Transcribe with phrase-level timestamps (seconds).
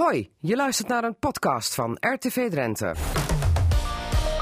[0.00, 2.94] Hoi, je luistert naar een podcast van RTV Drenthe.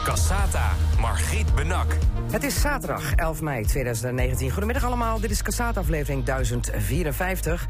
[0.05, 1.97] Cassata, Margriet Benak.
[2.31, 4.51] Het is zaterdag 11 mei 2019.
[4.51, 7.67] Goedemiddag allemaal, dit is Cassata aflevering 1054.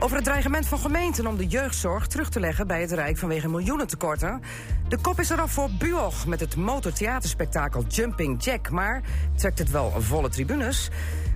[0.00, 3.48] Over het dreigement van gemeenten om de jeugdzorg terug te leggen bij het Rijk vanwege
[3.48, 4.40] miljoenen tekorten.
[4.88, 8.70] De kop is eraf voor Buog met het motortheaterspektakel Jumping Jack.
[8.70, 9.02] Maar
[9.36, 10.90] trekt het wel volle tribunes?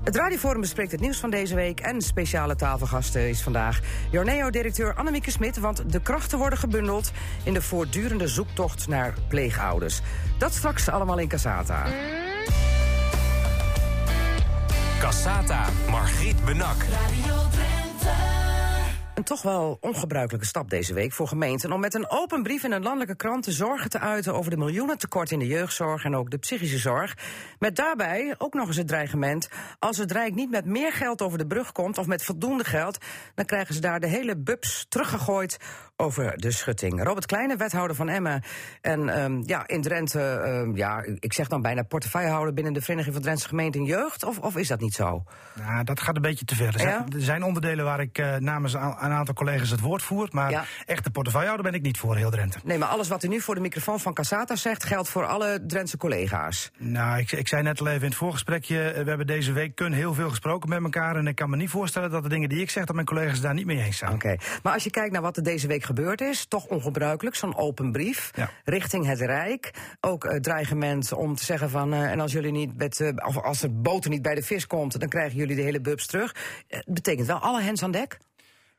[0.05, 1.80] Het Radioforum bespreekt het nieuws van deze week.
[1.80, 3.80] En speciale tafelgasten is vandaag
[4.11, 5.59] Jorneo-directeur Annemieke Smit.
[5.59, 7.11] Want de krachten worden gebundeld
[7.45, 10.00] in de voortdurende zoektocht naar pleegouders.
[10.39, 11.86] Dat straks allemaal in Casata.
[15.00, 16.76] Cassata, Margriet Benak.
[16.82, 18.43] Radio Drenthe.
[19.14, 22.73] Een toch wel ongebruikelijke stap deze week voor gemeenten om met een open brief in
[22.73, 26.17] een landelijke krant te zorgen te uiten over de miljoenen tekort in de jeugdzorg en
[26.17, 27.17] ook de psychische zorg.
[27.59, 31.39] Met daarbij ook nog eens het dreigement: als het Rijk niet met meer geld over
[31.39, 32.98] de brug komt of met voldoende geld,
[33.34, 35.56] dan krijgen ze daar de hele bubs teruggegooid
[35.97, 37.03] over de schutting.
[37.03, 38.42] Robert Kleine, wethouder van Emmen
[38.80, 43.14] en um, ja, in Drenthe, um, ja, ik zeg dan bijna portefeuillehouder binnen de Vereniging
[43.14, 45.25] van Drentse Gemeenten Jeugd, of, of is dat niet zo?
[45.55, 46.67] Nou, dat gaat een beetje te ver.
[46.67, 47.05] Er zijn, Ja?
[47.15, 50.28] er zijn onderdelen waar ik uh, namens een aantal collega's het woord voer.
[50.31, 50.65] Maar Ja.
[50.87, 52.59] echte portefeuillehouder ben ik niet voor heel Drenthe.
[52.65, 55.65] Nee, maar alles wat u nu voor de microfoon van Casata zegt, geldt voor alle
[55.67, 56.70] Drentse collega's.
[56.78, 58.83] Nou, ik, ik zei net al even in het voorgesprekje.
[58.91, 61.17] eh, We hebben deze week kun heel veel gesproken met elkaar.
[61.17, 63.41] En ik kan me niet voorstellen dat de dingen die ik zeg, dat mijn collega's
[63.41, 64.12] daar niet mee eens zijn.
[64.12, 67.57] Oké, maar als je kijkt naar wat er deze week gebeurd is, toch ongebruikelijk, zo'n
[67.57, 68.51] open brief Ja.
[68.65, 69.71] richting het Rijk.
[70.01, 73.37] Ook eh, dreigement om te zeggen van, eh, en als jullie niet met, eh, of
[73.39, 76.35] als de boter niet bij de vis komt, dan krijgen jullie de hele bubs terug.
[76.69, 78.19] Het betekent wel alle hens aan dek.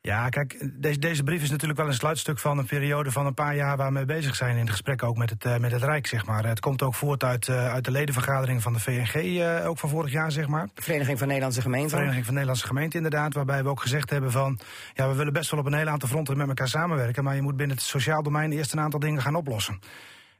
[0.06, 3.34] Ja, kijk, deze, deze brief is natuurlijk wel een sluitstuk van een periode van een
[3.34, 5.72] paar jaar waar we mee bezig zijn in het gesprek ook met het, eh, met
[5.72, 6.46] het Rijk, zeg maar.
[6.46, 9.88] Het komt ook voort uit, eh, uit de ledenvergadering van de VNG, eh, ook van
[9.88, 10.68] vorig jaar, zeg maar.
[10.74, 11.90] Vereniging van Nederlandse Gemeenten.
[11.90, 14.58] Vereniging van Nederlandse Gemeenten inderdaad, waarbij we ook gezegd hebben van,
[14.94, 17.42] ja, we willen best wel op een heel aantal fronten met elkaar samenwerken, maar je
[17.42, 19.78] moet binnen het sociaal domein eerst een aantal dingen gaan oplossen.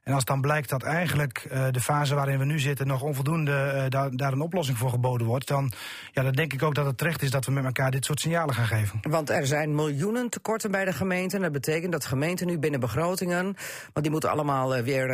[0.07, 3.53] En als dan blijkt dat eigenlijk eh, de fase waarin we nu zitten nog onvoldoende
[3.53, 5.73] eh, daar, daar een oplossing voor geboden wordt, dan,
[6.13, 8.21] ja, dan denk ik ook dat het terecht is dat we met elkaar dit soort
[8.21, 8.99] signalen gaan geven.
[9.03, 11.41] Want er zijn miljoenen tekorten bij de gemeenten.
[11.41, 15.07] Dat betekent dat gemeenten nu binnen begrotingen, want die moeten allemaal eh, weer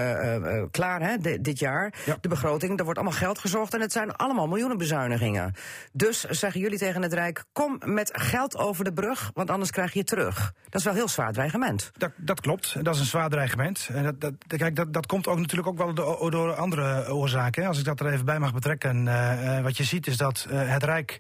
[0.71, 1.95] klaar hè, di- dit jaar.
[2.07, 2.17] Ja.
[2.21, 5.55] De begroting, er wordt allemaal geld gezocht en het zijn allemaal miljoenen bezuinigingen.
[5.93, 9.93] Dus zeggen jullie tegen het Rijk, kom met geld over de brug, want anders krijg
[9.93, 10.53] je terug.
[10.65, 11.91] Dat is wel heel zwaar dreigement.
[11.99, 13.89] Dat, dat klopt, dat is een zwaar dreigement.
[13.93, 15.95] En dat, dat, kijk, dat, dat komt ook natuurlijk ook wel
[16.31, 17.67] door, andere oorzaken.
[17.67, 19.09] Als ik dat er even bij mag betrekken.
[19.09, 21.19] Eh, eh, wat je ziet is dat eh, het Rijk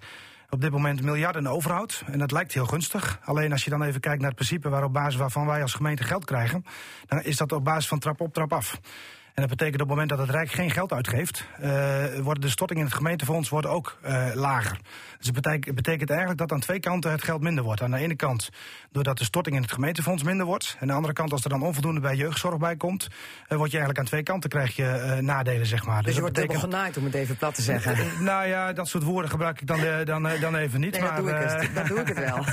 [0.50, 2.02] op dit moment miljarden overhoudt.
[2.06, 3.18] En dat lijkt heel gunstig.
[3.24, 6.02] Alleen als je dan even kijkt naar het principe waarop basis waarvan wij als gemeente
[6.02, 6.64] geld krijgen,
[7.06, 8.80] dan is dat op basis van trap op, trap af.
[9.34, 12.48] En dat betekent op het moment dat het Rijk geen geld uitgeeft, eh, worden de
[12.48, 14.78] stortingen in het gemeentefonds worden ook eh, lager.
[15.18, 17.82] Dus het betekent, betekent eigenlijk dat aan twee kanten het geld minder wordt.
[17.82, 18.50] Aan de ene kant
[18.90, 20.74] doordat de storting in het gemeentefonds minder wordt.
[20.74, 23.08] En aan de andere kant, als er dan onvoldoende bij jeugdzorg bij komt,
[23.48, 26.02] eh, word je eigenlijk aan twee kanten krijg je nadelen, zeg maar.
[26.02, 28.24] Dus je dat wordt dubbel genaaid, om het even plat te zeggen.
[28.24, 30.92] nou ja, dat soort woorden gebruik ik dan, dan, dan even niet.
[30.92, 31.74] Nee, maar, dat doe ik het.
[31.74, 32.44] Dat doe ik het wel.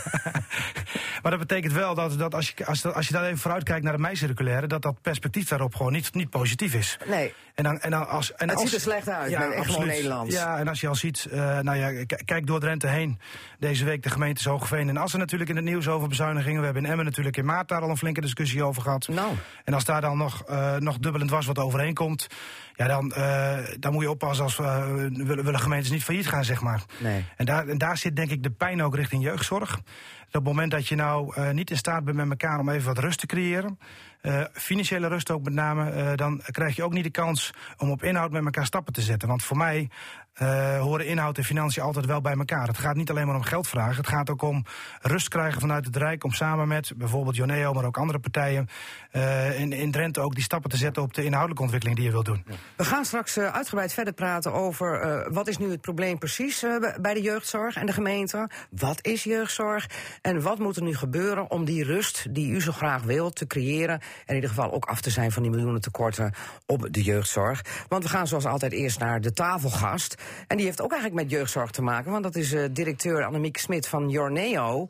[1.22, 3.84] maar dat betekent wel dat, dat als, je, als, als je dan even vooruit kijkt
[3.84, 6.98] naar de meiCirculaire, dat dat perspectief daarop gewoon niet, niet positief is.
[7.08, 7.34] Nee.
[7.60, 9.88] En dan, en dan als, en Het als, ziet er slecht uit, met echt gewoon.
[9.88, 10.36] Nederlands.
[10.36, 13.20] Ja, en als je al ziet, eh, nou ja, kijk door Drenthe heen.
[13.60, 16.60] Deze week de gemeentes Hoogveen en Assen natuurlijk in het nieuws over bezuinigingen.
[16.60, 19.08] We hebben in Emmen natuurlijk in maart daar al een flinke discussie over gehad.
[19.08, 19.32] Nou.
[19.64, 22.28] En als daar dan nog, eh nog dubbel en dwas wat overheen komt,
[22.76, 26.62] ja, dan, eh, dan moet je oppassen als willen, willen gemeentes niet failliet gaan, zeg
[26.62, 26.84] maar.
[26.98, 27.26] Nee.
[27.36, 29.80] En daar, en daar zit denk ik de pijn ook richting jeugdzorg.
[30.28, 32.98] Op het moment dat je nou niet in staat bent met elkaar om even wat
[32.98, 33.80] rust te creëren,
[34.22, 37.92] eh, financiële rust ook met name, eh, dan krijg je ook niet de kans om
[37.92, 39.28] op inhoud met elkaar stappen te zetten.
[39.28, 39.90] Want voor mij
[40.34, 42.68] eh, horen inhoud en financiën altijd wel bij elkaar.
[42.68, 44.66] Het gaat niet alleen maar om geld vragen, het gaat ook om
[45.02, 48.68] rust krijgen vanuit het Rijk om samen met bijvoorbeeld Joneo, maar ook andere partijen
[49.12, 52.14] eh, in, in Drenthe ook die stappen te zetten op de inhoudelijke ontwikkeling die je
[52.14, 52.46] wilt doen.
[52.76, 56.66] We gaan straks eh, uitgebreid verder praten over wat is nu het probleem precies
[57.02, 58.50] bij de jeugdzorg en de gemeente.
[58.70, 59.90] Wat is jeugdzorg
[60.22, 63.48] en wat moet er nu gebeuren om die rust die u zo graag wilt te
[63.48, 66.34] creëren en in ieder geval ook af te zijn van die miljoenen tekorten
[66.66, 67.62] op de jeugdzorg.
[67.88, 70.16] Want we gaan zoals altijd eerst naar de tafelgast
[70.48, 73.58] en die heeft ook eigenlijk met jeugdzorg te maken, want dat is eh, directeur Annemiek
[73.58, 74.88] Smit van Jorneo.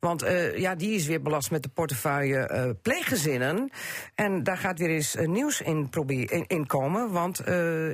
[0.00, 3.70] Want eh, ja, die is weer belast met de portefeuille eh, pleeggezinnen.
[4.14, 7.10] En daar gaat weer eens nieuws in, in, in komen.
[7.10, 7.46] Want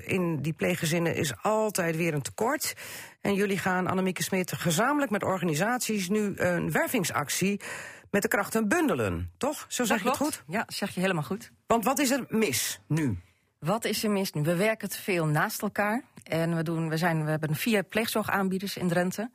[0.04, 2.74] in die pleeggezinnen is altijd weer een tekort.
[3.20, 7.60] En jullie gaan, Annemieke Smit, gezamenlijk met organisaties nu een wervingsactie
[8.10, 9.30] met de krachten bundelen.
[9.36, 9.64] Toch?
[9.68, 10.42] Zo zeg Dat je het goed?
[10.46, 11.50] Ja, zeg je helemaal goed.
[11.66, 13.18] Want wat is er mis nu?
[13.64, 14.30] Wat is er mis?
[14.30, 16.04] We werken te veel naast elkaar.
[16.22, 19.30] En we, doen, we, zijn, we hebben vier pleegzorgaanbieders in Drenthe.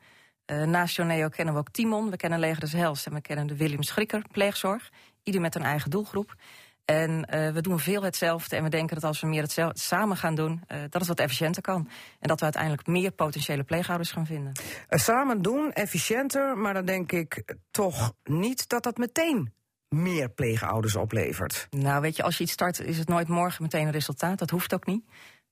[0.45, 3.47] Eh, naast Joneo kennen we ook Timon, we kennen Leger des Hels en we kennen
[3.47, 4.89] de William Schrikker pleegzorg.
[5.23, 6.35] Ieder met een eigen doelgroep.
[6.85, 10.17] En eh, we doen veel hetzelfde en we denken dat als we meer hetzelfde samen
[10.17, 11.89] gaan doen, eh, dat het wat efficiënter kan.
[12.19, 14.51] En dat we uiteindelijk meer potentiële pleegouders gaan vinden.
[14.89, 19.53] Samen doen, efficiënter, maar dan denk ik toch niet dat dat meteen
[19.89, 21.67] meer pleegouders oplevert.
[21.69, 24.39] Nou, weet je, als je iets start, is het nooit morgen meteen een resultaat.
[24.39, 25.03] Dat hoeft ook niet.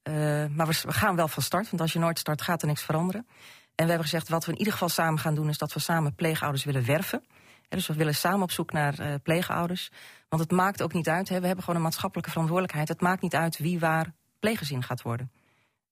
[0.01, 0.13] Eh,
[0.45, 2.83] maar we, we gaan wel van start, want als je nooit start, gaat er niks
[2.83, 3.27] veranderen.
[3.75, 5.79] En we hebben gezegd, wat we in ieder geval samen gaan doen, is dat we
[5.79, 7.23] samen pleegouders willen werven.
[7.69, 9.91] Dus we willen samen op zoek naar eh, pleegouders.
[10.29, 12.87] Want het maakt ook niet uit, hè, we hebben gewoon een maatschappelijke verantwoordelijkheid.
[12.87, 15.31] Het maakt niet uit wie waar pleeggezin gaat worden.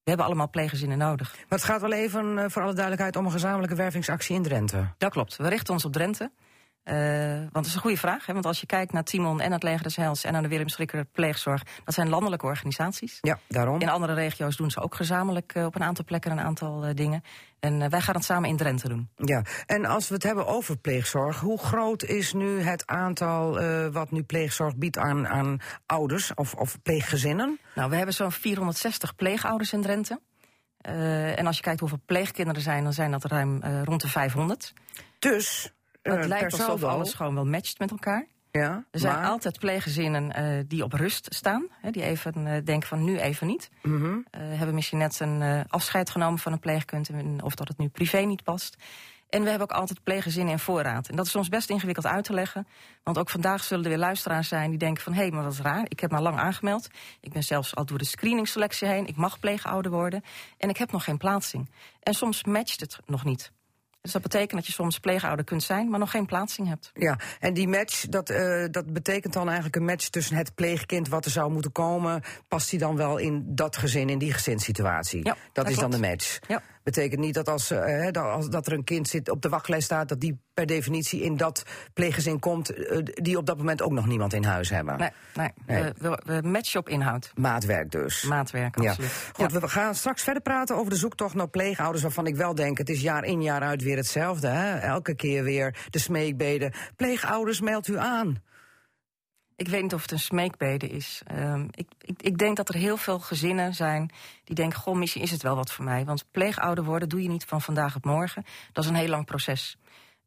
[0.03, 1.33] We hebben allemaal pleeggezinnen nodig.
[1.33, 4.93] Maar het gaat wel even, eh, voor alle duidelijkheid, om een gezamenlijke wervingsactie in Drenthe.
[4.97, 5.35] Dat klopt.
[5.35, 6.31] We richten ons op Drenthe.
[6.85, 8.25] Eh, want dat is een goede vraag.
[8.25, 8.33] Hè?
[8.33, 10.67] Want als je kijkt naar Timon en het Leger des Heils en naar de Willem
[10.67, 13.17] Schrikker Pleegzorg, dat zijn landelijke organisaties.
[13.21, 13.81] Ja, daarom.
[13.81, 16.95] In andere regio's doen ze ook gezamenlijk eh, op een aantal plekken een aantal eh,
[16.95, 17.23] dingen.
[17.59, 19.09] En wij gaan het samen in Drenthe doen.
[19.15, 23.59] Ja, en als we het hebben over pleegzorg, hoe groot is nu het aantal
[23.91, 27.59] wat nu pleegzorg biedt aan, aan ouders of, of pleeggezinnen?
[27.75, 30.19] Nou, we hebben zo'n 460 pleegouders in Drenthe.
[31.35, 34.73] En als je kijkt hoeveel pleegkinderen er zijn, dan zijn dat ruim rond de 500.
[35.19, 35.73] Dus,
[36.13, 38.27] het lijkt per alsof saldo, alles gewoon wel matcht met elkaar.
[38.51, 41.67] Ja, Er zijn maar, altijd pleeggezinnen eh, die op rust staan.
[41.81, 43.69] Hè, die even eh, denken van nu even niet.
[43.81, 44.17] Mhm.
[44.31, 47.09] Eh, hebben misschien net een eh, afscheid genomen van een pleegkind.
[47.43, 48.75] Of dat het nu privé niet past.
[49.29, 51.07] En we hebben ook altijd pleeggezinnen in voorraad.
[51.07, 52.67] En dat is soms best ingewikkeld uit te leggen.
[53.03, 55.13] Want ook vandaag zullen er weer luisteraars zijn die denken van...
[55.13, 56.87] hé, hey, maar dat is raar, ik heb me al lang aangemeld.
[57.21, 59.07] Ik ben zelfs al door de screeningselectie heen.
[59.07, 60.23] Ik mag pleegouder worden.
[60.57, 61.69] En ik heb nog geen plaatsing.
[61.99, 63.51] En soms matcht het nog niet.
[64.05, 65.89] Dus dat betekent dat je soms pleegouder kunt zijn...
[65.89, 66.91] maar nog geen plaatsing hebt.
[66.93, 71.07] Ja, en die match, dat, eh, dat betekent dan eigenlijk een match tussen het pleegkind
[71.07, 72.21] wat er zou moeten komen.
[72.47, 75.25] Past die dan wel in dat gezin, in die gezinssituatie?
[75.25, 76.39] Ja, dat, dat is dan de match.
[76.47, 76.61] Ja.
[76.85, 79.85] Betekent niet dat als, eh, dat, als dat er een kind zit op de wachtlijst
[79.85, 83.91] staat, dat die per definitie in dat pleeggezin komt, eh, die op dat moment ook
[83.91, 84.97] nog niemand in huis hebben.
[84.97, 85.49] Nee, nee.
[85.65, 85.91] Nee.
[86.25, 87.31] We, matchen op inhoud.
[87.35, 88.23] Maatwerk dus.
[88.23, 88.89] Maatwerk, Ja.
[88.89, 89.11] absoluut.
[89.33, 89.59] Goed, Ja.
[89.59, 92.03] we gaan straks verder praten over de zoektocht naar pleegouders...
[92.03, 94.47] waarvan ik wel denk, het is jaar in jaar uit weer hetzelfde.
[94.47, 94.77] Hè?
[94.77, 96.73] Elke keer weer de smeekbeden.
[96.95, 98.41] Pleegouders, meldt u aan.
[99.57, 101.21] Ik weet niet of het een smeekbede is.
[101.25, 104.11] Ehm, ik, ik, ik denk dat er heel veel gezinnen zijn
[104.43, 106.05] die denken: Goh, misschien is het wel wat voor mij.
[106.05, 108.45] Want pleegouder worden doe je niet van vandaag op morgen.
[108.71, 109.77] Dat is een heel lang proces.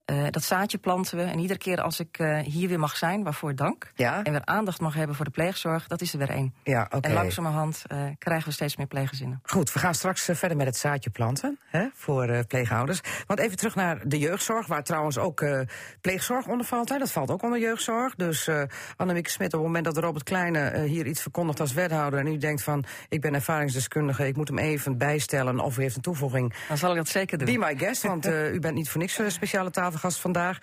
[0.09, 1.23] Eh, dat zaadje planten we.
[1.23, 3.93] En iedere keer als ik eh, hier weer mag zijn, waarvoor dank.
[3.95, 4.23] Ja?
[4.23, 6.55] En weer aandacht mag hebben voor de pleegzorg, dat is er weer één.
[6.63, 7.09] Ja, oké.
[7.09, 9.41] En langzamerhand eh, krijgen we steeds meer pleeggezinnen.
[9.43, 13.01] Goed, we gaan straks verder met het zaadje planten hè, voor pleegouders.
[13.27, 15.45] Want even terug naar de jeugdzorg, waar trouwens ook
[16.01, 16.89] pleegzorg onder valt.
[16.89, 16.99] Hè.
[16.99, 18.15] Dat valt ook onder jeugdzorg.
[18.15, 18.51] Dus
[18.97, 22.21] Annemieke Smit, op het moment dat Robert Kleine hier iets verkondigt als wethouder...
[22.21, 25.61] en u denkt van, ik ben ervaringsdeskundige, ik moet hem even bijstellen...
[25.61, 27.47] of u heeft een toevoeging, Dan zal ik dat zeker doen.
[27.47, 29.27] Be my guest, want u bent niet voor niks uh,
[29.99, 30.59] tafelgast vandaag.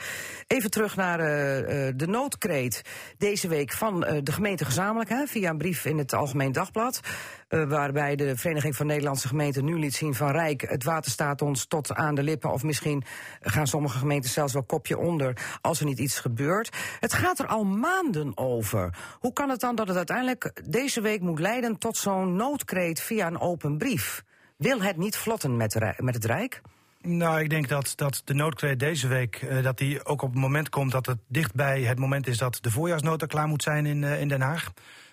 [0.48, 2.82] Even terug naar uh, uh, de noodkreet
[3.18, 5.10] deze week van uh, de gemeente gezamenlijk...
[5.10, 7.00] Hè, via een brief in het Algemeen Dagblad...
[7.48, 10.62] Waarbij de Vereniging van Nederlandse Gemeenten nu liet zien van Rijk...
[10.62, 13.04] het water staat ons tot aan de lippen of misschien
[13.42, 15.38] gaan sommige gemeenten zelfs wel kopje onder...
[15.62, 16.70] als er niet iets gebeurt.
[17.00, 18.98] Het gaat er al maanden over.
[19.20, 23.28] Hoe kan het dan dat het uiteindelijk deze week moet leiden tot zo'n noodkreet via
[23.28, 24.24] een open brief?
[24.58, 26.62] Wil het niet vlotten met, met het Rijk?
[27.06, 30.40] Nou, ik denk dat, dat de noodkreet deze week uh, dat die ook op het
[30.40, 34.02] moment komt dat het dichtbij het moment is dat de voorjaarsnota klaar moet zijn in,
[34.02, 34.63] uh, in Den Haag.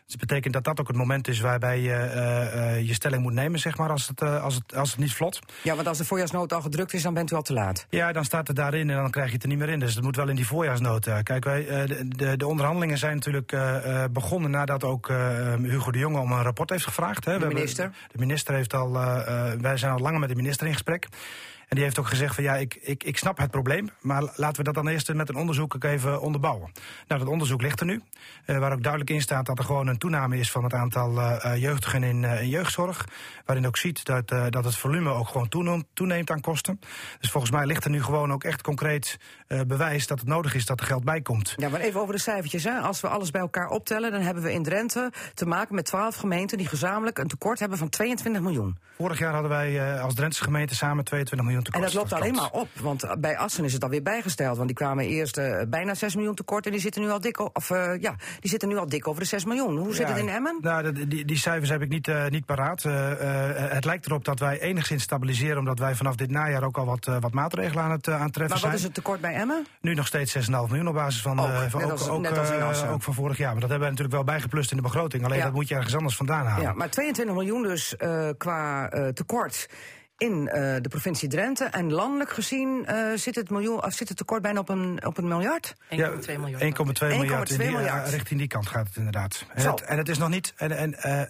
[0.04, 2.12] Dus dat betekent dat dat ook het moment is waarbij je
[2.76, 5.38] uh, je stelling moet nemen, zeg maar, als het, als, het, als het niet vlot.
[5.62, 7.86] Ja, want als de voorjaarsnota al gedrukt is, dan bent u al te laat.
[7.90, 9.78] Ja, dan staat het daarin en dan krijg je het er niet meer in.
[9.78, 11.22] Dus het moet wel in die voorjaarsnota.
[11.22, 13.56] Kijk, wij, de, de, de onderhandelingen zijn natuurlijk
[14.12, 15.08] begonnen nadat ook
[15.62, 17.24] Hugo de Jonge om een rapport heeft gevraagd.
[17.24, 17.38] Hè.
[17.38, 17.82] De minister?
[17.82, 18.92] Hebben, de minister heeft al,
[19.60, 21.08] wij zijn al langer met de minister in gesprek.
[21.72, 24.56] En die heeft ook gezegd van ja, ik, ik, ik snap het probleem, maar laten
[24.56, 26.72] we dat dan eerst met een onderzoek even onderbouwen.
[27.08, 28.02] Nou, dat onderzoek ligt er nu,
[28.46, 31.18] uh, waar ook duidelijk in staat dat er gewoon een toename is van het aantal
[31.18, 33.08] uh, jeugdigen in, uh, in, jeugdzorg.
[33.44, 36.80] Waarin ook ziet dat, dat het volume ook gewoon toeneemt, toeneemt aan kosten.
[37.20, 39.18] Dus volgens mij ligt er nu gewoon ook echt concreet
[39.66, 41.54] bewijs dat het nodig is dat er geld bij komt.
[41.56, 42.64] Ja, maar even over de cijfertjes.
[42.64, 42.78] Hè.
[42.78, 46.16] Als we alles bij elkaar optellen, dan hebben we in Drenthe te maken met 12
[46.16, 48.78] gemeenten die gezamenlijk een tekort hebben van 22 miljoen.
[48.96, 51.84] Vorig jaar hadden wij als Drentse gemeente samen 22 miljoen tekort.
[51.84, 54.56] En dat loopt alleen maar op, want bij Assen is het alweer bijgesteld.
[54.56, 57.56] Want die kwamen eerst uh, bijna 6 miljoen tekort en die zitten nu al dik,
[57.56, 59.76] of, uh, ja, die zitten nu al dik over de 6 miljoen.
[59.76, 60.58] Hoe zit ja, het in Emmen?
[60.60, 62.82] Nou, die, die, cijfers heb ik niet, uh, niet paraat.
[62.82, 67.04] het lijkt erop dat wij enigszins stabiliseren, omdat wij vanaf dit najaar ook al wat,
[67.20, 68.70] wat maatregelen aan het aantreffen maar zijn.
[68.70, 69.66] wat is het tekort bij Emmen?
[69.80, 73.36] Nu nog steeds 6,5 miljoen op basis van, ook, van net ook, als, van vorig
[73.36, 73.52] jaar.
[73.52, 75.24] Maar dat hebben wij natuurlijk wel bijgeplust in de begroting.
[75.24, 75.44] Alleen ja.
[75.44, 76.64] dat moet je ergens anders vandaan halen.
[76.64, 77.94] Ja, maar 22 miljoen dus
[78.36, 79.68] qua tekort
[80.22, 81.64] in eh, de provincie Drenthe.
[81.64, 85.28] En landelijk gezien eh, zit, het miljoen, zit het tekort bijna op een, op een
[85.28, 85.74] miljard.
[85.74, 86.22] 1,2 miljard.
[86.22, 87.50] 1,2 miljard.
[87.50, 87.84] in die, 1,2 miljard.
[87.84, 89.46] ja, richting die kant gaat het inderdaad.
[89.54, 90.52] En, het, en het is nog niet.
[90.56, 91.22] En, en, eh,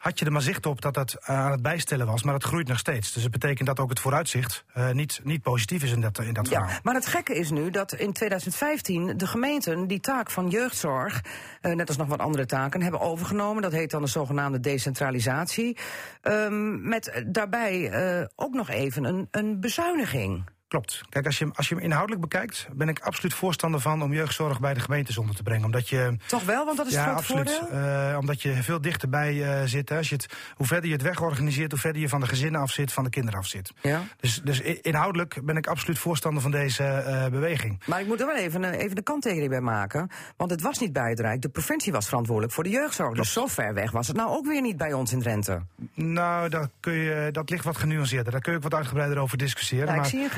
[0.00, 2.44] had je er maar zicht op dat het eh, aan het bijstellen was, maar het
[2.44, 3.12] groeit nog steeds.
[3.12, 6.34] Dus het betekent dat ook het vooruitzicht eh, niet, niet positief is in dat, in
[6.34, 6.80] dat Ja, verhaal.
[6.82, 11.24] maar het gekke is nu dat in 2015 de gemeenten die taak van jeugdzorg,
[11.60, 13.62] eh, net als nog wat andere taken, hebben overgenomen.
[13.62, 15.76] Dat heet dan de zogenaamde decentralisatie.
[16.20, 20.44] Ehm, met daarbij ook nog even een, een bezuiniging.
[20.70, 21.00] Klopt.
[21.08, 24.12] Kijk, als je, hem- als je hem inhoudelijk bekijkt, ben ik absoluut voorstander van om
[24.12, 25.64] jeugdzorg bij de gemeentes onder te brengen.
[25.64, 26.16] Omdat je.
[26.26, 27.62] Toch wel, want dat is ja, het absoluut.
[27.70, 29.88] Eh, omdat je veel dichterbij eh, zit.
[29.88, 29.96] Hè.
[29.96, 32.70] Als je het, hoe verder je het wegorganiseert, hoe verder je van de gezinnen af
[32.70, 33.72] zit, van de kinderen af zit.
[33.80, 34.02] Ja.
[34.20, 37.82] Dus, dus inhoudelijk ben ik absoluut voorstander van deze eh, beweging.
[37.86, 40.10] Maar ik moet er wel even, even de kanttekening bij maken.
[40.36, 41.42] Want het was niet bij het Rijk.
[41.42, 43.16] De provincie was verantwoordelijk voor de jeugdzorg.
[43.16, 45.62] Dus zo ver weg was het nou ook weer niet bij ons in Drenthe.
[45.94, 48.32] Nou, daar kun je, dat ligt wat genuanceerder.
[48.32, 49.86] Daar kun je ook wat uitgebreider over discussiëren.
[49.86, 50.30] Ja, ik maar, zie een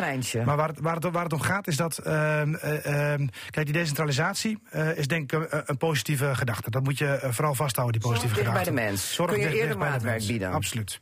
[0.44, 1.98] maar waar het, waar, het, waar het om gaat is dat.
[1.98, 6.70] ehm, eh, ehm, kijk, die decentralisatie eh, is denk ik een, een positieve gedachte.
[6.70, 8.80] Dat moet je eh, vooral vasthouden, die positieve dicht bij gedachte.
[8.80, 9.14] de mens.
[9.14, 10.52] Zorg Kun je eerder maatwerk bieden.
[10.52, 11.00] Absoluut.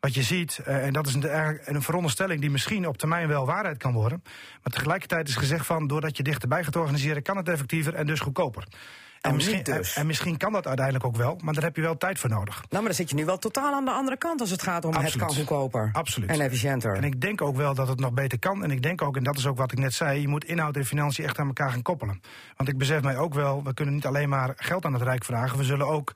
[0.00, 3.46] Wat je ziet, eh, en dat is een, een veronderstelling die misschien op termijn wel
[3.46, 4.22] waarheid kan worden.
[4.62, 8.20] Maar tegelijkertijd is gezegd van, doordat je dichterbij gaat organiseren, kan het effectiever en dus
[8.20, 8.64] goedkoper.
[9.24, 9.94] En, Oh, misschien, dus.
[9.94, 12.30] en, en misschien kan dat uiteindelijk ook wel, maar daar heb je wel tijd voor
[12.30, 12.54] nodig.
[12.54, 14.84] Nou, maar dan zit je nu wel totaal aan de andere kant als het gaat
[14.84, 15.88] om het kan goedkoper.
[15.92, 16.30] Absoluut.
[16.30, 16.94] En efficiënter.
[16.96, 18.62] En ik denk ook wel dat het nog beter kan.
[18.62, 20.76] En ik denk ook, en dat is ook wat ik net zei, je moet inhoud
[20.76, 22.20] en financiën echt aan elkaar gaan koppelen.
[22.56, 25.24] Want ik besef mij ook wel, we kunnen niet alleen maar geld aan het Rijk
[25.24, 25.58] vragen.
[25.58, 26.12] We zullen ook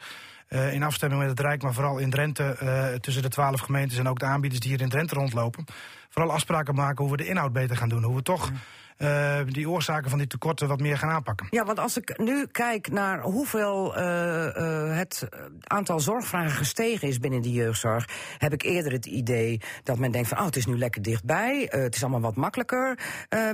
[0.48, 3.98] eh, in afstemming met het Rijk, maar vooral in Drenthe, eh, tussen de twaalf gemeentes
[3.98, 5.64] en ook de aanbieders die hier in Drenthe rondlopen,
[6.08, 8.02] vooral afspraken maken hoe we de inhoud beter gaan doen.
[8.02, 8.50] Hoe we toch
[8.98, 11.46] eh, die oorzaken van die tekorten wat meer gaan aanpakken.
[11.50, 15.28] Ja, want als ik nu kijk naar hoeveel eh, eh, het
[15.60, 20.28] aantal zorgvragen gestegen is binnen de jeugdzorg, heb ik eerder het idee dat men denkt
[20.28, 22.98] van, oh, het is nu lekker dichtbij, het is allemaal wat makkelijker.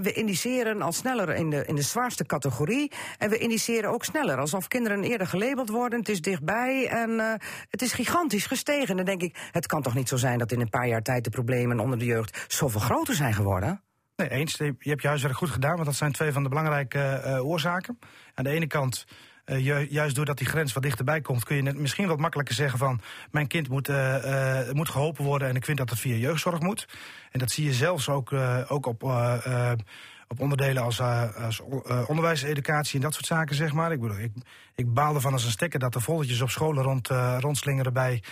[0.03, 4.39] We indiceren al sneller in de, in de zwaarste categorie en we indiceren ook sneller,
[4.39, 5.99] alsof kinderen eerder gelabeld worden.
[5.99, 8.89] Het is dichtbij en het is gigantisch gestegen.
[8.89, 11.03] En dan denk ik, het kan toch niet zo zijn dat in een paar jaar
[11.03, 13.83] tijd de problemen onder de jeugd zoveel groter zijn geworden?
[14.17, 14.55] Nee, eens.
[14.57, 17.99] Je hebt je huiswerk goed gedaan, want dat zijn twee van de belangrijke eh, oorzaken.
[18.35, 19.07] Aan de ene kant,
[19.45, 22.55] eh, ju- juist doordat die grens wat dichterbij komt, kun je net misschien wat makkelijker
[22.55, 26.15] zeggen van mijn kind moet, eh, moet geholpen worden en ik vind dat het via
[26.17, 26.89] jeugdzorg moet.
[27.31, 28.33] En dat zie je zelfs ook,
[28.69, 29.03] ook op.
[30.29, 31.61] op onderdelen als, eh, als
[32.07, 33.93] onderwijs, educatie en dat soort zaken, zeg maar.
[33.93, 34.33] Ik bedoel, ik,
[34.75, 38.23] ik baal ervan als een stekker dat er volletjes op scholen rond, eh, rondslingeren bij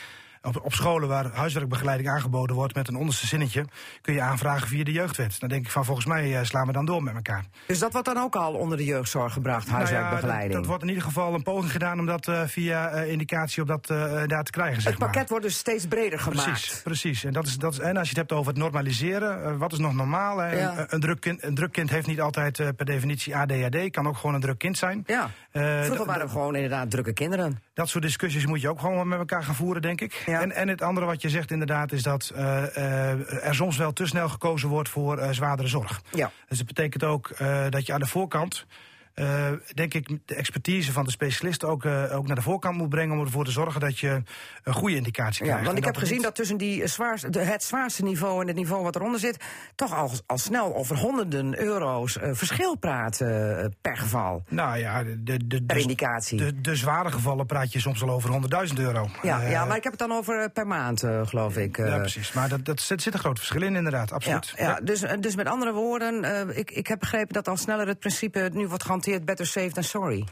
[0.42, 3.64] op, op scholen waar huiswerkbegeleiding aangeboden wordt met een onderste zinnetje,
[4.00, 5.40] kun je aanvragen via de jeugdwet.
[5.40, 7.44] Dan denk ik van volgens mij eh, slaan we dan door met elkaar.
[7.66, 10.50] Dus dat wordt dan ook al onder de jeugdzorg gebracht, Nou ja, huiswerkbegeleiding?
[10.52, 13.62] dat, dat wordt in ieder geval een poging gedaan om dat eh, via eh, indicatie
[13.62, 13.86] op dat
[14.26, 14.82] daar te krijgen.
[14.82, 15.26] Zeg Het pakket maar.
[15.28, 16.44] wordt dus steeds breder gemaakt.
[16.50, 17.24] Precies, precies.
[17.24, 19.78] En, dat is, dat is, en als je het hebt over het normaliseren, wat is
[19.78, 20.42] nog normaal?
[20.42, 20.78] Ja.
[20.78, 24.16] Een, een, druk kind, een druk kind heeft niet altijd per definitie ADHD, kan ook
[24.16, 25.02] gewoon een druk kind zijn.
[25.06, 25.30] Ja.
[25.52, 27.62] Eh, Vroeger dat- waren we gewoon inderdaad drukke kinderen.
[27.74, 30.22] Dat soort discussies moet je ook gewoon met elkaar gaan voeren, denk ik.
[30.26, 30.40] Ja.
[30.40, 33.92] En, en het andere wat je zegt inderdaad is dat eh, eh, er soms wel
[33.92, 36.02] te snel gekozen wordt voor zwaardere zorg.
[36.12, 36.30] Ja.
[36.48, 37.30] Dus het betekent ook
[37.70, 38.66] dat je aan de voorkant,
[39.14, 42.88] eh, denk ik, de expertise van de specialisten ook, eh, ook naar de voorkant moet
[42.88, 44.22] brengen om ervoor te zorgen dat je
[44.64, 45.58] een goede indicatie krijgt.
[45.60, 48.46] Ja, want ik heb gezien niet- dat tussen die zwaarste, de, het zwaarste niveau en
[48.46, 53.58] het niveau wat eronder zit, toch al, al snel over honderden euro's eh, verschil praten
[53.62, 54.44] eh, per geval.
[54.48, 56.38] Nou ja, de, de, de, Per indicatie.
[56.38, 58.30] de, de zware gevallen praat je soms al over
[58.68, 59.08] 100.000 euro.
[59.22, 61.78] Ja, Eh, ja, maar ik heb het dan over eh, per maand, eh, geloof ik.
[61.78, 61.86] eh.
[61.86, 62.32] ja, precies.
[62.32, 64.08] Maar dat, dat zit, zit een groot verschil in, inderdaad.
[64.08, 64.52] Ja, Absoluut.
[64.56, 67.86] ja, dus, eh, dus met andere woorden, eh, ik, ik heb begrepen dat al sneller
[67.86, 70.26] het principe nu wordt gehanteerd better safe than sorry.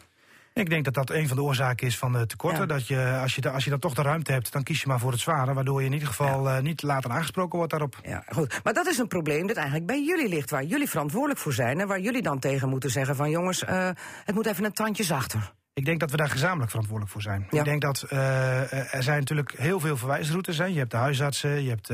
[0.54, 2.60] Ik denk dat dat een van de oorzaken is van de tekorten.
[2.60, 2.66] Ja.
[2.66, 4.98] Dat je, als, je, als je dan toch de ruimte hebt, dan kies je maar
[4.98, 5.54] voor het zware.
[5.54, 7.96] Waardoor je in ieder geval eh, niet later aangesproken wordt daarop.
[8.02, 8.60] Ja, goed.
[8.64, 11.80] Maar dat is een probleem dat eigenlijk bij jullie ligt, waar jullie verantwoordelijk voor zijn
[11.80, 13.90] en waar jullie dan tegen moeten zeggen van jongens, eh,
[14.24, 15.52] het moet even een tandje zachter.
[15.72, 17.46] Ik denk dat we daar gezamenlijk verantwoordelijk voor zijn.
[17.50, 17.58] Ja.
[17.58, 20.72] Ik denk dat eh, er zijn natuurlijk heel veel verwijsroutes zijn.
[20.72, 21.86] Je hebt de huisartsen, je hebt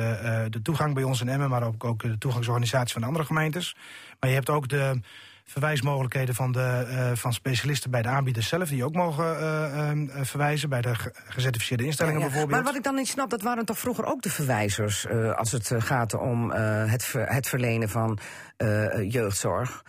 [0.52, 3.76] de toegang bij ons in Emmen, maar ook, ook de toegangsorganisatie van de andere gemeentes.
[4.21, 5.00] Maar je hebt ook de
[5.46, 9.98] verwijsmogelijkheden van, de, eh, van specialisten bij de aanbieders zelf, die ook mogen eh, eh,
[10.24, 12.30] verwijzen bij de ge- gecertificeerde instellingen Ja, ja.
[12.30, 12.62] bijvoorbeeld.
[12.62, 15.52] Maar wat ik dan niet snap, dat waren toch vroeger ook de verwijzers eh, als
[15.52, 18.18] het gaat om eh, het, ver- het verlenen van
[18.56, 19.82] eh, jeugdzorg.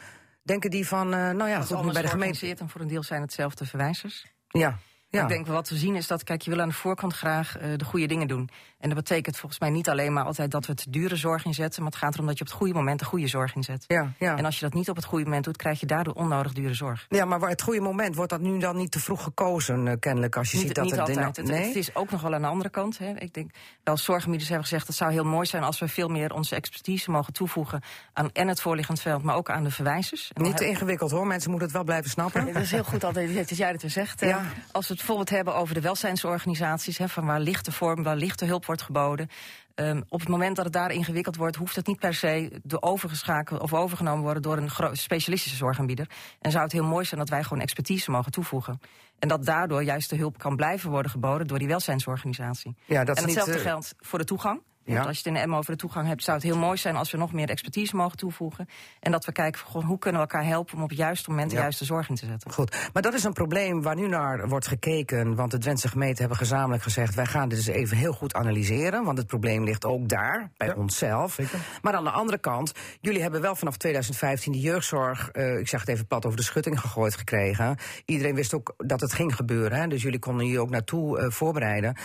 [0.43, 2.55] Denken die van, eh, nou ja, goed, bij de gemeente.
[2.55, 4.25] en voor een deel zijn hetzelfde verwijzers.
[4.47, 4.77] Ja,
[5.09, 5.21] Ja.
[5.21, 7.69] Ik denk wat we zien is dat, kijk, je wil aan de voorkant graag eh,
[7.77, 8.49] de goede dingen doen.
[8.79, 11.83] En dat betekent volgens mij niet alleen maar altijd dat we het dure zorg inzetten,
[11.83, 13.83] maar het gaat erom dat je op het goede moment de goede zorg inzet.
[13.87, 14.37] Ja, ja.
[14.37, 16.73] En als je dat niet op het goede moment doet, krijg je daardoor onnodig dure
[16.73, 17.05] zorg.
[17.09, 19.93] ja, maar waar het goede moment wordt dat nu dan niet te vroeg gekozen, eh,
[19.99, 21.37] kennelijk, als je niet ziet dat niet het altijd.
[21.37, 21.65] Het, nee?
[21.65, 22.97] het is ook nog wel aan de andere kant.
[22.97, 23.13] Hè.
[23.15, 23.51] Ik denk,
[23.83, 24.87] wel zorgaanbieders hebben gezegd...
[24.87, 27.81] het zou heel mooi zijn als we veel meer onze expertise mogen toevoegen...
[28.13, 30.31] aan en het voorliggend veld, maar ook aan de verwijzers.
[30.33, 32.45] En Niet te ingewikkeld hoor, mensen moeten het wel blijven snappen.
[32.57, 34.19] Het is heel goed altijd, het is jij dat weer zegt.
[34.19, 34.41] Ja.
[34.71, 36.97] Als we het bijvoorbeeld hebben over de welzijnsorganisaties...
[36.97, 39.29] Hè, van waar lichte vorm, waar lichte hulp wordt geboden...
[39.75, 41.55] ehm, op het moment dat het daar ingewikkeld wordt...
[41.55, 44.41] hoeft het niet per se de overgeschakeld of overgenomen worden...
[44.41, 46.09] door een specialistische zorgaanbieder.
[46.41, 48.79] En zou het heel mooi zijn dat wij gewoon expertise mogen toevoegen.
[49.19, 51.47] En dat daardoor juist de hulp kan blijven worden geboden...
[51.47, 52.75] door die welzijnsorganisatie.
[52.85, 54.61] Ja, dat en niet, hetzelfde eh, geldt voor de toegang.
[54.87, 54.93] Ja.
[54.93, 56.77] Want als je het in de M over de toegang hebt, zou het heel mooi
[56.77, 58.67] zijn als we nog meer expertise mogen toevoegen.
[58.99, 61.49] En dat we kijken van, hoe kunnen we elkaar helpen om op het juiste moment
[61.49, 62.51] de juiste zorg in te zetten.
[62.51, 65.35] Goed, maar dat is een probleem waar nu naar wordt gekeken.
[65.35, 67.15] Want de Drentse gemeenten hebben gezamenlijk gezegd...
[67.15, 69.03] wij gaan dit eens even heel goed analyseren.
[69.03, 71.33] Want het probleem ligt ook daar, bij Ja, onszelf.
[71.33, 71.59] zeker.
[71.81, 75.29] Maar aan de andere kant, jullie hebben wel vanaf 2015 de jeugdzorg...
[75.29, 77.77] eh, ik zeg het even plat over de schutting gegooid gekregen.
[78.05, 79.77] Iedereen wist ook dat het ging gebeuren.
[79.79, 81.95] Hè, dus jullie konden hier ook naartoe eh, voorbereiden.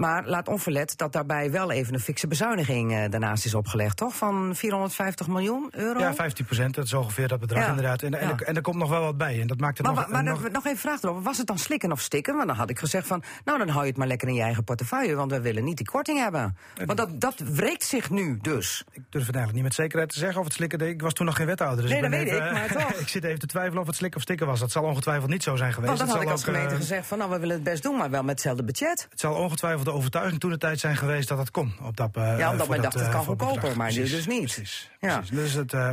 [0.00, 4.16] Maar laat onverlet dat daarbij wel even een fikse bezuiniging eh, daarnaast is opgelegd, toch?
[4.16, 5.98] Van 450 miljoen euro?
[5.98, 7.68] Ja, 15 procent, dat is ongeveer dat bedrag Ja.
[7.68, 8.02] inderdaad.
[8.02, 8.34] En, en, Ja.
[8.34, 9.40] er, en er komt nog wel wat bij.
[9.40, 11.22] En dat maakt het Maar, nog, wa- maar nog- nog, even vraag erover.
[11.22, 12.34] Was het dan slikken of stikken?
[12.34, 14.42] Want dan had ik gezegd van, nou dan hou je het maar lekker in je
[14.42, 16.56] eigen portefeuille, want we willen niet die korting hebben.
[16.84, 18.84] Want dat, dat wreekt zich nu dus.
[18.92, 20.80] Ik durf het eigenlijk niet met zekerheid te zeggen of het slikken...
[20.80, 22.92] Ik was toen nog geen wethouder, dus Nee, ik ben dat weet ik, maar toch.
[23.04, 24.60] ik zit even te twijfelen of het slikken of stikken was.
[24.60, 25.86] Dat zal ongetwijfeld niet zo zijn geweest.
[25.98, 27.82] Want dan Het had ik als gemeente eh, gezegd van, nou we willen het best
[27.82, 29.06] doen, maar wel met hetzelfde budget.
[29.10, 31.72] Het zal ongetwijfeld de overtuiging toen de tijd zijn geweest dat het kon.
[31.82, 33.74] Op dat, eh, Ja, omdat men dacht, het eh, kan goedkoper, bedrag.
[33.76, 34.42] maar nu dus niet.
[34.42, 35.16] Precies, Ja.
[35.16, 35.34] precies.
[35.36, 35.90] Dus het, eh,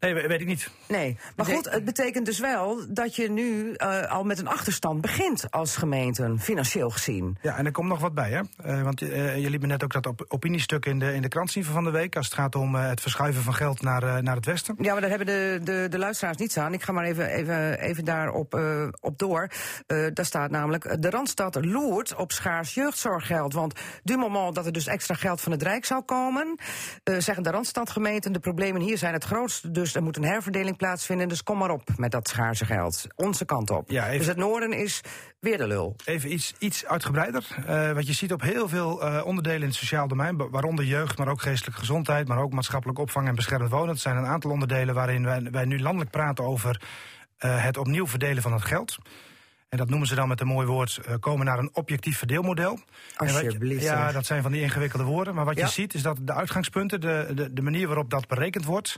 [0.00, 0.70] nee, we- weet ik niet.
[0.88, 5.00] Nee, maar goed, het betekent dus wel dat je nu eh, al met een achterstand
[5.00, 7.36] begint als gemeente, financieel gezien.
[7.42, 8.40] Ja, en er komt nog wat bij, hè?
[8.56, 11.28] Eh, want eh, je liet me net ook dat op opiniestuk in de, in de
[11.28, 12.16] krant zien van de week...
[12.16, 14.74] als het gaat om het verschuiven van geld naar, naar het westen.
[14.78, 16.72] Ja, maar daar hebben de, de, de luisteraars niets aan.
[16.72, 18.60] Ik ga maar even, even, even daarop
[19.00, 19.50] op door.
[19.86, 23.52] Daar staat namelijk, de Randstad loert op schaars jeugdzorggeld.
[23.52, 26.58] Want du moment dat er dus extra geld van het Rijk zou komen...
[27.18, 29.74] zeggen de Randstadgemeenten, de problemen hier zijn het grootst...
[29.84, 33.06] dus er moet een herverdeling plaatsvinden, dus kom maar op met dat schaarse geld.
[33.16, 33.90] Onze kant op.
[33.90, 35.00] Ja, even- Dus het noorden is
[35.40, 35.96] weer de lul.
[36.04, 37.46] Even iets, iets uitgebreider.
[37.66, 40.36] Eh, wat je ziet op heel veel eh, onderdelen in het sociaal domein...
[40.36, 42.28] wa- waaronder jeugd, maar ook geestelijke gezondheid...
[42.28, 43.88] maar ook maatschappelijk opvang en beschermd wonen.
[43.88, 46.80] Het zijn een aantal onderdelen waarin wij, wij nu landelijk praten over...
[47.38, 48.98] eh, het opnieuw verdelen van het geld.
[49.68, 51.00] En dat noemen ze dan met een mooi woord...
[51.20, 52.72] komen naar een objectief verdeelmodel.
[52.76, 55.34] Je- Alsjeblieft, Ja, dat zijn van die ingewikkelde woorden.
[55.34, 55.64] Maar wat Ja.
[55.64, 57.00] je ziet is dat de uitgangspunten...
[57.00, 58.96] de, de, de manier waarop dat berekend wordt...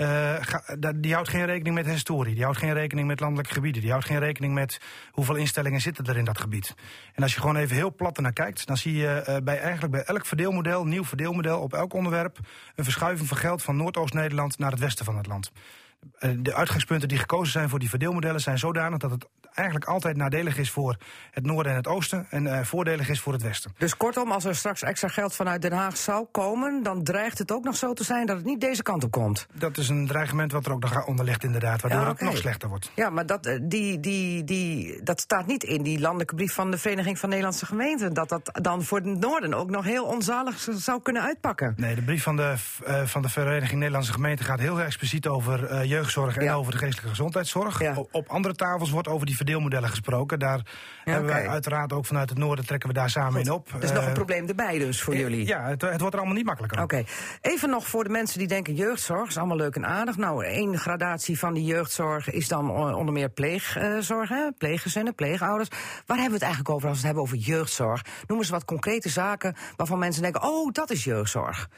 [0.00, 2.34] eh, die houdt geen rekening met historie.
[2.34, 3.82] Die houdt geen rekening met landelijke gebieden.
[3.82, 6.74] Die houdt geen rekening met hoeveel instellingen zitten er in dat gebied.
[7.14, 9.92] En als je gewoon even heel plat naar kijkt, dan zie je eh, bij, eigenlijk
[9.92, 12.38] bij elk verdeelmodel, nieuw verdeelmodel op elk onderwerp,
[12.74, 15.52] een verschuiving van geld van Noordoost-Nederland naar het westen van het land.
[16.18, 20.16] Eh, De uitgangspunten die gekozen zijn voor die verdeelmodellen zijn zodanig dat het eigenlijk altijd
[20.16, 20.96] nadelig is voor
[21.30, 23.74] het noorden en het oosten en eh, voordelig is voor het westen.
[23.78, 26.82] Dus kortom, als er straks extra geld vanuit Den Haag zou komen...
[26.82, 29.46] dan dreigt het ook nog zo te zijn dat het niet deze kant op komt.
[29.52, 32.36] Dat is een dreigement wat er ook nog onder ligt inderdaad, waardoor Ja, het nog
[32.36, 32.90] slechter wordt.
[32.94, 36.70] Ja, maar dat, eh, die, die, die, dat staat niet in die landelijke brief van
[36.70, 38.14] de Vereniging van Nederlandse Gemeenten.
[38.14, 41.74] Dat dat dan voor het noorden ook nog heel onzalig zou kunnen uitpakken.
[41.76, 45.86] Nee, de brief van de, eh, van de Vereniging Nederlandse Gemeenten gaat heel expliciet over
[45.86, 46.54] jeugdzorg en Ja.
[46.54, 47.80] over de geestelijke gezondheidszorg.
[47.80, 47.94] Ja.
[48.10, 50.38] Op andere tafels wordt over die verdeelmodellen gesproken.
[50.38, 50.60] Daar
[51.04, 53.68] hebben wij uiteraard ook vanuit het noorden trekken we daar samen in op.
[53.80, 55.46] Dus nog een Eh, probleem erbij dus voor jullie.
[55.46, 56.82] Ja, het, het wordt er allemaal niet makkelijker.
[56.82, 57.04] Oké,
[57.40, 60.16] even nog voor de mensen die denken jeugdzorg is allemaal leuk en aardig.
[60.16, 64.52] Nou, één gradatie van die jeugdzorg is dan eh, onder meer pleegzorg, hè?
[64.58, 65.68] pleeggezinnen, pleegouders.
[66.06, 68.04] Waar hebben we het eigenlijk over als we het hebben over jeugdzorg?
[68.26, 71.68] Noem eens wat concrete zaken waarvan mensen denken, oh, dat is jeugdzorg.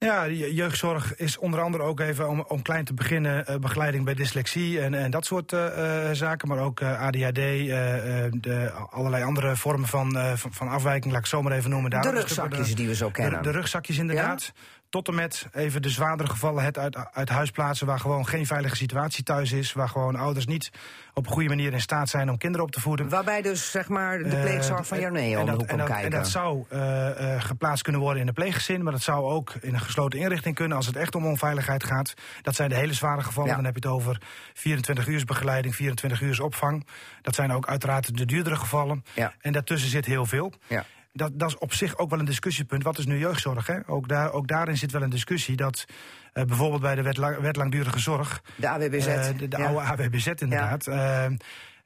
[0.00, 4.04] Ja, je- jeugdzorg is onder andere ook even om, om klein te beginnen eh, begeleiding
[4.04, 6.48] bij dyslexie en, en dat soort eh, eh, zaken.
[6.48, 11.42] Maar ook ADHD, de, allerlei andere vormen van, van, van afwijking, laat ik het zo
[11.42, 11.90] maar even noemen.
[11.90, 13.42] Daar De rugzakjes de- die we zo De, kennen.
[13.42, 14.52] de rugzakjes inderdaad.
[14.90, 17.86] Tot en met even de zwaardere gevallen het uit, uit huis plaatsen...
[17.86, 19.72] waar gewoon geen veilige situatie thuis is.
[19.72, 20.70] Waar gewoon ouders niet
[21.14, 23.08] op een goede manier in staat zijn om kinderen op te voeden.
[23.08, 25.78] Waarbij dus zeg maar de Eh, pleegzorg van Jarnee om de dat- hoek en komt
[25.78, 26.12] dat- kijken.
[26.12, 28.82] En dat zou eh, eh, geplaatst kunnen worden in een pleeggezin...
[28.82, 30.76] maar dat zou ook in een gesloten inrichting kunnen...
[30.76, 32.14] als het echt om onveiligheid gaat.
[32.42, 33.50] Dat zijn de hele zware gevallen.
[33.50, 33.56] Ja.
[33.56, 34.20] Dan heb je het over
[34.54, 36.86] 24 uur begeleiding, 24 uur opvang.
[37.22, 39.04] Dat zijn ook uiteraard de duurdere gevallen.
[39.14, 39.32] Ja.
[39.40, 40.52] En daartussen zit heel veel.
[40.66, 40.84] Ja.
[41.18, 42.82] Dat, dat is op zich ook wel een discussiepunt.
[42.82, 43.66] Wat is nu jeugdzorg?
[43.66, 43.78] Hè?
[43.86, 45.84] Ook, daar, ook daarin zit wel een discussie dat
[46.32, 48.42] eh, bijvoorbeeld bij de wet, lang- wet langdurige zorg...
[48.56, 49.06] De AWBZ.
[49.06, 49.66] eh, de de ja.
[49.66, 50.86] oude AWBZ inderdaad.
[50.86, 51.26] Eh,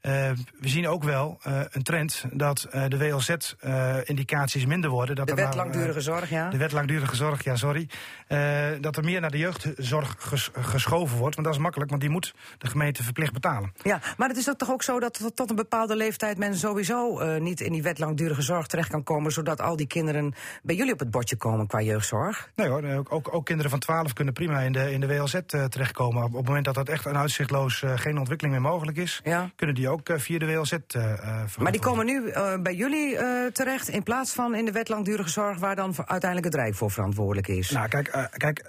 [0.02, 5.14] we zien ook wel eh, een trend dat eh, de WLZ-indicaties minder worden.
[5.16, 6.50] Dat De wet eh, langdurige zorg, ja.
[6.50, 7.88] de wet langdurige zorg, ja, sorry.
[8.26, 11.34] Eh, dat er meer naar de jeugdzorg ges- geschoven wordt.
[11.34, 13.72] Want dat is makkelijk, want die moet de gemeente verplicht betalen.
[13.82, 17.18] Ja, maar het is toch ook zo dat tot- tot een bepaalde leeftijd men sowieso
[17.18, 20.74] eh, niet in die wet langdurige zorg terecht kan komen, zodat al die kinderen bij
[20.76, 22.50] jullie op het bordje komen qua jeugdzorg?
[22.56, 25.06] Nee hoor, eh, ook, ook, ook kinderen van 12 kunnen prima in de, in de
[25.06, 26.22] WLZ eh, terechtkomen.
[26.22, 29.20] Op, op het moment dat dat echt een uitzichtloos eh, geen ontwikkeling meer mogelijk is,
[29.24, 29.50] Ja.
[29.56, 30.72] kunnen die ook eh, via de WLZ.
[30.72, 33.16] eh, eh, Maar die komen nu bij jullie
[33.52, 36.90] terecht in plaats van in de wet langdurige zorg, waar dan uiteindelijk het Rijk voor
[36.90, 37.70] verantwoordelijk is.
[37.70, 38.64] Nou, kijk, kijk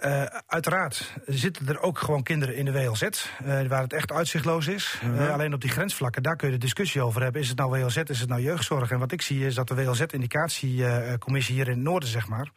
[0.47, 3.27] uiteraard zitten er ook gewoon kinderen in de WLZ...
[3.67, 4.99] waar het echt uitzichtloos is.
[5.03, 5.31] Mhm.
[5.31, 7.41] Alleen op die grensvlakken, daar kun je de discussie over hebben.
[7.41, 8.91] Is het nou WLZ, is het nou jeugdzorg?
[8.91, 12.51] En wat ik zie is dat de WLZ-indicatiecommissie hier in het noorden, zeg maar...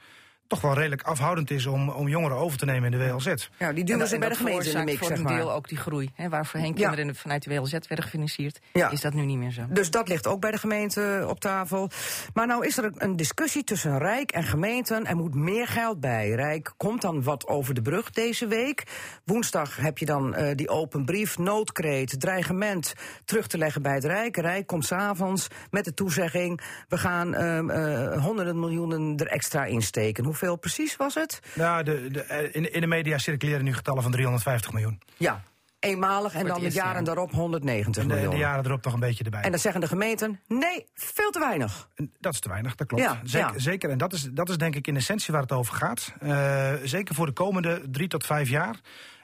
[0.49, 3.27] toch wel redelijk afhoudend is om, om jongeren over te nemen in de WLZ.
[3.27, 3.33] ja,
[3.73, 5.37] die En duwen ze bij de gemeente in de mix, voor zeg een maar.
[5.37, 6.11] deel ook die groei.
[6.15, 8.91] Hè, waar voorheen kinderen in de- vanuit de WLZ werden gefinancierd, Ja.
[8.91, 9.63] is dat nu niet meer zo.
[9.69, 11.91] Dus dat ligt ook bij de gemeente op tafel.
[12.35, 15.07] Maar nou is er een discussie tussen Rijk en gemeenten.
[15.07, 16.31] Er moet meer geld bij.
[16.31, 18.83] Rijk komt dan wat over de brug deze week.
[19.25, 22.93] Woensdag heb je dan eh, die open brief, noodkreet, dreigement
[23.25, 24.37] terug te leggen bij het Rijk.
[24.37, 30.25] Rijk komt s'avonds met de toezegging: we gaan ehm, eh, honderden miljoenen er extra insteken.
[30.39, 31.41] Hoeveel precies was het?
[31.55, 35.01] Nou, de, de, eh, in, in de media circuleren nu getallen van 350 miljoen.
[35.17, 35.43] Ja,
[35.81, 37.05] eenmalig en dan de jaren jaar.
[37.05, 38.35] daarop 190 En de, en miljoen.
[38.41, 39.43] de jaren erop nog een beetje erbij.
[39.43, 41.89] En dan zeggen de gemeenten: nee, veel te weinig.
[42.21, 43.03] Dat is te weinig, dat klopt.
[43.03, 43.59] Ja, zeker, ja.
[43.59, 46.13] zeker, en dat is, dat is denk ik in essentie waar het over gaat.
[46.21, 48.77] Eh, zeker voor de komende drie tot vijf jaar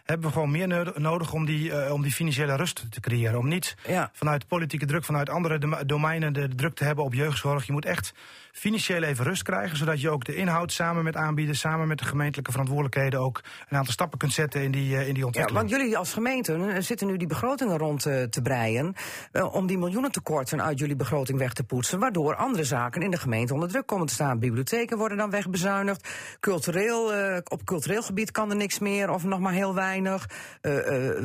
[0.05, 3.39] hebben we gewoon meer no- nodig om die, eh, om die financiële rust te creëren.
[3.39, 4.11] Om niet Ja.
[4.13, 7.67] vanuit politieke druk, vanuit andere dom- domeinen de druk te hebben op jeugdzorg.
[7.67, 8.13] Je moet echt
[8.53, 12.05] financieel even rust krijgen, zodat je ook de inhoud samen met aanbieden, samen met de
[12.05, 15.69] gemeentelijke verantwoordelijkheden ook een aantal stappen kunt zetten in die, eh, in die Ja, ontwikkeling.
[15.69, 18.95] want jullie als gemeente eh, zitten nu die begrotingen rond eh, te breien.
[19.53, 21.99] om die miljoenentekorten uit jullie begroting weg te poetsen.
[21.99, 24.39] Waardoor andere zaken in de gemeente onder druk komen te staan.
[24.39, 26.09] Bibliotheken worden dan wegbezuinigd.
[26.41, 27.13] Cultureel,
[27.45, 30.27] op cultureel gebied kan er niks meer of nog maar heel weinig.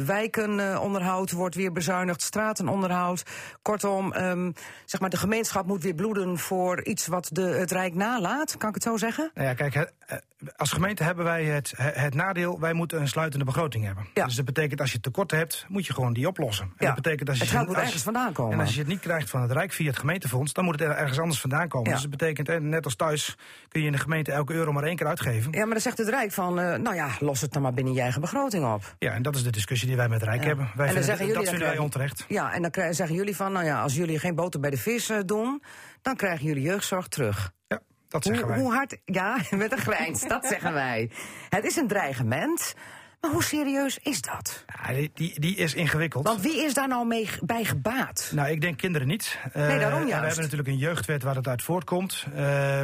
[0.06, 2.22] Wijkenonderhoud wordt weer bezuinigd.
[2.22, 3.24] Stratenonderhoud.
[3.62, 4.52] Kortom, ehm,
[4.86, 8.58] zeg maar, de gemeenschap moet weer bloeden voor iets wat de, het Rijk nalaat.
[8.58, 9.32] Kan ik het zo zeggen?
[9.34, 10.18] Nou ja, kijk, eh,
[10.56, 14.08] als gemeente hebben wij het, het nadeel, wij moeten een sluitende begroting hebben.
[14.14, 14.26] Ja.
[14.26, 16.66] Dus dat betekent als je tekorten hebt, moet je gewoon die oplossen.
[16.66, 18.54] En Ja, dat betekent als je het geld moet ergens vandaan komen.
[18.54, 20.90] En als je het niet krijgt van het Rijk via het gemeentefonds, dan moet het
[20.90, 21.88] er ergens anders vandaan komen.
[21.88, 21.94] Ja.
[21.94, 24.96] Dus dat betekent, net als thuis, kun je in de gemeente elke euro maar één
[24.96, 25.52] keer uitgeven.
[25.52, 27.74] Ja, Ja, maar dan zegt het Rijk van, eh, nou ja, los het dan maar
[27.74, 28.96] binnen je eigen begroting op.
[29.00, 30.48] en dat is de discussie die wij met het Rijk Ja.
[30.48, 30.66] hebben.
[30.66, 32.26] En Wij dan vinden, zeggen jullie, dat dan vinden wij onterecht.
[32.28, 35.10] Ja, en dan zeggen jullie van, nou ja, als jullie geen boter bij de vis
[35.10, 35.62] eh, doen,
[36.08, 37.52] dan krijgen jullie jeugdzorg terug.
[37.68, 38.60] Ja, dat Hoe, zeggen wij.
[38.60, 41.12] hoe hard, ja, met een grijns, dat zeggen wij.
[41.50, 42.74] Het is een dreigement,
[43.22, 44.66] maar hoe serieus is dat?
[44.84, 46.28] Ja, die, die, die is ingewikkeld.
[46.28, 48.32] Want wie is daar nou mee bij gebaat?
[48.34, 49.38] Nou, ik denk kinderen niet.
[49.54, 50.26] Eh, Nee, daarom en We juist.
[50.26, 52.26] hebben natuurlijk een jeugdwet waar het uit voortkomt.
[52.34, 52.38] Eh,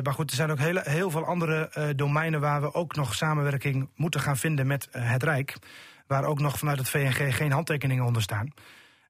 [0.04, 3.16] maar goed, er zijn ook hele, heel veel andere eh, domeinen waar we ook nog
[3.16, 5.56] samenwerking moeten gaan vinden met het Rijk.
[6.08, 8.54] Waar ook nog vanuit het VNG geen handtekeningen onder staan.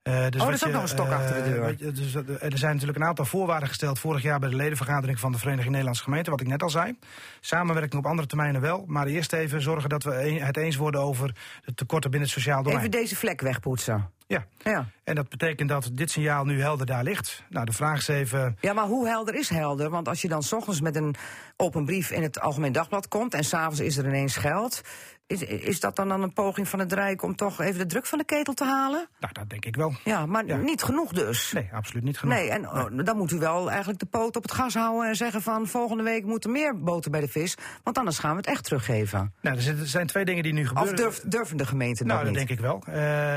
[0.04, 1.62] Eh, dus Oh, dat is ook je, nog een stok eh, achter de deur.
[1.62, 4.56] weet je, dus, eh, er zijn natuurlijk een aantal voorwaarden gesteld vorig jaar bij de
[4.56, 6.98] ledenvergadering van de Vereniging Nederlandse Gemeenten, wat ik net al zei.
[7.40, 11.36] Samenwerking op andere termijnen wel, maar eerst even zorgen dat we het eens worden over
[11.66, 12.78] de tekorten binnen het sociaal domein.
[12.78, 14.10] Even deze vlek wegpoetsen.
[14.28, 14.46] Ja.
[14.64, 14.86] Ja.
[15.04, 17.44] En dat betekent dat dit signaal nu helder daar ligt.
[17.50, 18.58] Nou, de vraag is even.
[18.60, 19.90] ja, maar hoe helder is helder?
[19.90, 21.16] Want als je dan 's ochtends met een
[21.58, 23.34] open brief in het Algemeen Dagblad komt...
[23.34, 24.82] en s'avonds is er ineens geld...
[25.42, 28.06] Is, is dat dan, dan een poging van het Rijk om toch even de druk
[28.06, 29.08] van de ketel te halen?
[29.20, 29.94] Nou, dat denk ik wel.
[30.04, 30.58] Ja, maar Ja.
[30.58, 31.52] niet genoeg dus.
[31.52, 32.36] Nee, absoluut niet genoeg.
[32.36, 35.16] Nee, en oh, dan moet u wel eigenlijk de poot op het gas houden en
[35.16, 38.38] zeggen van volgende week moet er meer boter bij de vis, want anders gaan we
[38.38, 39.34] het echt teruggeven.
[39.42, 40.96] Nou, er zijn twee dingen die nu Of gebeuren.
[40.96, 42.48] durf, durven de gemeenten nou, dat dat niet?
[42.48, 42.84] denk ik wel.
[42.86, 42.94] Eh,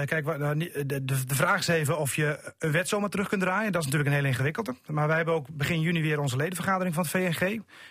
[0.07, 3.41] kijk, nou, de, de, de vraag is even of je een wet zomaar terug kunt
[3.43, 3.73] draaien.
[3.73, 4.75] Dat is natuurlijk een hele ingewikkelde.
[4.87, 7.41] Maar wij hebben ook begin juni weer onze ledenvergadering van het VNG.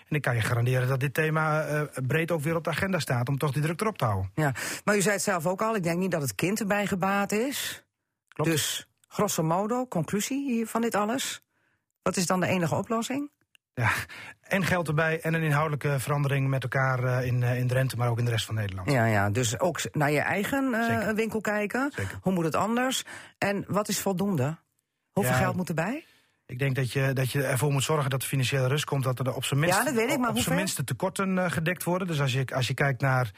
[0.10, 3.00] En ik kan je garanderen dat dit thema eh, breed ook weer op de agenda
[3.00, 3.30] staat...
[3.30, 3.95] om toch die druk erop
[4.34, 4.54] Ja,
[4.84, 7.32] maar u zei het zelf ook al, ik denk niet dat het kind erbij gebaat
[7.32, 7.86] is.
[8.28, 8.52] Klopt.
[8.52, 11.42] Dus grosso modo, conclusie hier van dit alles.
[12.02, 13.32] Wat is dan de enige oplossing?
[13.74, 13.92] Ja,
[14.42, 17.98] en geld erbij en een inhoudelijke verandering met elkaar eh, in, eh, in Drenthe...
[17.98, 18.92] maar ook in de rest van Nederland.
[18.92, 21.92] Ja, ja, dus ook naar je eigen eh, winkel kijken.
[21.96, 22.20] Zeker.
[22.22, 23.04] Hoe moet het anders?
[23.38, 24.58] En wat is voldoende?
[25.12, 26.06] Hoeveel Ja, geld moet erbij?
[26.46, 29.04] Ik denk dat je, dat je ervoor moet zorgen dat de financiële rust komt.
[29.04, 31.52] Dat er op zijn minst, Ja, dat weet ik, maar op zijn minst de tekorten
[31.52, 32.08] gedekt worden.
[32.08, 33.32] Dus als je, als je kijkt naar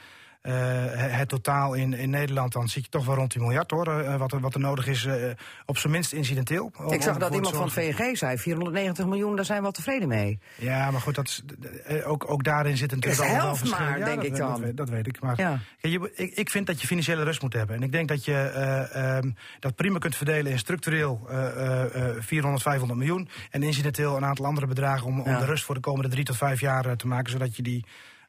[0.51, 3.87] het, het totaal in, in Nederland, dan zit je toch wel rond die miljard hoor.
[4.01, 5.29] eh, wat, er, wat er nodig is, eh,
[5.65, 6.71] op zijn minst incidenteel.
[6.77, 10.07] Om- Ik zag dat iemand van VNG zei, 490 miljoen, daar zijn we wel tevreden
[10.07, 10.39] mee.
[10.55, 11.43] Ja, maar goed, dat is,
[11.85, 14.49] eh, ook, ook daarin zit natuurlijk is helft maar, Ja, denk dat ik dan.
[14.51, 15.21] Dat weet, dat weet ik.
[15.21, 15.59] Maar Ja.
[15.79, 17.75] Je, ik, ik vind dat je financiële rust moet hebben.
[17.75, 22.09] En ik denk dat je eh, ehm, dat prima kunt verdelen in structureel eh, eh,
[22.09, 23.29] eh, 400, 500 miljoen.
[23.51, 26.37] En incidenteel een aantal andere bedragen om, om de rust voor de komende drie tot
[26.37, 27.31] vijf jaar eh, te maken.
[27.31, 27.85] Zodat je die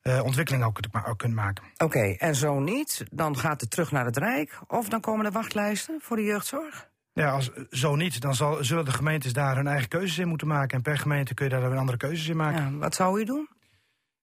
[0.09, 1.65] eh, ontwikkeling ook, ook kunt maken.
[1.77, 4.59] Oké, en zo niet, dan gaat het terug naar het Rijk.
[4.67, 6.89] Of dan komen er wachtlijsten voor de jeugdzorg.
[7.13, 10.47] Ja, als zo niet, dan zal, zullen de gemeentes daar hun eigen keuzes in moeten
[10.47, 10.77] maken.
[10.77, 12.63] En per gemeente kun je daar weer andere keuzes in maken.
[12.63, 13.49] Ja, Ja, wat zou u doen?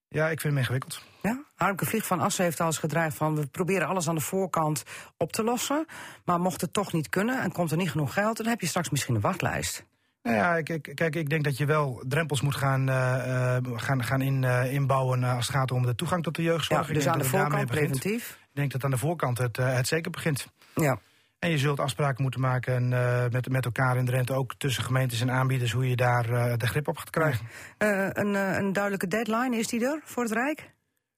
[0.08, 1.02] ik vind hem ingewikkeld.
[1.22, 1.44] Ja?
[1.54, 3.36] Harmke Vlieg van Assen heeft al eens gedreigd van...
[3.36, 4.82] we proberen alles aan de voorkant
[5.16, 5.86] op te lossen.
[6.24, 8.36] Maar mocht het toch niet kunnen en komt er niet genoeg geld...
[8.36, 9.84] dan heb je straks misschien een wachtlijst.
[10.26, 14.04] Nou ja, ik- kijk, ik denk dat je wel drempels moet gaan, eh, eh, gaan,
[14.04, 16.88] gaan in, eh, inbouwen als het gaat om de toegang tot de jeugdzorg.
[16.88, 18.30] Ja, dus aan de voorkant preventief.
[18.30, 20.46] Ik denk dat aan de voorkant het, het zeker begint.
[20.74, 20.98] Ja.
[21.38, 22.88] En je zult afspraken moeten maken en,
[23.32, 26.66] met, met elkaar in de rente, ook tussen gemeentes en aanbieders, hoe je daar de
[26.66, 27.46] grip op gaat krijgen.
[27.78, 30.70] Een, een duidelijke deadline, is die er voor het Rijk?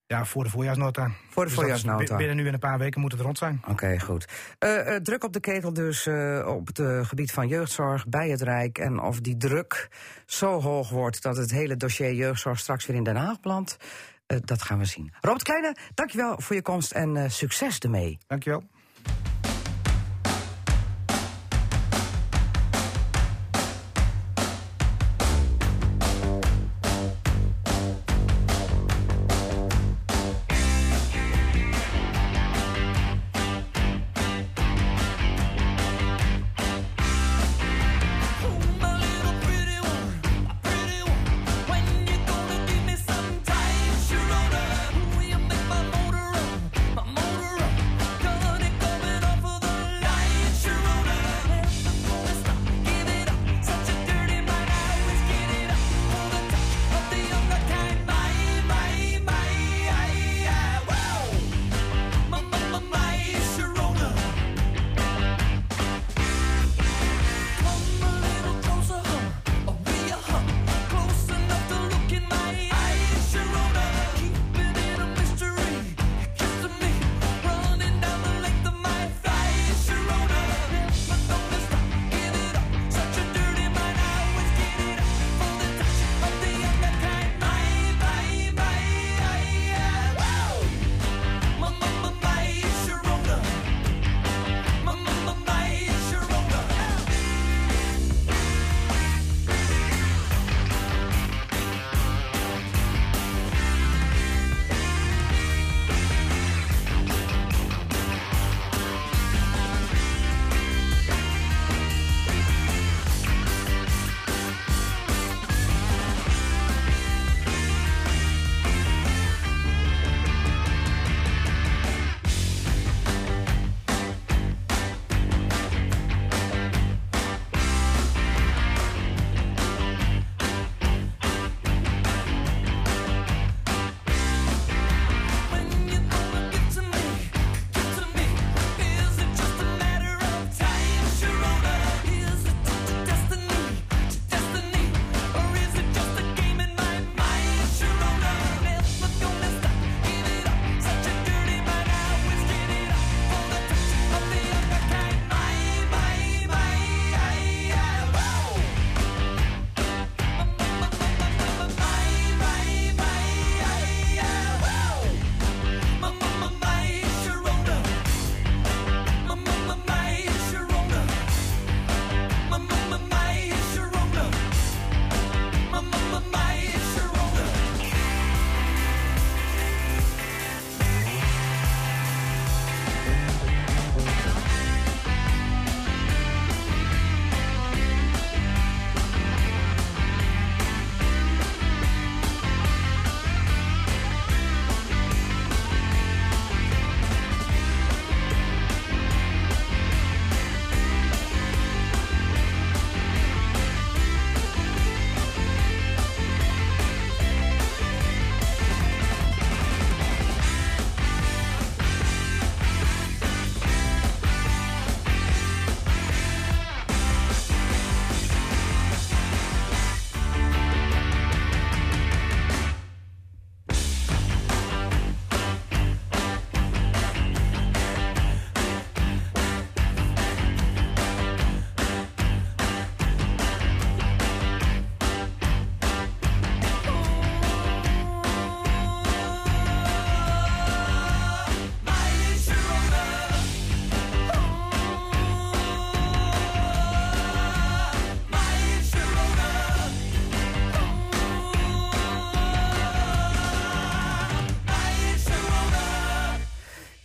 [0.09, 1.11] Ja, voor de voorjaarsnota.
[1.29, 2.13] Voor de Dus voorjaarsnota.
[2.13, 3.63] bi- Binnen nu en een paar weken moet het rond zijn.
[3.69, 4.29] Oké, goed.
[4.59, 8.41] Eh, eh, druk op de ketel dus eh, op het gebied van jeugdzorg bij het
[8.43, 8.79] Rijk.
[8.79, 9.89] En of die druk
[10.27, 13.77] zo hoog wordt dat het hele dossier jeugdzorg straks weer in Den Haag belandt,
[14.27, 15.13] eh, dat gaan we zien.
[15.21, 18.19] Robert Kleine, dankjewel voor je komst en succes ermee.
[18.27, 18.63] Dankjewel.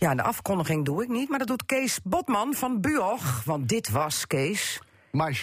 [0.04, 3.44] Ja, de afkondiging doe ik niet, maar dat doet Kees Botman van Buog.
[3.44, 4.80] Want dit was Kees.
[5.10, 5.34] My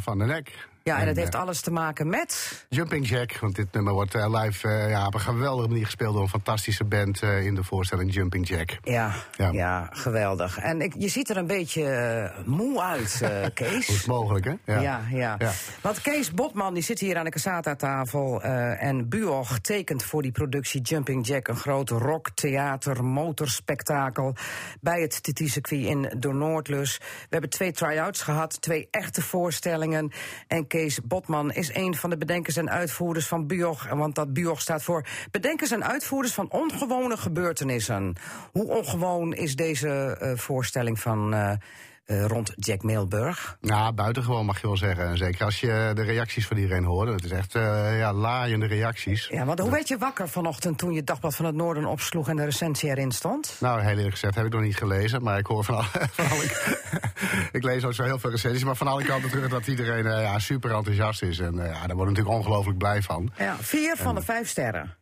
[0.00, 0.68] van de nek.
[0.86, 2.64] Ja, en dat eh, heeft alles te maken met.
[2.68, 6.12] Jumping Jack, want dit nummer wordt eh, live eh, ja, op een geweldige manier gespeeld
[6.12, 8.78] door een fantastische band eh, in de voorstelling Jumping Jack.
[8.82, 9.50] Ja, ja.
[9.52, 9.88] Ja.
[9.92, 10.58] geweldig.
[10.58, 13.86] En ik, je ziet er een beetje eh, moe uit, eh, Kees.
[13.86, 14.54] Hoe is mogelijk, hè?
[14.80, 15.34] Ja, ja.
[15.38, 15.52] Ja.
[15.80, 18.42] Want Kees Botman die zit hier aan de Casata-tafel.
[18.42, 21.48] eh, en Buog tekent voor die productie Jumping Jack...
[21.48, 24.34] een groot rock, theater, motorspektakel...
[24.80, 26.98] bij het TT-circuit in de Noordlus.
[26.98, 30.12] We hebben twee try-outs gehad, twee echte voorstellingen.
[30.46, 33.88] En Kees Botman is een van de bedenkers en uitvoerders van Buog.
[33.88, 38.12] Want dat Buog staat voor bedenkers en uitvoerders van ongewone gebeurtenissen.
[38.52, 41.34] Hoe ongewoon is deze eh, voorstelling van...
[41.34, 41.52] eh,
[42.06, 43.56] eh, rond Jack Milburg.
[43.60, 45.06] Nou, buitengewoon mag je wel zeggen.
[45.06, 47.12] En Zeker als je de reacties van iedereen hoorde.
[47.12, 49.26] Het is echt eh, ja, laaiende reacties.
[49.26, 52.28] Ja, want hoe werd je wakker vanochtend toen je het Dagblad van het Noorden opsloeg
[52.28, 53.56] en de recensie erin stond?
[53.60, 55.22] Nou, heel eerlijk gezegd heb ik nog niet gelezen.
[55.22, 56.44] Maar ik hoor van, alle, van alle,
[57.52, 58.64] Ik lees ook zo heel veel recensies.
[58.64, 61.38] Maar van alle kanten terug dat iedereen eh, ja, super enthousiast is.
[61.38, 63.32] En ja, daar word ik natuurlijk ongelooflijk blij van.
[63.38, 64.96] Ja, vier van de vijf sterren.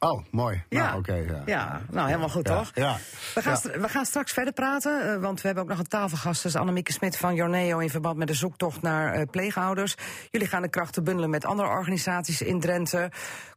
[0.00, 0.64] Oh, mooi.
[0.68, 1.14] Ja, Nou, oké.
[1.14, 1.42] ja.
[1.46, 2.70] ja, nou helemaal goed Ja, toch?
[2.74, 2.96] ja.
[3.34, 3.78] We, gaan Ja.
[3.80, 6.42] we gaan straks verder praten, eh, want we hebben ook nog een tafelgast.
[6.42, 9.94] Dat is Annemieke Smit van Jorneo in verband met de zoektocht naar eh, pleegouders.
[10.30, 13.10] Jullie gaan de krachten bundelen met andere organisaties in Drenthe.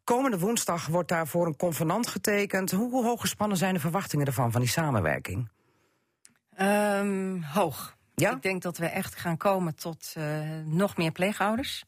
[0.03, 2.71] Komende woensdag wordt daarvoor een convenant getekend.
[2.71, 5.49] Hoe hoog gespannen zijn de verwachtingen ervan, van die samenwerking?
[6.55, 7.95] Ehm, hoog.
[8.15, 8.31] Ja?
[8.31, 10.23] Ik denk dat we echt gaan komen tot eh,
[10.65, 11.83] nog meer pleegouders.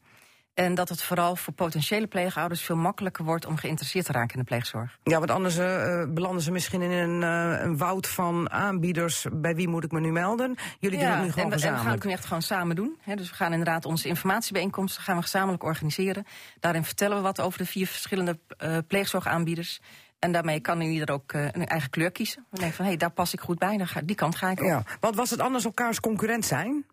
[0.54, 4.40] En dat het vooral voor potentiële pleegouders veel makkelijker wordt om geïnteresseerd te raken in
[4.40, 4.98] de pleegzorg.
[5.02, 9.26] Ja, want anders eh, belanden ze misschien in een, eh, een woud van aanbieders.
[9.32, 10.56] Bij wie moet ik me nu melden?
[10.78, 12.76] Jullie doen het nu gewoon en we, en we gaan het nu echt gewoon samen
[12.76, 12.96] doen.
[13.00, 13.14] Hè.
[13.14, 16.24] Dus we gaan inderdaad onze informatiebijeenkomsten gaan we gezamenlijk organiseren.
[16.60, 19.80] Daarin vertellen we wat over de vier verschillende eh, pleegzorgaanbieders.
[20.18, 22.46] En daarmee kan ieder ook een eigen kleur kiezen.
[22.50, 24.66] We denken van, hé, hey, daar pas ik goed bij, die kant ga ik op.
[24.66, 26.84] Ja, want was het anders elkaars concurrent zijn?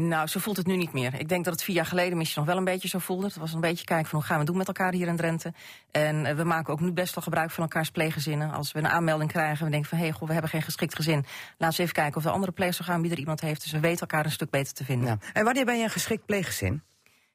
[0.00, 1.14] Nou, zo voelt het nu niet meer.
[1.20, 3.26] Ik denk dat het vier jaar geleden misschien nog wel een beetje zo voelde.
[3.26, 5.52] Het was een beetje kijken van hoe gaan we doen met elkaar hier in Drenthe.
[5.90, 8.50] En eh, we maken ook nu best wel gebruik van elkaars pleeggezinnen.
[8.50, 10.94] Als we een aanmelding krijgen, we denken van hé, hey, goh, we hebben geen geschikt
[10.94, 11.14] gezin.
[11.14, 13.62] Laten we eens even kijken of de andere pleegzorgaanbieder iemand heeft.
[13.62, 15.08] Dus we weten elkaar een stuk beter te vinden.
[15.08, 15.30] Ja.
[15.32, 16.82] En wanneer ben je een geschikt pleeggezin?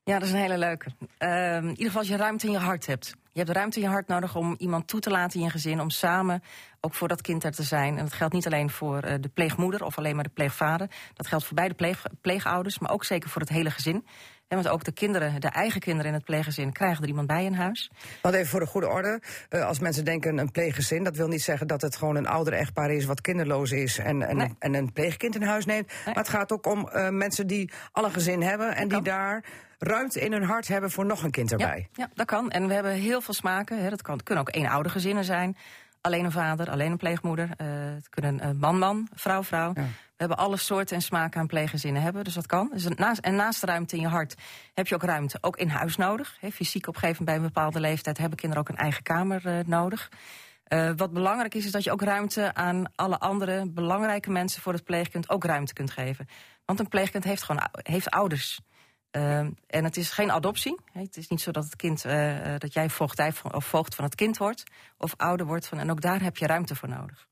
[0.03, 0.89] Ja, dat is een hele leuke.
[1.17, 3.15] Ehm, in ieder geval als je ruimte in je hart hebt.
[3.35, 5.79] Je hebt ruimte in je hart nodig om iemand toe te laten in je gezin.
[5.81, 6.43] Om samen
[6.81, 7.97] ook voor dat kind er te zijn.
[7.97, 10.89] En dat geldt niet alleen voor eh, de pleegmoeder of alleen maar de pleegvader.
[11.13, 14.05] Dat geldt voor beide pleeg, pleegouders, maar ook zeker voor het hele gezin.
[14.47, 17.45] En want ook de kinderen, de eigen kinderen in het pleeggezin, krijgen er iemand bij
[17.45, 17.91] in huis.
[18.21, 21.03] Want even voor de goede orde, eh, als mensen denken een pleeggezin...
[21.03, 23.05] dat wil niet zeggen dat het gewoon een ouder echtpaar is...
[23.05, 24.55] wat kinderloos is en, en, Nee.
[24.59, 25.91] en een pleegkind in huis neemt.
[26.05, 28.75] Maar het gaat ook om eh, mensen die al een gezin hebben...
[28.75, 29.03] en die kan.
[29.03, 29.43] daar
[29.87, 31.87] ruimte in hun hart hebben voor nog een kind erbij.
[31.91, 32.49] Ja, ja, dat kan.
[32.49, 33.83] En we hebben heel veel smaken.
[33.83, 33.89] Hè.
[33.89, 35.57] Dat kan, het kunnen ook eenoude gezinnen zijn.
[36.01, 37.49] Alleen een vader, alleen een pleegmoeder.
[37.57, 39.73] Eh, het kunnen een man-man, vrouw-vrouw.
[39.73, 42.23] We hebben alle soorten en smaken aan pleeggezinnen hebben.
[42.23, 42.69] Dus dat kan.
[42.73, 44.35] Dus naast, en naast de ruimte in je hart
[44.73, 46.37] heb je ook ruimte ook in huis nodig.
[46.39, 46.51] Hè.
[46.51, 49.45] Fysiek op een gegeven moment bij een bepaalde leeftijd hebben kinderen ook een eigen kamer
[49.45, 50.09] eh, nodig.
[50.63, 54.73] Eh, wat belangrijk is, is dat je ook ruimte aan alle andere belangrijke mensen voor
[54.73, 56.27] het pleegkind ook ruimte kunt geven.
[56.65, 58.59] Want een pleegkind heeft gewoon heeft ouders.
[59.15, 60.79] Ehm, en het is geen adoptie.
[60.91, 64.05] Het is niet zo dat het kind eh, eh, dat jij voogdij of voogd van
[64.05, 64.63] het kind wordt
[64.97, 65.79] of ouder wordt van.
[65.79, 67.27] En ook daar heb je ruimte voor nodig.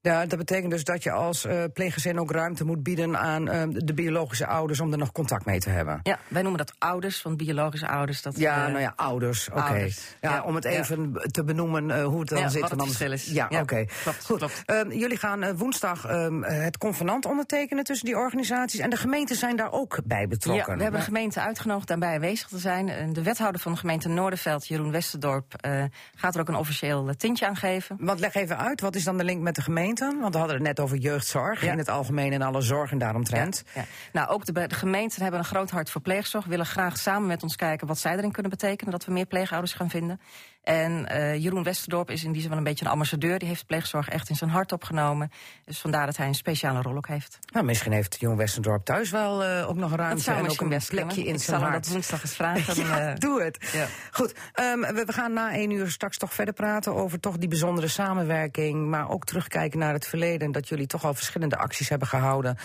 [0.00, 3.18] Ja, dat betekent dus dat je als eh pleeggezin ook ruimte moet bieden...
[3.18, 6.00] aan eh, de biologische ouders om er nog contact mee te hebben.
[6.02, 8.22] Ja, wij noemen dat ouders, want biologische ouders.
[8.22, 9.48] Dat, Ja, eh, nou ja, ouders.
[9.50, 9.74] Oké.
[9.74, 9.88] Ja,
[10.20, 10.70] Ja, om het ja.
[10.70, 12.60] even te benoemen hoe het dan Ja, zit.
[12.60, 13.26] wat het anders- verschil is.
[13.50, 13.84] Ja, oké.
[14.04, 14.38] Goed.
[14.38, 14.62] klopt.
[14.64, 18.80] Ehm, jullie gaan woensdag ehm, het convenant ondertekenen tussen die organisaties.
[18.80, 20.70] En de gemeenten zijn daar ook bij betrokken.
[20.72, 23.12] Ja, we hebben de gemeente uitgenodigd daarbij aanwezig te zijn.
[23.12, 25.54] De wethouder van de gemeente Noorderveld, Jeroen Westerdorp,
[26.14, 27.96] gaat er ook een officieel tintje aan geven.
[28.00, 30.20] Want leg even uit, wat is dan de link met de gemeenten?
[30.20, 31.72] Want we hadden het net over jeugdzorg Ja.
[31.72, 33.62] in het algemeen en alle zorgen daaromtrent.
[33.74, 33.84] Ja.
[34.12, 36.44] Nou, ook de, de gemeenten hebben een groot hart voor pleegzorg.
[36.44, 38.92] Willen graag samen met ons kijken wat zij erin kunnen betekenen.
[38.92, 40.20] Dat we meer pleegouders gaan vinden.
[40.62, 43.38] En eh, Jeroen Westerdorp is in die zin wel een beetje een ambassadeur.
[43.38, 45.30] Die heeft pleegzorg echt in zijn hart opgenomen.
[45.64, 47.38] Dus vandaar dat hij een speciale rol ook heeft.
[47.52, 50.60] Nou, misschien heeft Jong Westendorp thuis wel eh, ook nog ruimte dat zou en ook
[50.60, 51.26] een best plekje kunnen.
[51.26, 51.72] in Ik zijn hart.
[51.84, 52.76] dat woensdag eens vragen.
[52.86, 53.70] Ja, eh, doe het.
[53.72, 53.86] ja.
[54.10, 57.48] Goed, ehm, we, we gaan na één uur straks toch verder praten over toch die
[57.48, 58.88] bijzondere samenwerking.
[58.88, 60.52] Maar ook terugkijken naar het verleden.
[60.52, 62.56] Dat jullie toch al verschillende acties hebben gehouden.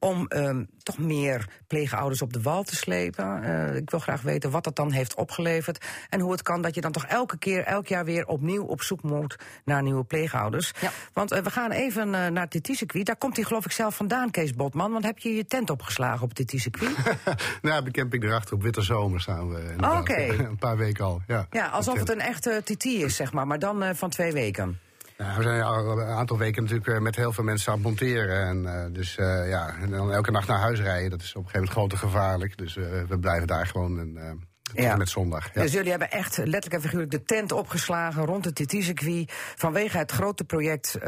[0.00, 3.42] Om ehm, toch meer pleegouders op de wal te slepen.
[3.42, 5.84] Eh, ik wil graag weten wat dat dan heeft opgeleverd.
[6.08, 8.82] En hoe het kan dat je dan toch elke keer, elk jaar weer opnieuw op
[8.82, 10.72] zoek moet naar nieuwe pleegouders.
[10.80, 10.90] Ja.
[11.12, 13.06] Want eh, we gaan even eh, naar het TT-circuit.
[13.06, 14.92] Daar komt hij geloof ik zelf vandaan, Kees Botman.
[14.92, 16.96] Want heb je je tent opgeslagen op het TT-circuit?
[17.62, 19.74] nou, de camping erachter op Witte Zomer staan we.
[20.48, 21.46] Een paar weken al, ja.
[21.50, 24.78] Ja, alsof het een echte TT is, zeg maar, maar dan eh, van twee weken.
[25.20, 27.86] Ja, we zijn al een aantal weken natuurlijk eh, met heel veel mensen aan het
[27.86, 28.46] monteren.
[28.46, 31.44] En, eh, dus eh, ja, en dan elke nacht naar huis rijden, dat is op
[31.44, 32.56] een gegeven moment grote gevaarlijk.
[32.56, 32.74] Dus
[33.08, 34.96] we blijven daar gewoon en, Ja.
[34.96, 35.54] met zondag.
[35.54, 35.62] Ja.
[35.62, 40.10] Dus jullie hebben echt letterlijk en figuurlijk de tent opgeslagen rond het TT-circuit vanwege het
[40.12, 40.98] grote project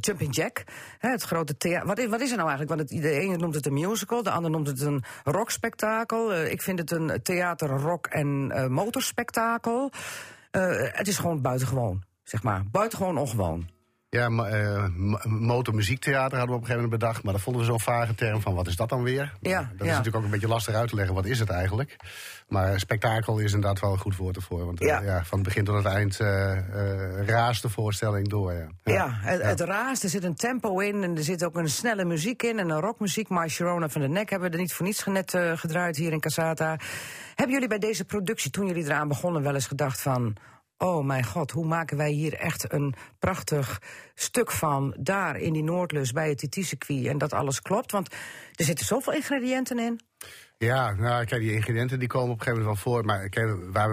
[0.00, 0.64] Jumping Jack.
[0.98, 2.78] Hè, het grote thea- wat, is, wat is er nou eigenlijk?
[2.78, 6.32] Want het, de ene noemt het een musical, de ander noemt het een rockspektakel.
[6.32, 9.90] Eh, ik vind het een theater, rock en eh, motorspektakel.
[10.92, 12.62] Het is gewoon buitengewoon, zeg maar.
[12.70, 13.70] Buitengewoon ongewoon.
[14.08, 17.22] Ja, m- motormuziektheater hadden we op een gegeven moment bedacht.
[17.22, 19.32] Maar dat vonden we zo'n vage term van wat is dat dan weer?
[19.40, 19.96] Ja, dat is ja.
[19.96, 21.14] natuurlijk ook een beetje lastig uit te leggen.
[21.14, 21.96] Wat is het eigenlijk?
[22.48, 24.64] Maar spektakel is inderdaad wel een goed woord ervoor.
[24.66, 25.24] Want eh, ja.
[25.24, 28.52] van het begin tot het eind eh, raast de voorstelling door.
[28.52, 31.68] Ja, Ja, het, het raast, er zit een tempo in en er zit ook een
[31.68, 33.28] snelle muziek in en een rockmuziek.
[33.28, 36.20] Maar Sharona van der Nek hebben we er niet voor niets net gedraaid hier in
[36.20, 36.76] Casata.
[37.34, 40.36] Hebben jullie bij deze productie, toen jullie eraan begonnen, wel eens gedacht van...
[40.82, 43.82] Oh mijn god, hoe maken wij hier echt een prachtig
[44.14, 44.96] stuk van...
[44.98, 47.92] daar in die Noordlus bij het TT-circuit en dat alles klopt?
[47.92, 48.12] Want
[48.54, 50.00] er zitten zoveel ingrediënten in.
[50.58, 53.04] Ja, nou, kijk, die ingrediënten die komen op een gegeven moment wel voor.
[53.04, 53.92] Maar kijk, waar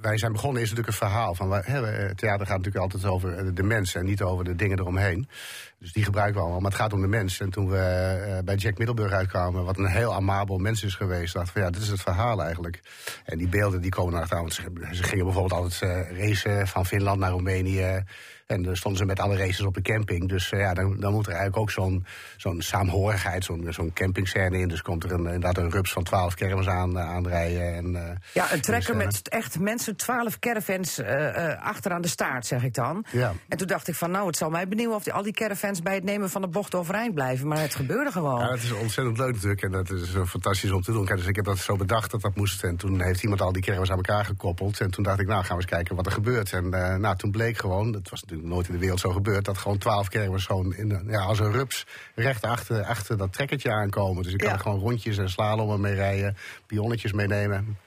[0.00, 1.34] wij, zijn begonnen is natuurlijk het verhaal.
[1.34, 4.54] Van, hè, het theater gaat natuurlijk altijd over eh, de mens en niet over de
[4.54, 5.28] dingen eromheen.
[5.78, 6.60] Dus die gebruiken we allemaal.
[6.60, 7.40] Maar het gaat om de mens.
[7.40, 11.34] En toen we eh, bij Jack Middelburg uitkwamen, wat een heel amabel mens is geweest,
[11.34, 12.80] dachten we, ja, dit is het verhaal eigenlijk.
[13.24, 16.86] En die beelden die komen naar want ze, ze gingen bijvoorbeeld altijd eh, racen van
[16.86, 18.04] Finland naar Roemenië.
[18.48, 20.28] En dan stonden ze met alle races op de camping.
[20.28, 24.58] Dus eh, ja, dan, dan moet er eigenlijk ook zo'n zo'n saamhorigheid, zo'n zo'n campingscène
[24.58, 24.68] in.
[24.68, 27.74] Dus komt er een, inderdaad een rups van twaalf kermis aan, eh, aanrijden.
[27.74, 32.46] En, eh, Ja, een trekker dus, met echt mensen, twaalf caravans eh achteraan de staart,
[32.46, 33.04] zeg ik dan.
[33.10, 33.32] Ja.
[33.48, 35.82] En toen dacht ik van, nou, het zal mij benieuwen of die, al die caravans
[35.82, 37.48] bij het nemen van de bocht overeind blijven.
[37.48, 38.40] Maar het gebeurde gewoon.
[38.40, 39.62] Ja, dat is ontzettend leuk natuurlijk.
[39.62, 41.04] En dat is fantastisch om te doen.
[41.04, 42.64] Kijk, Dus ik heb dat zo bedacht dat dat moest.
[42.64, 44.80] En toen heeft iemand al die caravans aan elkaar gekoppeld.
[44.80, 46.52] En toen dacht ik, nou gaan we eens kijken wat er gebeurt.
[46.52, 46.68] En
[47.00, 49.44] nou, toen bleek gewoon, dat was natuurlijk nooit in de wereld zo gebeurd...
[49.44, 53.72] dat gewoon twaalf caravans gewoon in, ja, als een rups recht achter, achter dat trekkertje
[53.72, 54.22] aankomen.
[54.22, 54.54] Dus ik kan Ja.
[54.54, 56.36] er gewoon rondjes en slalommen mee rijden,
[56.66, 57.78] pionnetjes meenemen.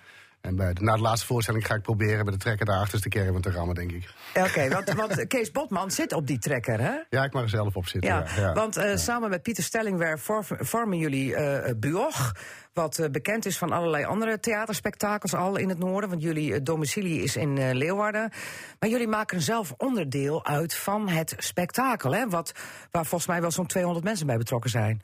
[0.41, 3.09] En bij de, na de laatste voorstelling ga ik proberen met de trekker daar achterste
[3.09, 4.09] caravan te rammen, denk ik.
[4.35, 6.93] Oké, want, want Kees Botman zit op die trekker, hè?
[7.09, 8.09] Ja, ik mag er zelf op zitten.
[8.09, 8.53] Ja, Ja, ja.
[8.53, 12.31] want eh, samen met Pieter Stellingwer vor- vormen jullie eh Buog.
[12.73, 16.09] Wat eh, bekend is van allerlei andere theaterspektakels al in het noorden.
[16.09, 18.31] Want jullie eh, domicilie is in eh, Leeuwarden.
[18.79, 22.13] Maar jullie maken zelf onderdeel uit van het spektakel.
[22.13, 22.29] Hè?
[22.29, 22.51] Wat,
[22.91, 25.01] waar volgens mij wel zo'n 200 mensen bij betrokken zijn.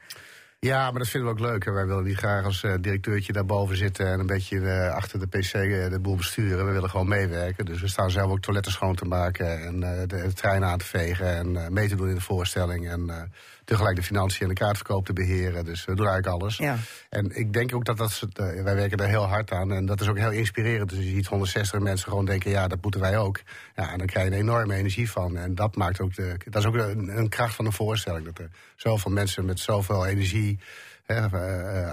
[0.60, 1.66] Ja, maar dat vinden we ook leuk.
[1.66, 5.20] En wij willen niet graag als eh, directeurtje daarboven zitten en een beetje eh, achter
[5.20, 6.66] de pc eh, de boel besturen.
[6.66, 7.66] We willen gewoon meewerken.
[7.66, 10.86] Dus we staan zelf ook toiletten schoon te maken en de, de trein aan te
[10.86, 12.90] vegen en mee te doen in de voorstelling.
[12.90, 13.32] En
[13.68, 15.66] tegelijk de financiën en de kaartverkoop te beheren.
[15.66, 16.58] Dus we doen eigenlijk alles.
[16.58, 16.78] Ja.
[17.10, 19.72] En ik denk ook dat dat, eh, wij werken daar heel hard aan.
[19.72, 20.90] En dat is ook heel inspirerend.
[20.90, 23.42] Dus je ziet 160 mensen gewoon denken, ja, dat moeten wij ook.
[23.76, 25.38] Ja, en dan krijg je een enorme energie van.
[25.38, 28.26] En dat maakt ook de, dat is ook een, een kracht van een voorstelling.
[28.26, 30.60] Dat er zoveel mensen met zoveel energie,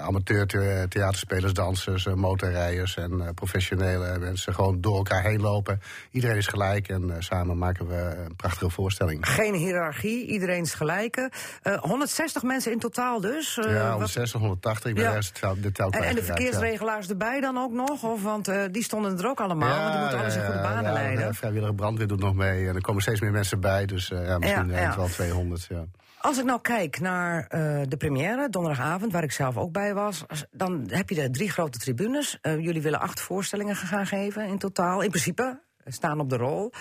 [0.03, 5.81] amateur the- theaterspelers, dansers, eh, motorrijders en eh, professionele mensen gewoon door elkaar heen lopen.
[6.11, 7.95] Iedereen is gelijk en eh, samen maken we
[8.27, 9.29] een prachtige voorstelling.
[9.29, 11.31] Geen hiërarchie, iedereen is gelijke.
[11.63, 13.59] Eh 160 mensen in totaal dus.
[13.59, 14.91] eh, Ja, wat- 160, 180.
[14.91, 15.21] Ik ben Ja.
[15.21, 16.27] de tel, de tel en, en de ja.
[16.27, 18.03] verkeersregelaars erbij dan ook nog?
[18.03, 20.83] Of, want eh, die stonden er ook allemaal, want die moeten alles in goede banen
[20.85, 21.27] ja, leiden.
[21.29, 22.69] de vrijwillige brandweer doet nog mee.
[22.69, 23.87] En er komen steeds meer mensen bij.
[23.87, 24.97] Dus eh, ja, misschien Ja, ja, ja.
[24.97, 25.67] wel 200.
[25.69, 25.85] Ja.
[26.25, 30.25] Als ik nou kijk naar eh, de première, donderdagavond, waar ik zelf ook bij was,
[30.51, 32.39] dan heb je er drie grote tribunes.
[32.41, 35.03] Eh, jullie willen acht voorstellingen gaan geven in totaal.
[35.03, 36.73] In principe eh, staan op de rol.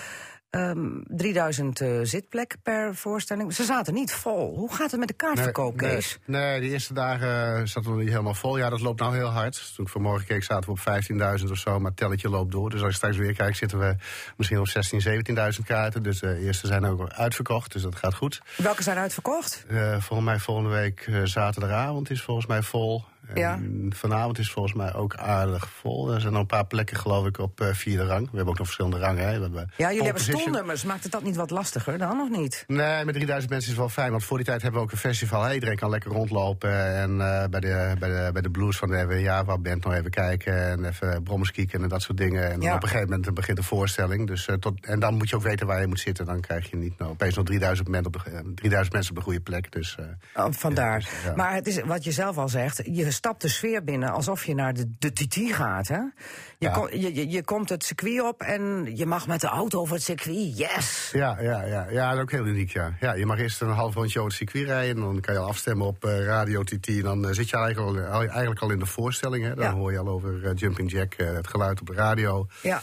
[0.54, 3.54] Ehm 3000 eh, zitplek per voorstelling.
[3.54, 4.54] Ze zaten niet vol.
[4.56, 6.18] Hoe gaat het met de kaartverkoop, nee, Kees?
[6.24, 8.58] Nee, nee, de eerste dagen eh, zaten we niet helemaal vol.
[8.58, 9.72] Ja, dat loopt nou heel hard.
[9.76, 11.78] Toen ik vanmorgen keek zaten we op 15.000 of zo.
[11.78, 12.70] Maar het telletje loopt door.
[12.70, 13.96] Dus als je straks weer kijkt zitten we
[14.36, 16.02] misschien op 16.000, 17.000 kaarten.
[16.02, 17.72] Dus de eerste zijn ook uitverkocht.
[17.72, 18.42] Dus dat gaat goed.
[18.56, 19.64] Welke zijn uitverkocht?
[19.68, 23.04] Eh, volgens mij volgende week eh, zaterdagavond is volgens mij vol.
[23.34, 23.58] Ja.
[23.90, 26.12] vanavond is volgens mij ook aardig vol.
[26.12, 28.22] Er zijn nog een paar plekken geloof ik op eh, vierde rang.
[28.30, 29.28] We hebben ook nog verschillende rangen.
[29.28, 29.36] Hè.
[29.36, 30.84] We hebben Ja, jullie hebben stoelnummers.
[30.84, 32.64] Maakt het dat niet wat lastiger dan, of niet?
[32.66, 34.10] Nee, met 3000 mensen is wel fijn.
[34.10, 35.42] Want voor die tijd hebben we ook een festival.
[35.42, 36.94] Hey, iedereen kan lekker rondlopen.
[36.94, 40.10] En eh, bij, de, bij, de, bij de blues van de Java Band nog even
[40.10, 40.68] kijken.
[40.70, 42.44] En even brommers kieken en dat soort dingen.
[42.44, 42.74] En dan Ja.
[42.74, 44.26] op een gegeven moment begint de voorstelling.
[44.26, 46.26] Dus, eh, tot, en dan moet je ook weten waar je moet zitten.
[46.26, 49.16] Dan krijg je niet nou, opeens nog 3000, men op de, eh, 3000 mensen op
[49.18, 49.72] de goede plek.
[49.72, 50.98] Dus, eh, Oh, vandaar.
[50.98, 51.34] Dus, ja.
[51.36, 52.80] Maar het is wat je zelf al zegt.
[52.84, 55.88] Je stapt de sfeer binnen alsof je naar de, de TT gaat.
[55.88, 55.96] Hè?
[55.98, 56.10] Je,
[56.58, 56.70] Ja.
[56.70, 59.94] kom- je, je, je komt het circuit op en je mag met de auto over
[59.94, 60.58] het circuit.
[60.58, 61.10] Yes!
[61.12, 62.94] Ja, ja, ja, ja, dat is ook heel uniek, ja.
[63.00, 63.12] ja.
[63.14, 64.96] Je mag eerst een half rondje over het circuit rijden...
[64.96, 66.88] en dan kan je al afstemmen op eh, Radio TT...
[66.88, 69.44] en dan eh, zit je eigenlijk al, eigenlijk al in de voorstelling.
[69.44, 69.54] Hè.
[69.54, 69.72] Dan Ja.
[69.72, 72.46] hoor je al over eh, Jumping Jack, het geluid op de radio.
[72.62, 72.82] Ja.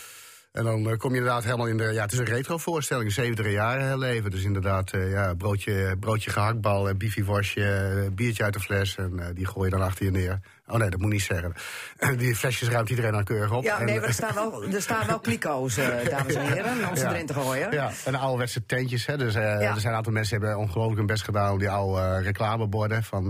[0.51, 1.83] En dan eh, kom je inderdaad helemaal in de.
[1.83, 4.31] Ja, het is een retro-voorstelling, 70 jaren herleven.
[4.31, 8.95] Dus inderdaad, eh, ja, broodje, broodje gehaktbal, en biefieworstje, eh, biertje uit de fles.
[8.95, 10.39] En die gooi je dan achter je neer.
[10.71, 11.53] Oh nee, dat moet niet zeggen.
[12.17, 13.63] die flesjes ruimt iedereen dan keurig op.
[13.63, 16.89] Ja, nee, eh, maar er staan wel, er staan wel kliko's, eh, dames en heren,
[16.89, 17.11] om ze Ja.
[17.11, 17.71] erin te gooien.
[17.71, 19.05] Ja, en ouderwetse tentjes.
[19.05, 19.17] Hè.
[19.17, 21.51] Dus, eh, Er zijn een aantal mensen die hebben ongelooflijk hun best gedaan...
[21.51, 23.27] om die oude reclameborden van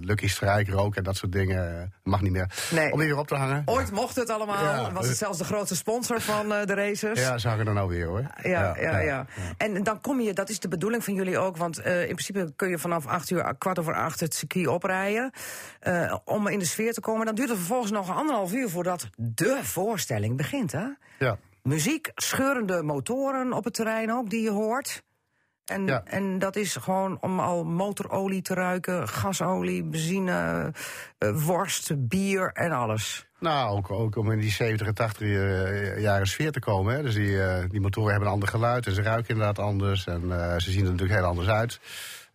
[0.00, 1.92] Lucky Strike, rook en dat soort dingen...
[2.02, 2.50] mag niet meer.
[2.70, 2.92] Nee.
[2.92, 3.62] Om die weer op te hangen.
[3.64, 4.92] Ooit mocht het allemaal, Ja.
[4.92, 7.20] was het zelfs de grootste sponsor van de races.
[7.20, 8.26] Ja, ze hangen er nou weer hoor.
[8.42, 9.26] Ja, ja, ja,
[9.56, 12.68] En dan kom je, dat is de bedoeling van jullie ook, want in principe kun
[12.68, 15.30] je vanaf acht uur, kwart over acht het circuit oprijden.
[16.04, 17.26] Eh, om in de sfeer te komen.
[17.26, 20.72] Dan duurt het vervolgens nog anderhalf uur voordat de voorstelling begint.
[20.72, 20.86] Hè?
[21.18, 21.38] Ja.
[21.62, 25.04] Muziek, scheurende motoren op het terrein ook, die je hoort.
[25.64, 26.02] En, Ja.
[26.04, 30.72] en dat is gewoon om al motorolie te ruiken, gasolie, benzine,
[31.18, 33.26] eh, worst, bier en alles.
[33.38, 36.94] Nou, ook, ook om in die 70 en 80 eh, jaren sfeer te komen.
[36.94, 37.02] Hè.
[37.02, 37.38] Dus die,
[37.68, 40.06] die motoren hebben een ander geluid en ze ruiken inderdaad anders.
[40.06, 40.20] En
[40.60, 41.80] ze zien er natuurlijk heel anders uit.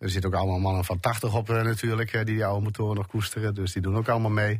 [0.01, 2.95] Er zitten ook allemaal mannen van 80 op eh, natuurlijk, eh, die die oude motoren
[2.95, 3.53] nog koesteren.
[3.53, 4.59] Dus die doen ook allemaal mee.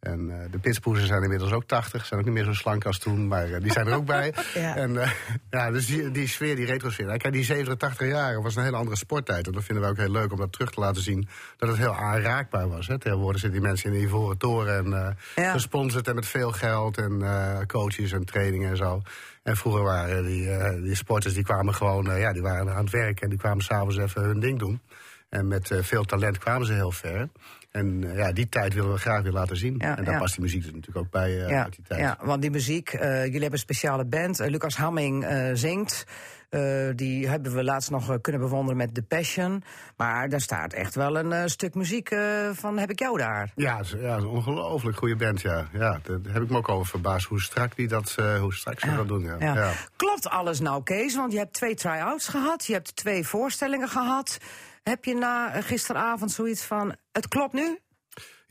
[0.00, 2.06] En eh, de pitspoezers zijn inmiddels ook 80.
[2.06, 4.34] Zijn ook niet meer zo slank als toen, maar die zijn er ook bij.
[4.54, 4.76] Ja.
[4.76, 5.10] En eh,
[5.50, 7.16] ja, dus die, die sfeer, die retro-sfeer.
[7.16, 9.46] Kijk, die 70, 80 jaren was een hele andere sporttijd.
[9.46, 11.28] En dat vinden wij ook heel leuk om dat terug te laten zien.
[11.56, 12.86] Dat het heel aanraakbaar was.
[12.86, 12.98] Hè.
[12.98, 15.52] Tegenwoordig zitten die mensen in de ivoren toren en Ja.
[15.52, 17.22] gesponsord en met veel geld en
[17.66, 19.02] coaches en trainingen en zo.
[19.42, 22.84] En vroeger waren die, eh, die sporters die kwamen gewoon, eh, ja, die waren aan
[22.84, 24.80] het werk en die kwamen s'avonds even hun ding doen.
[25.28, 27.28] En met eh, veel talent kwamen ze heel ver.
[27.70, 29.74] En ja, die tijd willen we graag weer laten zien.
[29.78, 30.20] Ja, en daar ja.
[30.20, 32.00] past die muziek er natuurlijk ook bij ja, uit die tijd.
[32.00, 34.38] ja, want die muziek, jullie hebben een speciale band.
[34.38, 36.06] Lucas Hamming zingt.
[36.50, 39.62] Eh, die hebben we laatst nog eh, kunnen bewonderen met The Passion.
[39.96, 42.14] Maar daar staat echt wel een eh, stuk muziek
[42.52, 43.52] van heb ik jou daar.
[43.54, 45.68] Ja, ja, een ongelooflijk goede band, ja.
[45.72, 46.00] ja.
[46.02, 49.08] Daar heb ik me ook over verbaasd hoe strak die dat, hoe strak ze dat
[49.08, 49.22] doen.
[49.22, 49.36] Ja.
[49.38, 49.54] Ja.
[49.54, 49.72] Ja.
[49.96, 51.16] Klopt alles nou, Kees?
[51.16, 52.66] Want je hebt twee try-outs gehad.
[52.66, 54.38] Je hebt twee voorstellingen gehad.
[54.82, 57.78] Heb je na gisteravond zoiets van, het klopt nu?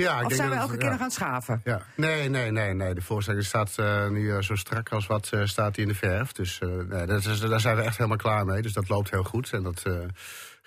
[0.04, 0.90] Ja, ik Of denk zijn we elke keer ja.
[0.90, 1.62] nog aan het schaven?
[1.64, 2.94] Ja, nee, nee, nee, nee.
[2.94, 5.98] De voorstelling staat eh, nu eh, zo strak als wat eh, staat die in de
[5.98, 6.32] verf.
[6.32, 8.62] Dus nee, dat is, daar zijn we echt helemaal klaar mee.
[8.62, 9.54] Dus dat loopt heel goed.
[9.54, 9.84] En dat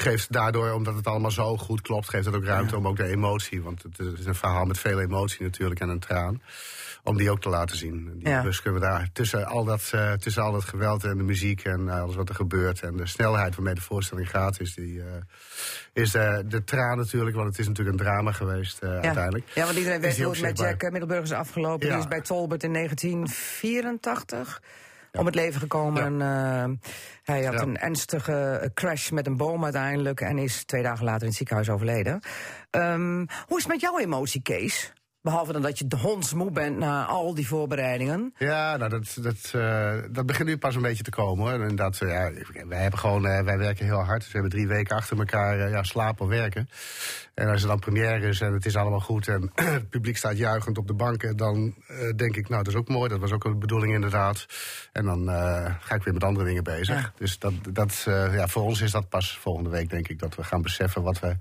[0.03, 3.07] geeft daardoor, omdat het allemaal zo goed klopt, geeft het ook ruimte om ook de
[3.07, 3.63] emotie.
[3.63, 6.43] Want het, is een verhaal met veel emotie natuurlijk en een traan.
[7.05, 8.13] Om die ook te laten zien.
[8.15, 8.43] Die, Ja.
[8.43, 11.65] Dus kunnen we daar tussen al, dat, eh, tussen al dat geweld en de muziek
[11.65, 12.81] en eh, alles wat er gebeurt.
[12.81, 15.07] En de snelheid waarmee de voorstelling gaat, is, die, eh,
[15.93, 17.37] is de, de traan natuurlijk.
[17.37, 19.49] Want het is natuurlijk een drama geweest uiteindelijk.
[19.55, 20.59] Ja, want iedereen weet hoe het met.
[20.59, 21.89] Jack Middelburg is afgelopen.
[21.89, 24.61] Die is bij Tolbert in 1984
[25.19, 26.03] om het leven gekomen.
[26.03, 26.89] En, eh,
[27.23, 27.61] hij had Ja.
[27.61, 30.21] een ernstige eh, crash met een boom uiteindelijk...
[30.21, 32.21] en is twee dagen later in het ziekenhuis overleden.
[32.71, 34.93] Ehm, hoe is het met jouw emotie, Kees?
[35.23, 38.35] Behalve dan dat je de hondsmoe bent na al die voorbereidingen.
[38.39, 41.63] Ja, nou, dat, dat, eh, dat begint nu pas een beetje te komen hoor.
[41.67, 42.31] En dat, eh, ja,
[42.69, 44.21] wij, hebben gewoon, eh, wij werken heel hard.
[44.21, 46.69] Dus we hebben drie weken achter elkaar ja, slapen werken.
[47.35, 50.39] En als er dan première is en het is allemaal goed en het publiek staat
[50.39, 51.75] juichend op de banken, dan
[52.17, 53.09] denk ik, nou, dat is ook mooi.
[53.09, 54.47] Dat was ook een bedoeling inderdaad.
[54.93, 55.29] En dan
[55.81, 57.01] ga ik weer met andere dingen bezig.
[57.01, 57.13] Ja.
[57.17, 60.45] Dus dat, dat, ja, voor ons is dat pas volgende week, denk ik, dat we
[60.45, 61.37] gaan beseffen wat we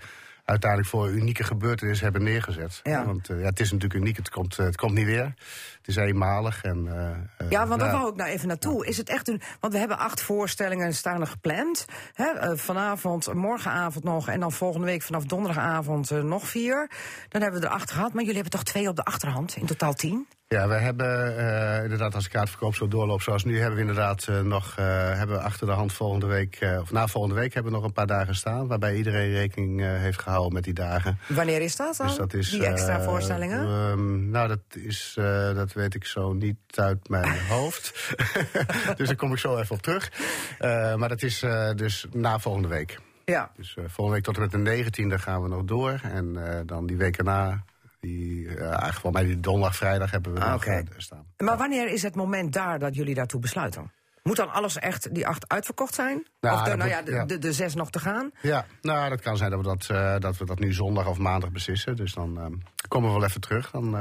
[0.46, 2.80] uiteindelijk voor unieke gebeurtenissen hebben neergezet.
[2.84, 3.06] Ja.
[3.06, 5.34] Want eh, ja, het is natuurlijk uniek, het komt, eh, het komt niet weer.
[5.82, 6.64] Het is eenmalig.
[6.64, 7.98] En, eh, eh, Ja, want daar ja.
[7.98, 8.86] wou ik nou even naartoe.
[8.86, 9.42] Is het echt een.
[9.60, 11.86] Want we hebben acht voorstellingen staan er gepland.
[12.14, 14.28] Hè, eh, vanavond, morgenavond nog.
[14.28, 16.90] En dan volgende week vanaf donderdagavond nog vier.
[17.30, 18.14] Dan hebben we er acht gehad.
[18.14, 19.56] Maar jullie hebben toch twee op de achterhand?
[19.56, 20.28] In totaal tien?
[20.48, 21.36] Ja, we hebben
[21.84, 25.68] inderdaad, als de kaartverkoop zo doorloopt zoals nu, hebben we inderdaad nog hebben we achter
[25.68, 28.68] de hand volgende week, of na volgende week hebben we nog een paar dagen staan,
[28.68, 31.20] waarbij iedereen rekening heeft gehouden met die dagen.
[31.28, 32.08] Wanneer is dat dan?
[32.08, 33.60] Dus dat is, die extra voorstellingen?
[33.60, 35.14] ehm, nou, dat is,
[35.56, 38.14] dat weet ik zo niet uit mijn hoofd.
[38.98, 40.12] dus daar kom ik zo even op terug.
[40.60, 43.00] Eh, maar dat is eh, dus na volgende week.
[43.26, 43.52] ja.
[43.56, 46.00] Dus eh, volgende week tot en met de 19e gaan we nog door.
[46.04, 47.64] En dan die weken na,
[48.00, 50.84] die, eigenlijk wel bij die donderdag, vrijdag hebben we Ah, nog oké.
[50.98, 51.26] staan.
[51.38, 53.92] Maar wanneer is het moment daar dat jullie daartoe besluiten?
[54.24, 56.28] Moet dan alles echt, die acht uitverkocht zijn?
[56.42, 57.26] Nou, of de, nou ja, de, ja.
[57.26, 58.32] De, de zes nog te gaan?
[58.42, 61.52] Ja, nou, dat kan zijn dat we dat, dat, we dat nu zondag of maandag
[61.52, 61.96] beslissen.
[61.96, 63.72] Dus dan komen we wel even terug.
[63.72, 63.96] Dan,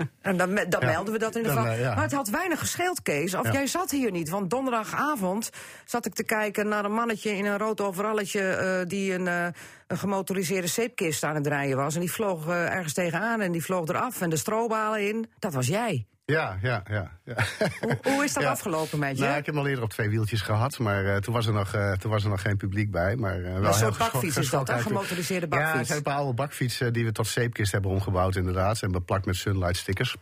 [0.20, 0.86] En dan, dan Ja.
[0.86, 1.66] melden we dat in de vak.
[1.66, 1.94] eh, ja.
[1.94, 3.34] Maar het had weinig gescheeld, Kees.
[3.34, 3.52] Of Ja.
[3.52, 4.28] jij zat hier niet.
[4.28, 5.50] Want donderdagavond
[5.84, 8.40] zat ik te kijken naar een mannetje in een rood overalletje...
[8.50, 9.46] eh, die een, eh,
[9.86, 11.94] een gemotoriseerde zeepkist aan het draaien was.
[11.94, 15.30] En die vloog eh, ergens tegenaan en die vloog eraf en de strobalen in.
[15.38, 16.06] Dat was jij.
[16.30, 17.10] Ja, ja, ja.
[17.24, 17.34] ja.
[17.80, 18.50] Hoe, hoe is dat Ja.
[18.50, 19.24] afgelopen met je?
[19.24, 21.52] Nou, ik heb hem al eerder op twee wieltjes gehad, maar eh, toen, was er
[21.52, 23.16] nog, eh, toen was er nog geen publiek bij.
[23.16, 24.78] Maar, eh, wel een heel soort geschok- bakfiets is dat, hè?
[24.80, 25.76] Gemotoriseerde Ja, bakfiets.
[25.78, 28.82] het zijn een paar oude bakfietsen die we tot zeepkist hebben omgebouwd inderdaad.
[28.82, 30.16] En beplakt met Sunlight stickers.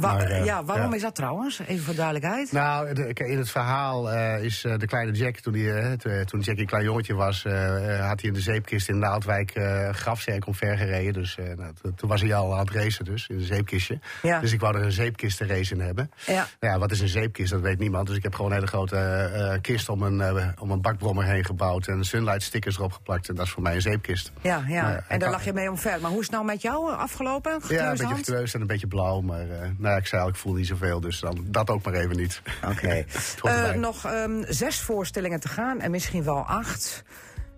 [0.00, 0.96] Wa- Maar, eh, ja, waarom ja.
[0.96, 1.58] is dat trouwens?
[1.66, 2.52] Even voor duidelijkheid.
[2.52, 6.58] Nou, de- in het verhaal eh, is eh, de kleine Jack, toen, die, toen Jack
[6.58, 11.12] een klein jongetje was, had hij in de zeepkist in Naaldwijk een grafzerk omver gereden.
[11.12, 13.98] Dus nou, toen was hij al aan het racen dus, in een zeepkistje.
[14.22, 14.40] Ja.
[14.40, 16.10] Dus ik wou er een zeepkistenrace in hebben.
[16.26, 16.46] Ja.
[16.60, 18.06] Nou ja, wat is een zeepkist, dat weet niemand.
[18.06, 21.86] Dus ik heb gewoon een hele grote kist om een, om een bakbrommer heen gebouwd.
[21.86, 23.28] En sunlight stickers erop geplakt.
[23.28, 24.32] En dat is voor mij een zeepkist.
[24.40, 24.82] Ja, ja.
[24.88, 26.00] Nou en daar lag je mee omver.
[26.00, 27.60] Maar hoe is het nou met jou afgelopen?
[27.68, 29.20] Ja, een beetje gekleurd en een beetje blauw.
[29.20, 29.46] Maar
[29.82, 31.00] nou ik zei al, ik voel niet zoveel.
[31.00, 32.42] Dus dan, dat ook maar even niet.
[32.70, 33.04] Oké.
[33.42, 37.02] Eh, nog ehm, zes voorstellingen te gaan en misschien wel acht.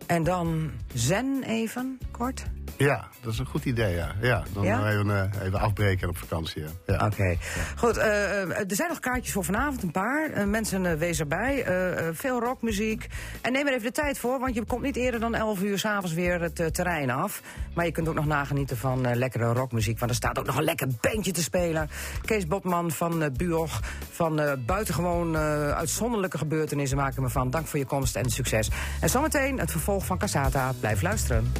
[0.06, 2.44] En dan zen even, kort.
[2.76, 4.14] Ja, dat is een goed idee, ja.
[4.20, 4.90] ja dan Ja?
[4.90, 6.68] Even, eh, even afbreken en op vakantie, ja.
[6.86, 7.06] ja.
[7.06, 7.36] Oké.
[7.76, 10.48] Goed, eh, eh, er zijn nog kaartjes voor vanavond, een paar.
[10.48, 11.66] Mensen, wees erbij.
[12.12, 13.06] Veel rockmuziek.
[13.40, 15.78] En neem er even de tijd voor, want je komt niet eerder dan 11 uur
[15.78, 17.42] s'avonds weer het terrein af.
[17.74, 19.98] Maar je kunt ook nog nagenieten van lekkere rockmuziek.
[19.98, 21.90] Want er staat ook nog een lekker bandje te spelen.
[22.24, 23.80] Kees Botman van Buog.
[24.10, 27.50] Van buitengewoon uitzonderlijke gebeurtenissen maken we van.
[27.50, 28.70] Dank voor je komst en succes.
[29.00, 30.72] En zometeen het vervolg van Casata.
[30.80, 31.52] Blijf luisteren.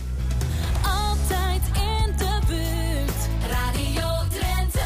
[0.83, 3.51] Altijd in de buurt.
[3.51, 4.81] Radio Drenthe.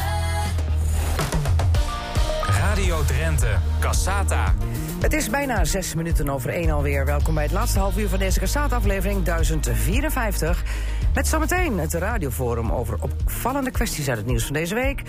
[2.47, 4.53] Radio Drenthe, Cassata.
[5.01, 7.05] Het is bijna zes minuten over één alweer.
[7.05, 10.63] Welkom bij het laatste half uur van deze Cassata-aflevering 1054.
[11.13, 15.01] Met zometeen het radioforum over opvallende kwesties uit het nieuws van deze week.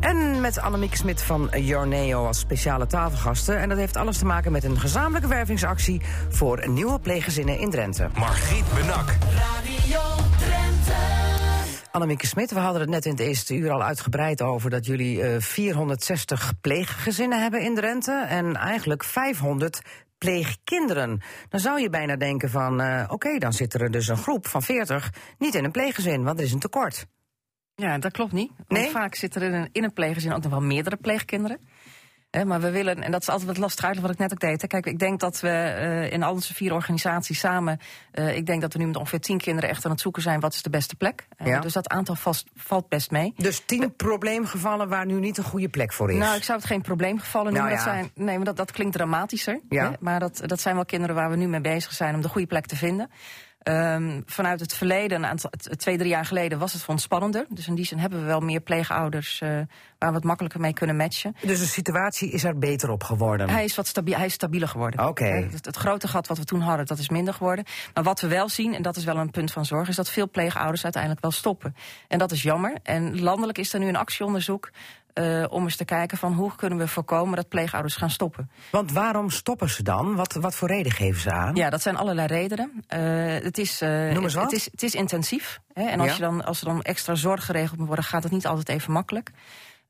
[0.00, 3.58] En met Annemiek Smit van Jorneo als speciale tafelgasten.
[3.58, 6.00] En dat heeft alles te maken met een gezamenlijke wervingsactie...
[6.28, 8.08] voor nieuwe pleeggezinnen in Drenthe.
[8.18, 9.06] Margriet Benak.
[9.08, 10.00] Radio
[10.38, 11.10] Drenthe.
[11.90, 14.70] Annemieke Smit, we hadden het net in het eerste uur al uitgebreid over...
[14.70, 18.24] dat jullie eh, 460 pleeggezinnen hebben in Drenthe...
[18.28, 19.80] en eigenlijk 500
[20.24, 21.20] pleegkinderen.
[21.48, 24.62] Dan zou je bijna denken van, eh, oké, dan zit er dus een groep van
[24.62, 27.06] 40 niet in een pleeggezin, want er is een tekort.
[27.74, 28.50] Ja, dat klopt niet.
[28.56, 28.90] Want Nee?
[28.90, 31.58] vaak zitten er in een, in een pleeggezin ook nog wel meerdere pleegkinderen.
[32.46, 34.60] Maar we willen, en dat is altijd wat lastig uit wat ik net ook deed.
[34.62, 34.66] Hè.
[34.66, 37.78] Kijk, ik denk dat we eh, in al onze vier organisaties samen...
[38.12, 40.40] eh, ik denk dat we nu met ongeveer tien kinderen echt aan het zoeken zijn...
[40.40, 41.26] wat is de beste plek.
[41.36, 41.60] Eh, Ja.
[41.60, 43.32] Dus dat aantal vast, valt best mee.
[43.36, 46.18] Dus 10 probleemgevallen waar nu niet een goede plek voor is.
[46.18, 47.84] Nou, ik zou het geen probleemgevallen Nou noemen.
[47.84, 47.92] ja.
[47.92, 49.60] Dat, zijn, nee, maar dat, dat klinkt dramatischer.
[49.68, 49.90] Ja.
[49.90, 49.96] Hè?
[50.00, 52.46] Maar dat, dat zijn wel kinderen waar we nu mee bezig zijn om de goede
[52.46, 53.10] plek te vinden.
[53.60, 57.46] Ehm, vanuit het verleden, een aantal, twee, drie jaar geleden, was het ons spannender.
[57.48, 59.48] Dus in die zin hebben we wel meer pleegouders eh,
[59.98, 61.36] waar we het makkelijker mee kunnen matchen.
[61.40, 63.50] Dus de situatie is er beter op geworden.
[63.50, 65.08] Hij is wat stabi hij is stabieler geworden.
[65.08, 65.24] Oké.
[65.24, 67.64] Het, het grote gat wat we toen hadden, dat is minder geworden.
[67.94, 70.10] Maar wat we wel zien, en dat is wel een punt van zorg, is dat
[70.10, 71.74] veel pleegouders uiteindelijk wel stoppen.
[72.08, 72.78] En dat is jammer.
[72.82, 74.70] En landelijk is er nu een actieonderzoek
[75.14, 78.50] eh, om eens te kijken van hoe kunnen we voorkomen dat pleegouders gaan stoppen.
[78.70, 80.14] Want waarom stoppen ze dan?
[80.14, 81.54] Wat, wat voor reden geven ze aan?
[81.54, 82.72] Ja, dat zijn allerlei redenen.
[82.86, 83.00] Eh,
[83.44, 84.44] het, is, eh, Noem eens wat.
[84.44, 85.60] het, is, het is intensief.
[85.72, 85.82] Hè?
[85.84, 86.14] En als, Ja.
[86.14, 88.92] je dan, als er dan extra zorg geregeld moet worden, gaat het niet altijd even
[88.92, 89.30] makkelijk.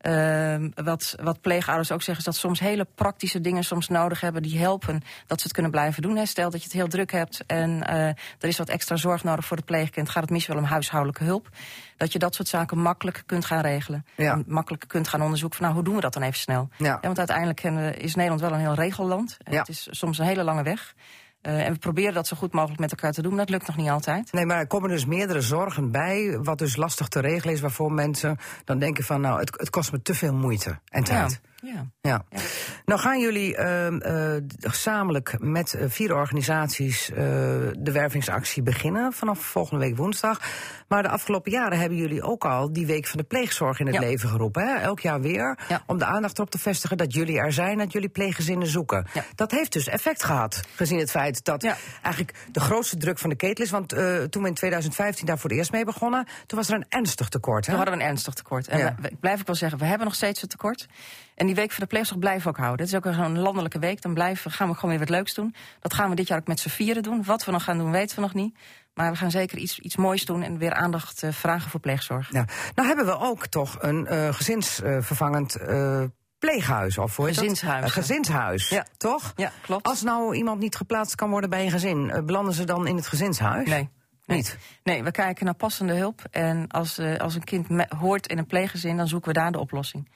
[0.01, 4.43] Ehm, wat, wat pleegouders ook zeggen, is dat soms hele praktische dingen soms nodig hebben
[4.43, 6.27] die helpen dat ze het kunnen blijven doen.
[6.27, 9.45] Stel dat je het heel druk hebt en eh, er is wat extra zorg nodig
[9.45, 11.49] voor het pleegkind, gaat het misschien wel om huishoudelijke hulp.
[11.97, 14.05] Dat je dat soort zaken makkelijk kunt gaan regelen.
[14.17, 14.33] Ja.
[14.33, 16.69] En makkelijk kunt gaan onderzoeken van nou, hoe doen we dat dan even snel?
[16.77, 16.99] Ja.
[17.01, 19.37] want uiteindelijk eh, is Nederland wel een heel regelland.
[19.43, 19.57] En.
[19.57, 20.95] Het is soms een hele lange weg.
[21.41, 23.67] Eh, en we proberen dat zo goed mogelijk met elkaar te doen, maar dat lukt
[23.67, 24.33] nog niet altijd.
[24.33, 27.93] Nee, maar er komen dus meerdere zorgen bij, wat dus lastig te regelen is, waarvoor
[27.93, 31.41] mensen dan denken van, nou, het, het kost me te veel moeite en tijd.
[31.43, 31.50] Ja.
[31.61, 32.23] Ja.
[32.85, 37.17] Nou gaan jullie eh, gezamenlijk met eh, vier organisaties eh,
[37.79, 40.41] de wervingsactie beginnen vanaf volgende week woensdag.
[40.89, 43.95] Maar de afgelopen jaren hebben jullie ook al die week van de pleegzorg in het
[43.95, 44.01] Ja.
[44.01, 44.67] leven geroepen.
[44.69, 44.75] Hè?
[44.75, 45.59] Elk jaar weer.
[45.69, 45.83] Ja.
[45.87, 49.07] Om de aandacht erop te vestigen dat jullie er zijn, dat jullie pleeggezinnen zoeken.
[49.13, 49.25] Ja.
[49.35, 51.77] Dat heeft dus effect gehad, gezien het feit dat Ja.
[52.03, 53.71] eigenlijk de grootste druk van de ketel is.
[53.71, 53.89] Want
[54.31, 57.29] toen we in 2015 daar voor het eerst mee begonnen, toen was er een ernstig
[57.29, 57.67] tekort.
[57.67, 57.73] Hè?
[57.73, 58.69] Toen hadden we een ernstig tekort.
[58.69, 58.95] En Ja.
[59.01, 60.87] we- blijf ik wel zeggen, we hebben nog steeds een tekort.
[61.41, 62.87] En die week van de pleegzorg blijven we ook houden.
[62.87, 64.03] Het is ook een landelijke week.
[64.03, 65.55] Dan blijven, gaan we gewoon weer wat leuks doen.
[65.81, 67.25] Dat gaan we dit jaar ook met z'n vieren doen.
[67.25, 68.59] Wat we nog gaan doen, weten we nog niet.
[68.95, 72.33] Maar we gaan zeker iets, iets moois doen en weer aandacht eh, vragen voor pleegzorg.
[72.33, 72.45] Ja.
[72.75, 76.03] Nou hebben we ook toch een eh, gezinsvervangend eh,
[76.39, 76.99] pleeghuis.
[76.99, 77.27] Of dat?
[77.27, 78.87] Gezinshuis, Een gezinshuis, Ja.
[78.97, 79.33] toch?
[79.37, 79.87] Ja, klopt.
[79.87, 83.07] Als nou iemand niet geplaatst kan worden bij een gezin, belanden ze dan in het
[83.07, 83.69] gezinshuis?
[83.69, 83.89] Nee.
[84.27, 84.39] Nee.
[84.39, 84.59] Niet?
[84.83, 86.23] Nee, we kijken naar passende hulp.
[86.31, 87.67] En als, als een kind
[87.99, 90.09] hoort in een pleeggezin, dan zoeken we daar de oplossing.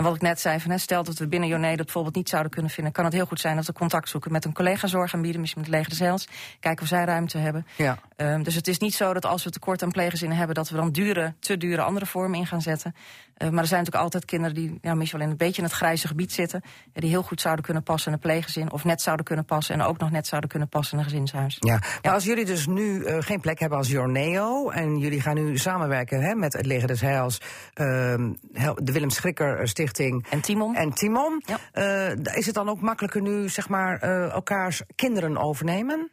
[0.00, 2.28] En wat ik net zei, van, hè, stel dat we binnen Jonee dat bijvoorbeeld niet
[2.28, 4.86] zouden kunnen vinden, kan het heel goed zijn dat we contact zoeken met een collega
[4.86, 6.28] zorgaanbieder, misschien met Leger de Zeils,
[6.60, 7.66] kijken of zij ruimte hebben.
[7.76, 7.98] Ja.
[8.16, 10.76] Ehm, dus het is niet zo dat als we tekort aan pleeggezinnen hebben, dat we
[10.76, 12.94] dan dure, te dure andere vormen in gaan zetten.
[13.40, 15.68] Eh, maar er zijn natuurlijk altijd kinderen die ja, misschien wel in een beetje in
[15.68, 16.62] het grijze gebied zitten,
[16.92, 19.82] die heel goed zouden kunnen passen in een pleeggezin, of net zouden kunnen passen en
[19.82, 21.56] ook nog net zouden kunnen passen in een gezinshuis.
[21.58, 24.70] Ja, maar als jullie dus nu eh, geen plek hebben als Jorneo...
[24.70, 27.40] en jullie gaan nu samenwerken hè, met het Leger des Heils...
[27.74, 28.32] ehm,
[28.74, 30.74] de Willem Schrikker Stichting En Timon?
[30.76, 31.42] en Timon...
[31.46, 31.58] Ja.
[31.72, 36.10] eh, is het dan ook makkelijker nu, zeg maar, eh, elkaars kinderen overnemen?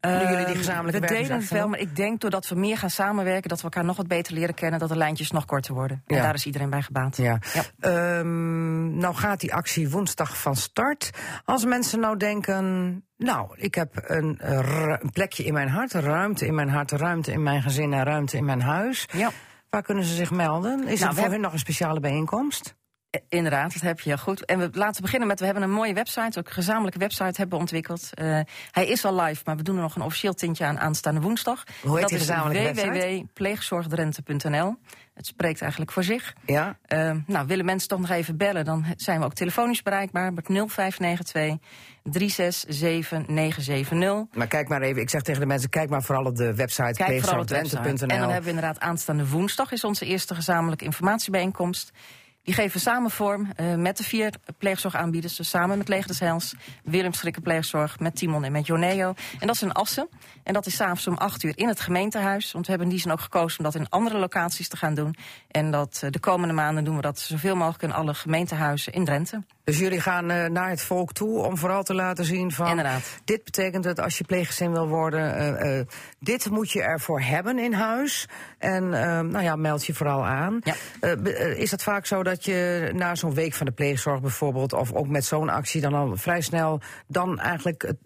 [0.00, 2.78] Nu jullie die gezamenlijke Ehm, We deden het wel, maar ik denk doordat we meer
[2.78, 5.74] gaan samenwerken, dat we elkaar nog wat beter leren kennen, dat de lijntjes nog korter
[5.74, 6.02] worden.
[6.06, 7.16] En daar is iedereen bij gebaat.
[7.16, 7.38] Ja.
[7.54, 7.62] Ja.
[7.80, 11.10] Ehm, nou gaat die actie woensdag van start.
[11.44, 12.64] Als mensen nou denken,
[13.16, 17.32] nou, ik heb een, eh, een plekje in mijn hart, ruimte in mijn hart, ruimte
[17.32, 19.08] in mijn gezin en ruimte in mijn huis.
[19.12, 19.30] Ja.
[19.70, 20.78] Waar kunnen ze zich melden?
[20.78, 22.78] Is we er voor hebben- hun nog een speciale bijeenkomst?
[23.10, 24.44] Eh, Inderdaad, dat heb je goed.
[24.44, 27.58] En we laten beginnen met, we hebben een mooie website, ook een gezamenlijke website hebben
[27.58, 28.10] ontwikkeld.
[28.14, 28.40] Eh,
[28.70, 31.64] hij is al live, maar we doen er nog een officieel tintje aan aanstaande woensdag.
[31.82, 32.18] Hoe heet dat
[32.52, 34.76] die is www.pleegzorgdrenthe.nl.
[35.14, 36.34] Het spreekt eigenlijk voor zich.
[36.46, 36.78] Ja.
[36.82, 40.48] Eh, nou, willen mensen toch nog even bellen, dan zijn we ook telefonisch bereikbaar met
[40.48, 41.56] 0592
[42.02, 44.36] 367 970.
[44.36, 46.82] Maar kijk maar even, ik zeg tegen de mensen, kijk maar vooral op de website
[46.82, 47.04] website.
[47.04, 48.18] En dan pleegzorgdrenthe.nl.
[48.18, 51.92] hebben we inderdaad aanstaande woensdag is onze eerste gezamenlijke informatiebijeenkomst.
[52.42, 55.36] Die geven samen vorm eh, met de vier pleegzorgaanbieders.
[55.36, 59.14] Dus samen met Leger des Heils, Willem Schrikken Pleegzorg, met Timon en met Joneo.
[59.38, 60.08] En dat is in Assen.
[60.42, 62.52] En dat is s'avonds om acht uur in het gemeentehuis.
[62.52, 64.94] Want we hebben in die zin ook gekozen om dat in andere locaties te gaan
[64.94, 65.14] doen.
[65.50, 69.04] En dat eh, de komende maanden doen we dat zoveel mogelijk in alle gemeentehuizen in
[69.04, 69.42] Drenthe.
[69.64, 72.68] Dus jullie gaan eh, naar het volk toe om vooral te laten zien van...
[72.68, 73.20] Inderdaad.
[73.24, 75.88] dit betekent dat als je pleeggezin wil worden...
[76.18, 78.28] dit moet je ervoor hebben in huis.
[78.58, 80.60] En nou ja, meld je vooral aan.
[80.62, 80.74] Ja.
[81.54, 84.72] Is het vaak zo dat je na zo'n week van de pleegzorg bijvoorbeeld...
[84.72, 86.80] of ook met zo'n actie dan al vrij snel...
[87.06, 87.96] dan eigenlijk het,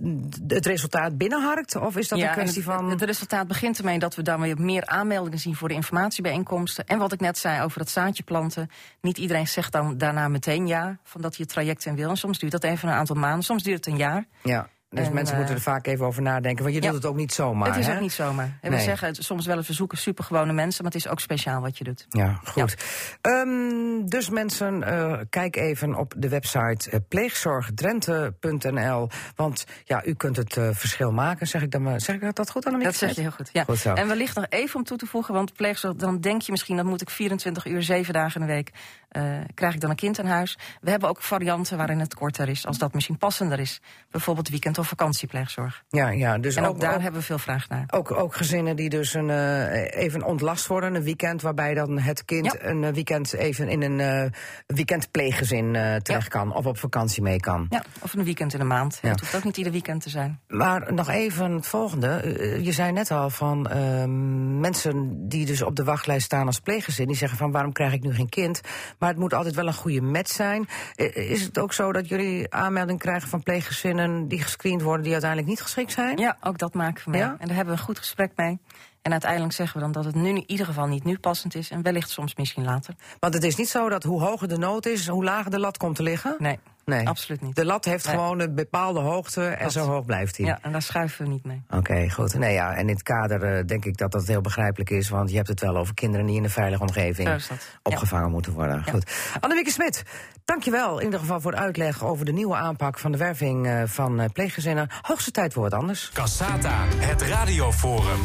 [0.46, 1.76] het resultaat binnenharkt?
[1.76, 2.90] Of is dat een en kwestie het, van...
[2.90, 6.86] Het resultaat begint ermee dat we dan weer meer aanmeldingen zien voor de informatiebijeenkomsten.
[6.86, 8.70] En wat ik net zei over het zaadje planten.
[9.00, 12.10] Niet iedereen zegt dan daarna meteen ja, van dat hij het traject in wil.
[12.10, 14.24] En soms duurt dat even een aantal maanden, soms duurt het een jaar.
[14.42, 16.62] ja, dus en, mensen eh, moeten er vaak even over nadenken.
[16.62, 16.86] Want je ja.
[16.90, 17.94] doet het ook niet zomaar, het is hè?
[17.94, 18.58] ook niet zomaar.
[18.60, 18.78] En Nee.
[18.78, 21.60] we zeggen het soms wel eens, we zoeken supergewone mensen, maar het is ook speciaal
[21.60, 22.06] wat je doet.
[22.08, 22.76] Ja, goed.
[23.20, 29.08] Ehm, dus mensen, eh, kijk even op de website eh, pleegzorgdrenthe.nl.
[29.36, 32.00] Want ja, u kunt het eh, verschil maken, zeg ik dan maar.
[32.00, 32.86] Zeg ik dat goed, Annemiek?
[32.86, 33.50] Dat zeg je heel goed.
[33.52, 33.64] Ja.
[33.64, 33.84] Goed.
[33.84, 36.86] En wellicht nog even om toe te voegen, want pleegzorg, dan denk je misschien, dan
[36.86, 38.70] moet ik 24 uur, 7 dagen in de week,
[39.08, 39.22] eh,
[39.54, 40.58] krijg ik dan een kind aan huis.
[40.80, 43.80] We hebben ook varianten waarin het korter is, als dat misschien passender is.
[44.10, 45.84] Bijvoorbeeld weekend- of vakantiepleegzorg.
[45.88, 47.84] Ja, ja, dus En ook, ook, daar ook, hebben we veel vraag naar.
[47.90, 52.24] ook, ook gezinnen die dus een, eh, even ontlast worden, een weekend, waarbij dan het
[52.24, 52.68] kind Ja.
[52.68, 54.30] een eh, weekend even in een eh
[54.66, 57.66] weekendpleeggezin eh, terecht kan of op vakantie mee kan.
[57.70, 58.98] Ja, of een weekend in de maand.
[59.02, 59.08] Ja.
[59.10, 60.40] Het hoeft ook niet ieder weekend te zijn.
[60.48, 62.32] Maar nog even het volgende.
[62.62, 67.06] Je zei net al van ehm, mensen die dus op de wachtlijst staan als pleeggezin...
[67.06, 68.60] die zeggen van waarom krijg ik nu geen kind?
[68.98, 70.68] Maar het moet altijd wel een goede match zijn.
[71.14, 74.28] Is het ook zo dat jullie aanmelding krijgen van pleeggezinnen...
[74.28, 76.16] die gescreend worden die uiteindelijk niet geschikt zijn?
[76.16, 77.20] Ja, ook dat maken we mee.
[77.20, 77.36] Ja?
[77.38, 78.58] En daar hebben we een goed gesprek mee.
[79.02, 81.70] En uiteindelijk zeggen we dan dat het nu in ieder geval niet nu passend is.
[81.70, 82.94] En wellicht soms misschien later.
[83.20, 85.08] Want het is niet zo dat hoe hoger de nood is...
[85.08, 86.36] hoe lager de lat komt te liggen?
[86.38, 87.08] Nee, Nee.
[87.08, 87.56] absoluut niet.
[87.56, 88.14] De lat heeft Nee.
[88.14, 89.72] gewoon een bepaalde hoogte en Dat.
[89.72, 90.46] zo hoog blijft hij.
[90.46, 91.62] Ja, en daar schuiven we niet mee.
[91.70, 92.34] Oké, goed.
[92.38, 95.08] Nee, ja, en in het kader eh, denk ik dat dat heel begrijpelijk is...
[95.08, 97.28] want je hebt het wel over kinderen die in een veilige omgeving...
[97.28, 97.38] Ja.
[97.82, 98.84] opgevangen moeten worden.
[98.90, 99.12] Goed.
[99.40, 100.02] Annemieke Smit,
[100.44, 102.04] dankjewel in ieder geval voor de uitleg...
[102.04, 104.88] over de nieuwe aanpak van de werving eh, van eh, pleeggezinnen.
[105.00, 106.10] Hoogste tijd voor wat anders.
[106.14, 108.20] Cassata, het radioforum.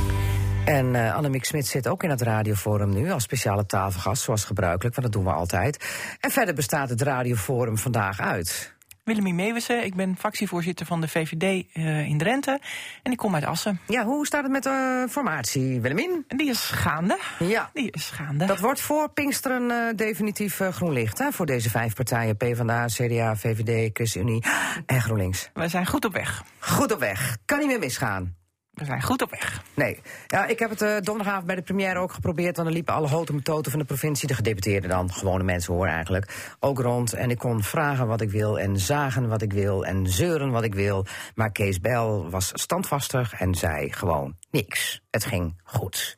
[0.70, 3.12] En eh Annemiek Smit zit ook in het radioforum nu...
[3.12, 5.86] als speciale tafelgast, zoals gebruikelijk, want dat doen we altijd.
[6.20, 8.78] En verder bestaat het radioforum vandaag uit...
[9.04, 12.60] Willemie Meeuwissen, ik ben fractievoorzitter van de VVD eh, in Drenthe.
[13.04, 13.80] En ik kom uit Assen.
[13.88, 16.24] Ja, hoe staat het met de formatie, Willemien?
[16.28, 17.20] En die is gaande.
[17.40, 18.46] Ja, Die is gaande.
[18.46, 21.32] Dat wordt voor Pinksteren eh, definitief groen licht, hè?
[21.32, 24.44] Voor deze vijf partijen: PvdA, CDA, VVD, ChristenUnie
[24.86, 25.50] en GroenLinks.
[25.54, 26.44] We zijn goed op weg.
[26.60, 27.38] Goed op weg.
[27.46, 28.38] Kan niet meer misgaan.
[28.80, 29.62] We zijn goed op weg.
[29.74, 30.00] Nee.
[30.28, 32.56] Ja, ik heb het eh, donderdagavond bij de première ook geprobeerd.
[32.56, 35.88] Want dan liepen alle houten metoten van de provincie, de gedeputeerden dan, gewone mensen hoor
[35.88, 37.14] eigenlijk, ook rond.
[37.14, 40.64] En ik kon vragen wat ik wil en zagen wat ik wil en zeuren wat
[40.64, 41.06] ik wil.
[41.36, 45.02] Maar Kees Bel was standvastig en zei gewoon niks.
[45.12, 46.18] Het ging goed.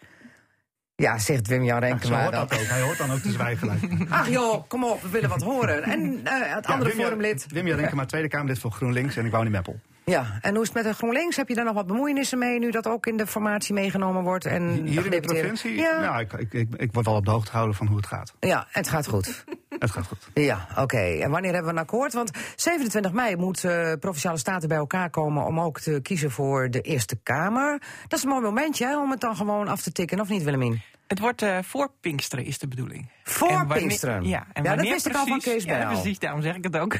[0.95, 2.47] Ja, zegt Wim-Jan Zo Renkema hoort dan.
[2.47, 2.65] dat ook.
[2.65, 3.79] Hij hoort dan ook te zwijgen.
[4.09, 5.83] Ach joh, kom op, we willen wat horen.
[5.83, 7.45] En eh, het andere Wim Jan- forumlid.
[7.49, 9.79] Wim Jan maar Tweede Kamerlid voor GroenLinks en ik woon in Meppel.
[10.05, 11.35] Ja, en hoe is het met de GroenLinks?
[11.35, 14.45] Heb je daar nog wat bemoeienissen mee nu dat ook in de formatie meegenomen wordt?
[14.45, 17.31] En Hier in de provincie, Ja, nou, ik, ik, ik, ik word wel op de
[17.31, 18.33] hoogte gehouden van hoe het gaat.
[18.39, 19.43] ja, het gaat goed.
[19.79, 20.29] Het gaat goed.
[20.33, 20.97] Ja, oké.
[20.97, 22.13] En wanneer hebben we een akkoord?
[22.13, 26.69] Want 27 mei moet eh Provinciale Staten bij elkaar komen om ook te kiezen voor
[26.69, 27.81] de Eerste Kamer.
[28.07, 30.43] Dat is een mooi momentje hè, om het dan gewoon af te tikken, of niet
[30.43, 30.81] Willemien?
[31.11, 33.09] Het wordt eh, voor Pinksteren is de bedoeling.
[33.23, 34.23] Voor wanneer- Pinksteren?
[34.27, 35.79] Ja, en Ja, dat wist ik al van Kees Bijl.
[35.79, 36.93] Ja, precies, daarom zeg ik het ook.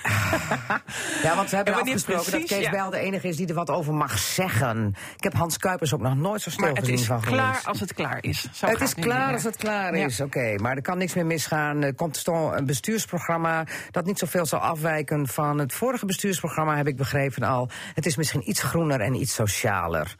[1.24, 2.70] Ja, want we hebben afgesproken dat Kees ja.
[2.72, 4.96] Bijl de enige is die er wat over mag zeggen.
[5.18, 7.62] Ik heb Hans Kuipers ook nog nooit zo stil maar het gezien is van klaar
[7.64, 8.48] als het klaar is.
[8.54, 10.06] Zo Het is klaar als het klaar Ja.
[10.06, 10.56] is, oké.
[10.62, 11.82] Maar er kan niks meer misgaan.
[11.82, 16.96] Er komt een bestuursprogramma dat niet zoveel zal afwijken van het vorige bestuursprogramma, heb ik
[16.96, 17.70] begrepen al.
[17.94, 20.16] Het is misschien iets groener en iets socialer.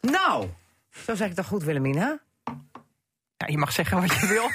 [0.00, 0.46] Nou,
[1.04, 2.12] zo zeg ik dat goed, Willemien, hè?
[3.44, 4.48] Ja, je mag zeggen wat je wil.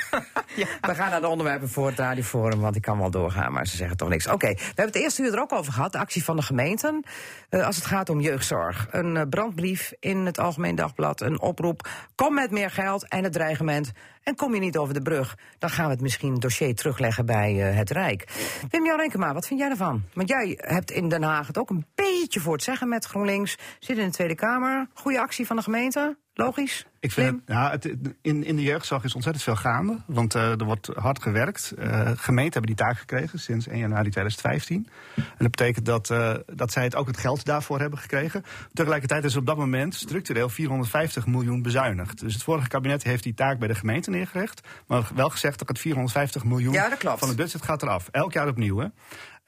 [0.81, 3.75] We gaan naar de onderwerpen voor het radioforum, want ik kan wel doorgaan, maar ze
[3.75, 4.27] zeggen toch niks.
[4.27, 7.03] Oké, we hebben het eerste uur er ook over gehad, de actie van de gemeenten.
[7.49, 8.87] eh, als het gaat om jeugdzorg.
[8.91, 11.87] Een eh, brandbrief in het Algemeen Dagblad, een oproep.
[12.15, 13.91] Kom met meer geld en het dreigement.
[14.23, 17.69] En kom je niet over de brug, dan gaan we het misschien dossier terugleggen bij
[17.69, 18.27] eh, het Rijk.
[18.69, 20.03] Wim-Jan Renkema, wat vind jij ervan?
[20.13, 23.57] Want jij hebt in Den Haag het ook een beetje voor het zeggen met GroenLinks.
[23.79, 24.87] Zit in de Tweede Kamer.
[24.93, 26.85] Goede actie van de gemeente, logisch.
[26.99, 27.89] Ik vind, ja, het,
[28.21, 29.97] in, in de jeugdzorg is ontzettend veel gaande.
[30.05, 31.71] Want eh, er wordt hard gewerkt.
[31.77, 34.87] Eh gemeenten hebben die taak gekregen sinds 1 januari 2015.
[35.15, 38.43] En dat betekent dat, eh, dat zij het ook het geld daarvoor hebben gekregen.
[38.73, 42.19] Tegelijkertijd is op dat moment structureel 450 miljoen bezuinigd.
[42.19, 44.67] Dus het vorige kabinet heeft die taak bij de gemeente neergelegd.
[44.87, 47.19] Maar wel gezegd dat het 450 miljoen Ja, dat klopt.
[47.19, 48.07] van het budget gaat eraf.
[48.11, 48.77] Elk jaar opnieuw.
[48.77, 48.87] Hè?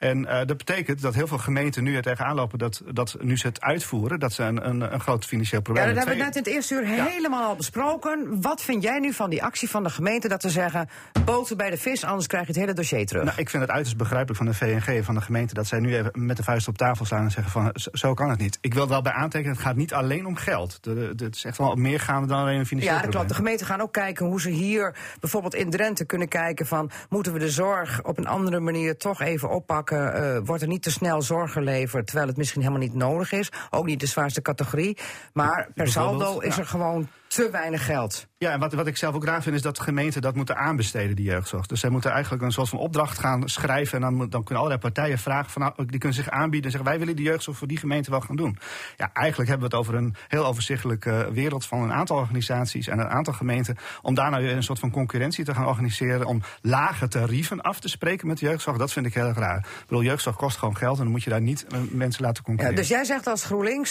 [0.02, 3.36] En eh, dat betekent dat heel veel gemeenten nu er tegenaan lopen dat, dat nu
[3.36, 6.22] ze het uitvoeren, dat ze een, een, een groot financieel Ja, probleem dat hebben we
[6.22, 8.40] net in het eerste uur helemaal al besproken.
[8.40, 10.88] Wat vind jij nu van die actie van de gemeente dat ze zeggen...
[11.24, 13.24] boter bij de vis, anders krijg je het hele dossier terug?
[13.24, 15.78] Nou, ik vind het uiterst begrijpelijk van de VNG en van de gemeente dat zij
[15.78, 18.58] nu even met de vuist op tafel slaan en zeggen van zo, kan het niet.
[18.60, 20.78] Ik wil wel bij aantekenen, het gaat niet alleen om geld.
[21.16, 23.28] Het is echt wel meer gaande dan alleen een financieel ja, dat klopt.
[23.28, 23.56] De probleem.
[23.56, 26.90] gemeenten gaan ook kijken hoe ze hier bijvoorbeeld in Drenthe kunnen kijken van...
[27.08, 29.90] moeten we de zorg op een andere manier toch even oppakken?
[29.96, 33.52] Eh, wordt er niet te snel zorg geleverd, terwijl het misschien helemaal niet nodig is?
[33.70, 34.98] Ook niet de zwaarste categorie.
[35.32, 36.60] Maar per saldo is ja.
[36.60, 38.26] er gewoon te weinig geld.
[38.38, 40.56] Ja, en wat, wat ik zelf ook raar vind is dat de gemeenten dat moeten
[40.56, 41.66] aanbesteden, die jeugdzorg.
[41.66, 43.94] Dus zij moeten eigenlijk een soort van opdracht gaan schrijven.
[43.94, 46.70] En dan, moet- dan kunnen allerlei partijen vragen, van, nou, die kunnen zich aanbieden en
[46.70, 48.58] zeggen wij willen die jeugdzorg voor die gemeente wel gaan doen.
[48.96, 52.98] Ja, eigenlijk hebben we het over een heel overzichtelijke wereld van een aantal organisaties en
[52.98, 53.76] een aantal gemeenten.
[54.02, 56.26] Om daar nou weer een soort van concurrentie te gaan organiseren.
[56.26, 58.76] Om lage tarieven af te spreken met de jeugdzorg.
[58.76, 59.58] Dat vind ik heel erg raar.
[59.58, 62.36] Ik bedoel, jeugdzorg kost gewoon geld en dan moet je daar niet eh, mensen laten
[62.36, 62.76] Ja, concurreren.
[62.76, 63.44] dus jij zegt als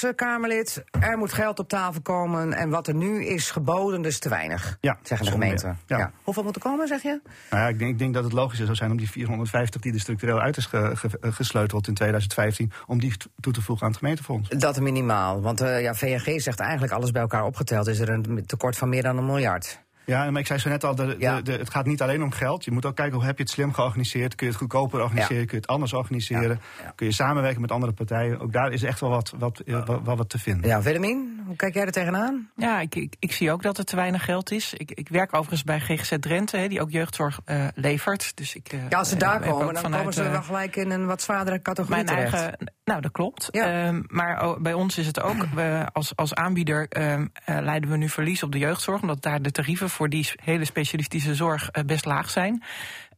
[0.06, 0.84] GroenLinks-Kamerlid...
[1.00, 4.77] er moet geld op tafel komen en wat er nu is geboden, dus te weinig.
[4.82, 5.67] Ja, zeggen de gemeenten.
[5.67, 5.77] meer.
[5.86, 5.97] Ja.
[5.97, 6.11] Ja.
[6.23, 7.19] Hoeveel moet er komen, zeg je?
[7.49, 9.93] Nou ja, ik, denk, ik denk dat het logischer zou zijn om die 450 die
[9.93, 13.91] er structureel uit is ge- ge- gesleuteld in 2015, om die toe te voegen aan
[13.91, 14.49] het gemeentefonds.
[14.49, 15.41] Dat minimaal.
[15.41, 17.88] Want eh, ja, VNG zegt eigenlijk alles bij elkaar opgeteld...
[17.88, 19.82] is er een tekort van meer dan een miljard.
[20.06, 21.36] Ja, maar ik zei zo net al, de, Ja.
[21.36, 22.64] de, de- het gaat niet alleen om geld.
[22.64, 24.36] Je moet ook kijken hoe heb je het slim georganiseerd.
[24.36, 25.36] Kun je het goedkoper organiseren?
[25.41, 25.45] Ja.
[25.45, 26.49] Kun je het anders organiseren?
[26.49, 26.91] Ja, ja.
[26.95, 28.39] Kun je samenwerken met andere partijen?
[28.39, 30.70] Ook daar is echt wel wat, wat, eh, wat, wat, te vinden.
[30.70, 32.49] Ja, Willemien, hoe kijk jij er tegenaan?
[32.56, 34.74] Ja, ik, ik, ik zie ook dat er te weinig geld is.
[34.74, 38.38] Ik, ik werk overigens bij GGZ Drenthe, hè, die ook jeugdzorg eh, levert.
[38.38, 40.91] Dus ik, eh, Ja, als ze daar komen, dan vanuit, komen ze wel gelijk in
[40.91, 42.34] een wat zwaardere categorie mijn terecht.
[42.34, 42.74] eigen.
[42.92, 43.48] Nou, dat klopt.
[43.52, 43.86] Ja.
[43.86, 45.46] Ehm, maar bij ons is het ook.
[45.56, 49.02] We, als, als aanbieder ehm, eh, leiden we nu verlies op de jeugdzorg.
[49.02, 52.64] Omdat daar de tarieven voor die hele specialistische zorg eh, best laag zijn.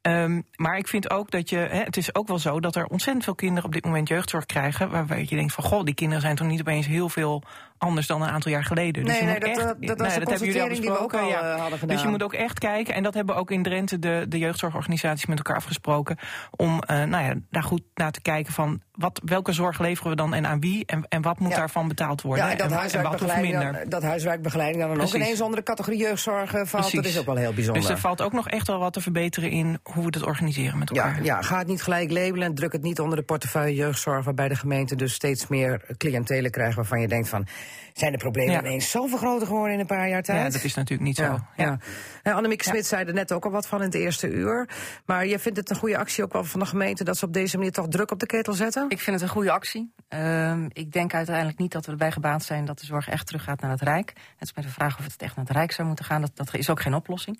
[0.02, 1.58] Ehm, maar ik vind ook dat je.
[1.58, 4.90] Het is ook wel zo dat er ontzettend veel kinderen op dit moment jeugdzorg krijgen.
[4.90, 7.44] Waarbij je denkt van goh, die kinderen zijn toch niet opeens heel veel
[7.84, 9.06] anders dan een aantal jaar geleden.
[9.06, 11.00] Nee, je nee, dat, echt- eh, dat was nee, de hebben jullie al die we
[11.00, 11.42] ook al ja.
[11.42, 11.96] eh, hadden gedaan.
[11.96, 15.26] Dus je moet ook echt kijken, en dat hebben ook in Drenthe de, de jeugdzorgorganisaties
[15.26, 16.18] met elkaar afgesproken.
[16.52, 20.18] Om eh, nou ja, daar goed naar te kijken van wat, welke zorg leveren we
[20.18, 21.58] dan en aan wie en, en wat moet Ja.
[21.58, 22.46] daarvan betaald worden.
[22.46, 23.80] ja, en dat, en, wat of huiswerkbegeleiding minder.
[23.80, 26.96] dan, dat huiswerkbegeleiding dan, ook ineens onder de categorie jeugdzorg eh, valt.
[26.96, 27.82] Dat is ook wel heel bijzonder.
[27.82, 30.80] Dus er valt ook nog echt wel wat te verbeteren in hoe we het organiseren
[30.80, 31.16] met elkaar.
[31.18, 34.26] Ja, ja, ga het niet gelijk labelen en druk het niet onder de portefeuille jeugdzorg...
[34.26, 36.76] waarbij de gemeente dus steeds meer cliëntelen krijgt...
[36.76, 37.48] waarvan je denkt van,
[37.94, 38.60] zijn de problemen Ja.
[38.60, 40.38] ineens zoveel groter geworden in een paar jaar tijd?
[40.38, 41.40] Ja, dat is natuurlijk niet zo.
[41.56, 41.80] Ja,
[42.24, 44.70] Annemiek Smit zei er net ook al wat van in het eerste uur.
[45.06, 47.04] Maar je vindt het een goede actie ook wel van de gemeente...
[47.04, 48.86] dat ze op deze manier toch druk op de ketel zetten?
[48.90, 49.94] Ik vind het een goede actie.
[50.08, 53.62] Ehm, ik denk uiteindelijk niet dat we erbij gebaat zijn dat de zorg echt teruggaat
[53.62, 54.14] naar het Rijk.
[54.38, 56.22] Het is met de vraag of het echt naar het Rijk zou moeten gaan.
[56.22, 57.40] Dat, dat is ook geen oplossing.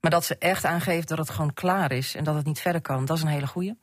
[0.00, 2.80] Maar dat ze echt aangeeft dat het gewoon klaar is en dat het niet verder
[2.80, 3.76] kan, dat is een hele goede.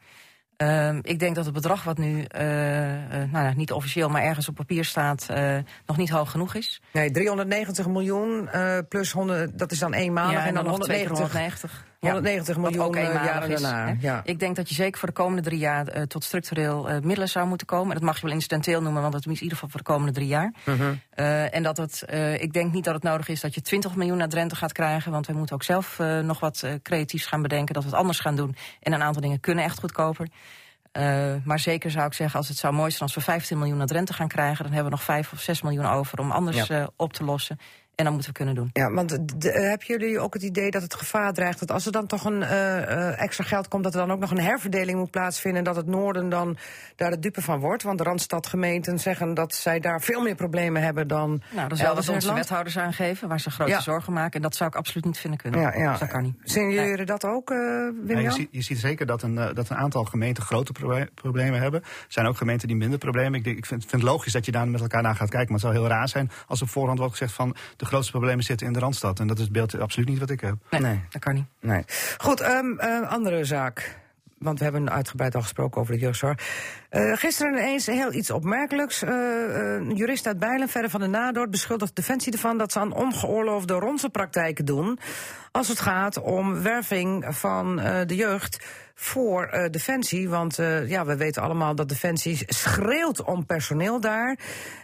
[0.62, 4.24] Ehm, ik denk dat het bedrag wat nu, eh, eh, nou ja, niet officieel, maar
[4.24, 6.82] ergens op papier staat, eh, nog niet hoog genoeg is.
[6.94, 8.50] Nee, 390 miljoen
[8.90, 10.32] plus 100, dat is dan eenmalig.
[10.32, 11.91] ja, en dan nog twee keer 190, 190.
[12.10, 13.96] 190 Wat miljoen eh, jaren is, daarna.
[14.00, 14.22] Ja.
[14.24, 17.30] Ik denk dat je zeker voor de komende drie jaar eh, tot structureel eh, middelen
[17.30, 17.88] zou moeten komen.
[17.88, 19.86] En dat mag je wel incidenteel noemen, want dat is in ieder geval voor de
[19.86, 20.54] komende drie jaar.
[20.66, 20.94] Mhm.
[21.52, 22.06] En dat het,
[22.38, 25.12] ik denk niet dat het nodig is dat je 20 miljoen naar Drenthe gaat krijgen.
[25.12, 27.74] Want we moeten ook zelf nog wat creatiefs gaan bedenken.
[27.74, 28.56] Dat we het anders gaan doen.
[28.80, 30.28] En een aantal dingen kunnen echt goedkoper.
[31.44, 33.88] Maar zeker zou ik zeggen, als het zou mooi zijn als we 15 miljoen naar
[33.88, 34.64] Drenthe gaan krijgen.
[34.64, 36.90] Dan hebben we nog 5 of 6 miljoen over om anders Ja.
[36.96, 37.60] op te lossen.
[37.96, 38.70] En dan moeten we kunnen doen.
[38.74, 39.12] Ja, want
[39.46, 42.26] eh, hebben jullie ook het idee dat het gevaar dreigt dat als er dan toch
[42.26, 45.60] een eh, eh, extra geld komt, dat er dan ook nog een herverdeling moet plaatsvinden
[45.60, 46.58] en dat het noorden dan
[46.96, 47.84] daar de dupe van wordt?
[47.84, 51.42] Want de Randstadgemeenten zeggen dat zij daar veel meer problemen hebben dan.
[51.50, 52.38] Nou, dat is wel wat onze land.
[52.40, 53.80] wethouders aangeven, waar ze grote Ja.
[53.82, 54.34] zorgen maken.
[54.34, 55.60] En dat zou ik absoluut niet vinden kunnen.
[55.62, 55.90] Ja, ja.
[55.90, 56.36] Dus dat kan niet.
[56.44, 59.70] Zien jullie dat ook, eh Wim Ja, je, ziet, je ziet zeker dat een, dat
[59.70, 61.82] een aantal gemeenten grote proble- problemen hebben.
[61.82, 63.34] Er zijn ook gemeenten die minder problemen.
[63.34, 65.52] Ik, denk, ik vind, vind het logisch dat je daar met elkaar naar gaat kijken.
[65.52, 68.44] Maar het zou heel raar zijn als op voorhand wordt gezegd van de grootste problemen
[68.44, 69.20] zitten in de Randstad.
[69.20, 70.56] En dat is het beeld absoluut niet wat ik heb.
[70.70, 71.00] Nee, Nee.
[71.10, 71.46] dat kan niet.
[71.60, 71.84] Nee.
[72.18, 74.00] Goed, ehm, eh, andere zaak.
[74.38, 76.38] Want we hebben uitgebreid al gesproken over de jeugdzorg.
[76.90, 79.04] Eh, gisteren ineens heel iets opmerkelijks.
[79.04, 82.80] Eh, eh, een jurist uit Bijlen, verder van de Nadoort, beschuldigt Defensie ervan dat ze
[82.80, 85.00] aan ongeoorloofde ronsenpraktijken doen.
[85.52, 88.66] Als het gaat om werving van eh, de jeugd
[89.02, 90.30] voor eh, Defensie.
[90.30, 94.38] Want eh, ja, we weten allemaal dat Defensie schreeuwt om personeel daar.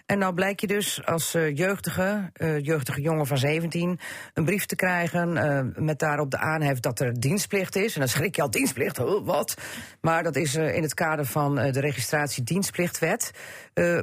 [0.05, 3.99] En nou blijkt je dus als eh, jeugdige, jeugdige jongen van 17,
[4.33, 7.93] een brief te krijgen met daarop de aanhef dat er dienstplicht is.
[7.93, 9.57] En dan schrik je al dienstplicht, wat?
[10.01, 13.31] Maar dat is in het kader van de registratie dienstplichtwet.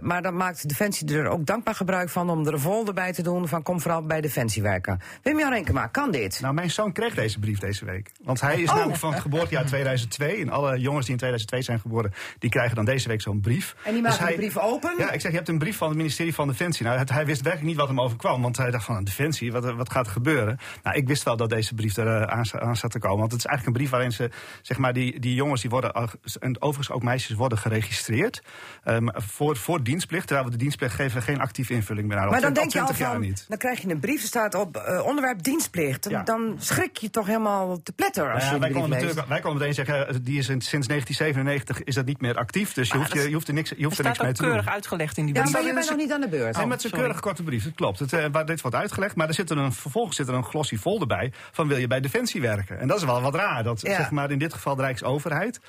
[0.02, 3.22] Maar dan maakt Defensie er ook dankbaar gebruik van om er een folder bij te
[3.22, 5.00] doen van kom vooral bij Defensie werken.
[5.22, 6.40] Wim-Jan Renkema, kan dit?
[6.40, 8.10] Nou, mijn zoon kreeg deze brief deze week.
[8.22, 8.74] Want hij is Oh.
[8.74, 9.66] namelijk van het geboortejaar
[10.08, 10.40] 2002.
[10.40, 13.74] En alle jongens die in 2002 zijn geboren, die krijgen dan deze week zo'n brief.
[13.84, 14.94] En die Dus maken de hij- brief open?
[14.98, 16.86] Ja, ik zeg, je hebt een brief van het ministerie van Defensie.
[16.86, 18.42] Nou, het- hij wist werkelijk niet wat hem overkwam.
[18.42, 20.58] Want hij dacht van, Defensie, wat, wat gaat er gebeuren?
[20.82, 23.18] Nou, ik wist wel dat deze brief er eh, aan, aan zat te komen.
[23.18, 24.30] Want het is eigenlijk een brief waarin ze,
[24.62, 26.08] zeg maar, die, die jongens, die worden, al-
[26.40, 28.42] en overigens ook meisjes, worden geregistreerd.
[28.84, 30.26] ehm, voor, voor dienstplicht.
[30.26, 32.30] Terwijl we de dienstplicht geven geen actieve invulling meer aan.
[32.30, 33.44] Maar dan denk je al 20 jaar van, niet.
[33.48, 36.02] dan krijg je een brief, er staat op eh, onderwerp dienstplicht.
[36.02, 36.22] Dan, Ja.
[36.22, 38.88] dan schrik je toch helemaal te pletter als Nou ja, je wij, leest.
[38.88, 39.83] natuurlijk, wij konden meteen zeggen,
[40.22, 42.72] die is in, sinds 1997 is dat niet meer actief.
[42.72, 44.14] Dus je, Maar hoeft, dat je, is- je hoeft er niks, je hoeft er niks
[44.16, 44.50] staat mee ook te doen.
[44.52, 45.52] keurig uitgelegd in die Ja, brief.
[45.52, 46.56] maar dat je bent is- nog niet aan de beurt.
[46.56, 46.96] En met zijn sorry.
[46.98, 47.98] keurige korte brief, dat klopt.
[47.98, 50.44] Het, eh, waar dit wordt uitgelegd, maar er zit er een, vervolgens zit er een
[50.44, 52.80] glossy folder bij van wil je bij Defensie werken.
[52.80, 53.96] En dat is wel wat raar, dat Ja.
[53.96, 55.60] zeg maar in dit geval de Rijksoverheid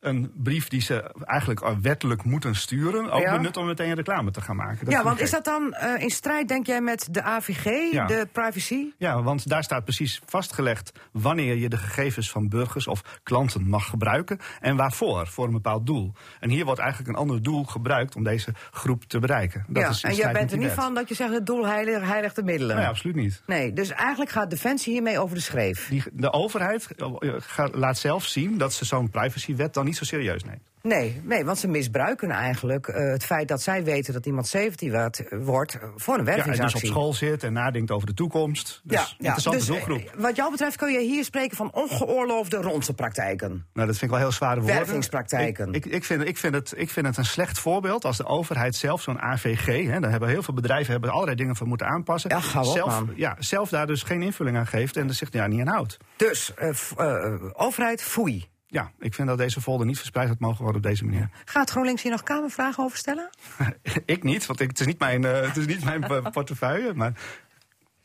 [0.00, 3.36] een brief die ze eigenlijk wettelijk moeten sturen, ook Ja.
[3.36, 4.84] benut om meteen reclame te gaan maken.
[4.84, 8.06] Dat ja, want is dat dan eh, in strijd, denk jij, met de AVG, Ja.
[8.06, 8.86] de privacy?
[8.98, 13.86] Ja, want daar staat precies vastgelegd wanneer je de gegevens van burgers of klanten mag
[13.88, 16.12] gebruiken en waarvoor, voor een bepaald doel.
[16.40, 19.64] En hier wordt eigenlijk een ander doel gebruikt om deze groep te bereiken.
[19.68, 22.02] Dat ja, is en jij bent er niet van dat je zegt het doel heilig,
[22.02, 22.76] heiligt de middelen.
[22.76, 23.42] Nee, absoluut niet.
[23.46, 25.88] Nee, dus eigenlijk gaat Defensie hiermee over de schreef.
[25.88, 30.44] Die, de overheid eh, laat zelf zien dat ze zo'n privacywet dan niet zo serieus
[30.44, 30.70] neemt.
[30.82, 34.90] Nee, nee, want ze misbruiken eigenlijk eh, het feit dat zij weten dat iemand 17
[34.90, 36.88] wordt, wordt eh, voor een Ja, en dus wervingsactie.
[36.88, 38.80] op school zit en nadenkt over de toekomst.
[38.84, 40.14] Dus interessante dus, eh, doelgroep.
[40.16, 43.48] Wat jou betreft kun je hier spreken van ongeoorloofde ronsenpraktijken.
[43.48, 44.76] Nou, dat vind ik wel heel zware woorden.
[44.76, 45.72] Wervingspraktijken.
[45.72, 48.26] Ik, ik, ik, vind, ik, vind het, ik vind het een slecht voorbeeld als de
[48.26, 49.66] overheid zelf zo'n AVG...
[49.66, 52.30] Hè, daar hebben heel veel bedrijven hebben allerlei dingen voor moeten aanpassen...
[52.30, 53.10] Ja, hou op, zelf, man.
[53.16, 55.96] ja, zelf daar dus geen invulling aan geeft en er zich ja, niet aan houdt.
[56.16, 58.48] Dus, eh, eh, overheid, foei.
[58.70, 61.30] Ja, ik vind dat deze folder niet verspreid had mogen worden op deze manier.
[61.44, 63.30] Gaat GroenLinks hier nog Kamervragen over stellen?
[64.04, 66.94] ik niet, want ik, het is niet mijn, eh, het is niet mijn eh, portefeuille.
[66.94, 67.12] Maar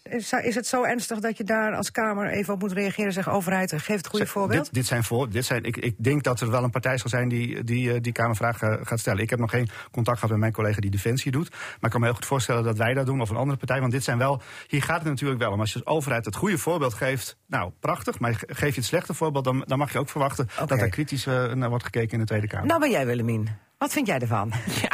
[0.03, 3.13] Is, is het zo ernstig dat je daar als Kamer even op moet reageren en
[3.13, 3.33] zeggen...
[3.33, 4.63] overheid, geef het goede Zeg, voorbeeld?
[4.65, 7.09] Dit, dit zijn voor, dit zijn, ik, ik denk dat er wel een partij zal
[7.09, 9.21] zijn die die, eh, die Kamervraag eh, gaat stellen.
[9.21, 11.49] Ik heb nog geen contact gehad met mijn collega die Defensie doet.
[11.49, 13.79] Maar ik kan me heel goed voorstellen dat wij dat doen of een andere partij.
[13.79, 15.59] Want dit zijn wel, hier gaat het natuurlijk wel om.
[15.59, 18.19] Als je als overheid het goede voorbeeld geeft, nou prachtig.
[18.19, 20.89] Maar ge- geef je het slechte voorbeeld, dan, dan mag je ook verwachten dat er
[20.89, 22.67] kritisch eh, naar wordt gekeken in de Tweede Kamer.
[22.67, 23.49] Nou ben jij, Willemien.
[23.77, 24.51] Wat vind jij ervan?
[24.81, 24.89] Ja,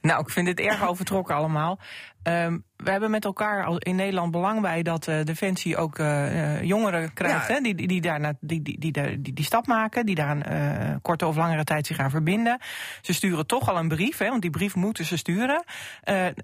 [0.00, 1.78] nou, ik vind het erg overtrokken allemaal.
[2.22, 6.56] Ehm, we hebben met elkaar al in Nederland belang bij dat eh, Defensie ook eh,
[6.56, 7.48] eh, jongeren krijgt.
[7.48, 7.54] Ja.
[7.54, 11.00] Hè, die, die, die, daar na- die, die, die, die, stap maken, die daar een
[11.00, 12.58] korte of langere tijd zich aan verbinden.
[13.00, 15.64] Ze sturen toch al een brief, hè, want die brief moeten ze sturen.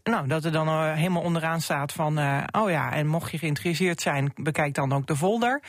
[0.03, 2.19] Nou, dat er dan helemaal onderaan staat van,
[2.51, 5.63] oh ja, en mocht je geïnteresseerd zijn, bekijk dan ook de folder.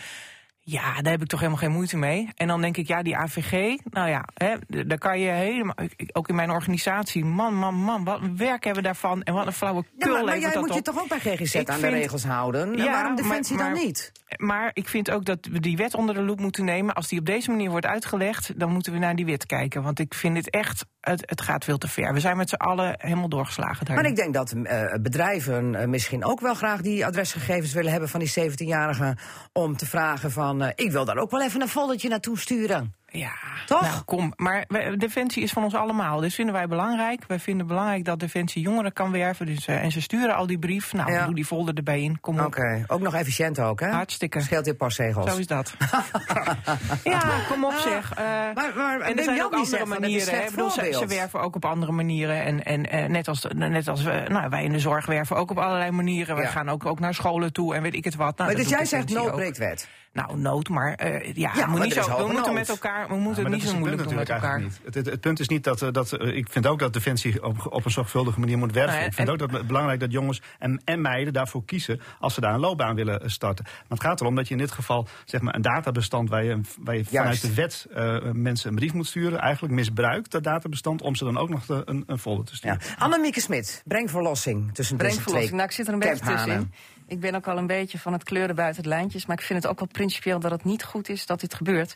[0.70, 2.30] Ja, daar heb ik toch helemaal geen moeite mee.
[2.36, 4.56] En dan denk ik, ja, die AVG, nou ja, hè,
[4.88, 5.76] daar kan je helemaal,
[6.12, 9.46] ook in mijn organisatie, man, man, man, wat een werk hebben we daarvan en wat
[9.46, 11.54] een flauwe Ja, kul maar, maar levert jij dat moet je toch ook bij GGZ
[11.56, 12.72] Ik aan de regels houden?
[12.72, 14.12] En Ja, waarom maar- Defensie dan maar- niet?
[14.38, 16.94] Maar ik vind ook dat we die wet onder de loep moeten nemen.
[16.96, 19.84] Als die op deze manier wordt uitgelegd, dan moeten we naar die wet kijken.
[19.84, 22.14] Want ik vind het echt, het, het gaat veel te ver.
[22.14, 23.96] We zijn met z'n allen helemaal doorgeslagen daarin.
[24.04, 28.10] Maar ik denk dat eh, bedrijven eh, misschien ook wel graag die adresgegevens willen hebben
[28.10, 29.18] van die 17-jarigen.
[29.54, 30.68] Om te vragen van van...
[30.68, 32.96] eh, ik wil daar ook wel even een foldertje naartoe sturen.
[33.12, 33.32] Ja,
[33.66, 33.82] Toch?
[33.82, 34.34] Nou, kom.
[34.36, 34.66] Maar
[34.98, 36.20] Defensie is van ons allemaal.
[36.20, 37.24] Dus vinden wij belangrijk.
[37.28, 39.46] Wij vinden belangrijk dat Defensie jongeren kan werven.
[39.46, 40.94] Dus, eh, en ze sturen al die brief.
[40.94, 41.26] Nou, Ja.
[41.26, 42.20] doe die folder erbij in.
[42.20, 42.92] Kom Oké, op.
[42.92, 43.88] ook nog efficiënt ook, hè?
[43.90, 44.42] Hartstikke.
[44.42, 45.32] Scheelt in postzegels.
[45.32, 45.74] Zo is dat.
[47.04, 48.12] ja, kom op zeg.
[48.14, 50.34] Eh, Maar, maar en er zijn ook andere zegt manieren.
[50.40, 50.50] hè.
[50.50, 52.44] bedoel, ze, werven ook op andere manieren.
[52.44, 55.52] En, en eh, net als, net als we, nou, wij in de zorg werven ook
[55.52, 56.36] op allerlei manieren.
[56.36, 56.48] We Ja.
[56.48, 58.38] gaan ook, ook naar scholen toe en weet ik het wat.
[58.38, 59.88] Nou, Maar dat dus jij zegt Defensie
[60.18, 62.54] Nou, nood, maar eh, ja, Ja, moet maar niet is zo, we moeten nood.
[62.54, 64.50] met elkaar, we moeten het niet zo moeilijk punt doen met natuurlijk elkaar.
[64.52, 64.96] eigenlijk niet.
[64.96, 67.44] Het, het, het punt is niet dat, eh, dat eh, ik vind ook dat Defensie
[67.44, 68.94] op, op een zorgvuldige manier moet werven.
[68.96, 72.02] Nou, ik vind en- ook dat het belangrijk dat jongens en, en meiden daarvoor kiezen
[72.20, 73.64] als ze daar een loopbaan willen starten.
[73.66, 76.62] Maar het gaat erom dat je in dit geval zeg maar, een databestand waar je,
[76.80, 81.02] waar je vanuit de wet eh, mensen een brief moet sturen, eigenlijk misbruikt dat databestand
[81.02, 82.78] om ze dan ook nog de, een, een folder te Ja.
[82.80, 82.98] sturen.
[83.00, 85.44] Annemieke Smit, breng verlossing tussen deze Brengverlossing.
[85.46, 86.72] twee Nou, ik zit er een beetje tussenin.
[87.08, 89.26] Ik ben ook al een beetje van het kleuren buiten het lijntjes.
[89.26, 91.96] Maar ik vind het ook wel principieel dat het niet goed is dat dit gebeurt.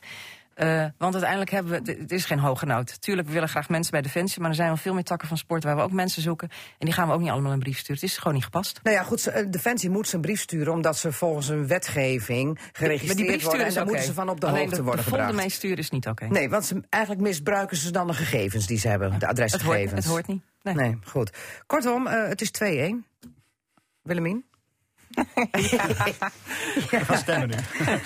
[0.54, 1.92] Eh, want uiteindelijk hebben we.
[2.00, 3.02] Het is geen hoge nood.
[3.02, 4.40] Tuurlijk, we willen graag mensen bij Defensie.
[4.42, 6.50] Maar er zijn wel veel meer takken van sport waar we ook mensen zoeken.
[6.52, 7.96] En die gaan we ook niet allemaal een brief sturen.
[8.02, 8.80] Het is gewoon niet gepast.
[8.84, 10.74] Nou ja, goed, ze- eh, Defensie moet zijn brief sturen...
[10.74, 13.42] omdat ze volgens een wetgeving maar die geregistreerd worden...
[13.42, 13.92] sturen en daar oké.
[13.92, 15.34] moeten ze van op de Alleen hoogte de, worden de gebracht.
[15.34, 16.26] meesturen is niet oké.
[16.28, 19.32] Nee, want ze, eigenlijk misbruiken ze dan de gegevens die ze hebben, de het, hoort,
[19.34, 19.92] adresgegevens.
[20.06, 20.44] het hoort niet.
[20.64, 20.76] Nee.
[20.76, 21.38] Nee, goed.
[21.68, 23.06] Kortom, eh, het is 2-1.
[24.02, 24.46] Willemien?
[26.90, 27.56] We gaan stemmen nu.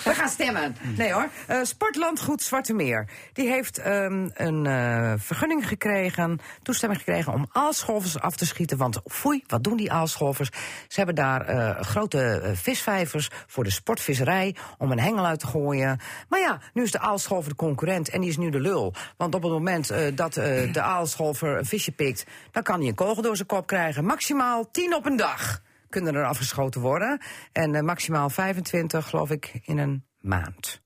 [0.04, 0.76] We gaan stemmen.
[0.96, 1.28] Nee hoor.
[1.46, 3.08] Eh, Sportlandgoed Zwarte Meer.
[3.32, 8.78] Die heeft ehm, een eh, vergunning gekregen, toestemming gekregen om aalscholvers af te schieten.
[8.78, 10.50] Want foei, wat doen die aalscholvers?
[10.88, 16.00] Ze hebben daar eh, grote visvijvers voor de sportvisserij om een hengel uit te gooien.
[16.28, 18.94] Maar ja, nu is de aalscholver de concurrent en die is nu de lul.
[19.16, 23.22] Want op het moment dat de aalscholver een visje pikt, dan kan hij een kogel
[23.22, 24.04] door zijn kop krijgen.
[24.04, 25.60] Maximaal 10 op een dag
[26.02, 27.20] kunnen er afgeschoten worden.
[27.52, 30.80] En eh, maximaal 25, geloof ik, in een maand.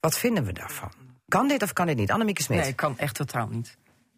[0.00, 0.92] Wat vinden we daarvan?
[1.28, 2.10] Kan dit of kan dit niet?
[2.10, 2.58] Annemieke Smit.
[2.60, 3.76] Nee, kan echt totaal niet.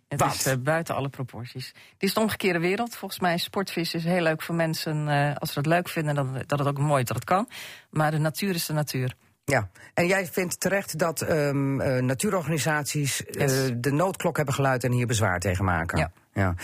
[0.09, 0.35] Het Wat?
[0.35, 1.67] is eh, buiten alle proporties.
[1.67, 2.97] Het is de omgekeerde wereld.
[2.97, 5.09] Volgens mij is sportvissen is heel leuk voor mensen.
[5.09, 7.49] eh, als ze dat leuk vinden, dan, dat het ook mooi dat het kan.
[7.91, 9.15] Maar de natuur is de natuur.
[9.45, 13.71] Ja, en jij vindt terecht dat ehm, eh, natuurorganisaties Yes.
[13.77, 15.99] de noodklok hebben geluid en hier bezwaar tegen maken.
[15.99, 16.13] Ja.
[16.33, 16.55] ja.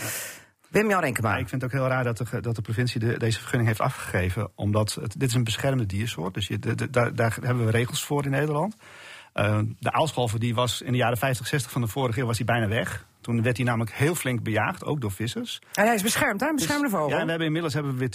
[0.75, 1.37] Wim-Jan Ja, Renkema.
[1.37, 3.81] ik vind het ook heel raar dat de, dat de provincie de, deze vergunning heeft
[3.81, 4.51] afgegeven.
[4.55, 6.33] Omdat dit is een beschermde diersoort.
[6.33, 6.59] Dus je,
[6.91, 8.75] daar, daar hebben we regels voor in Nederland.
[9.33, 12.37] Eh, de aalscholver die was in de jaren 50, 60 van de vorige eeuw was
[12.37, 13.05] die bijna weg.
[13.25, 15.61] Toen werd hij namelijk heel flink bejaagd, ook door vissers.
[15.73, 16.47] En hij is beschermd, hè?
[16.47, 17.09] Een beschermde vogel.
[17.09, 18.09] Ja, en we hebben inmiddels hebben we weer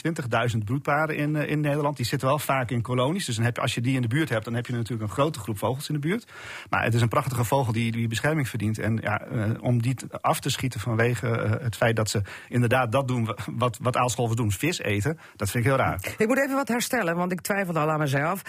[0.52, 1.96] 20.000 broedparen in, eh, in Nederland.
[1.96, 3.24] Die zitten wel vaak in kolonies.
[3.24, 5.02] Dus dan heb je, als je die in de buurt hebt, dan heb je natuurlijk
[5.02, 6.32] een grote groep vogels in de buurt.
[6.68, 8.78] Maar het is een prachtige vogel die, die bescherming verdient.
[8.78, 12.92] En ja, eh, om die af te schieten vanwege eh, het feit dat ze inderdaad
[12.92, 16.14] dat doen wat, wat aalscholvers doen, vis eten, dat vind ik heel raar.
[16.18, 18.42] Ik moet even wat herstellen, want ik twijfelde al aan mezelf.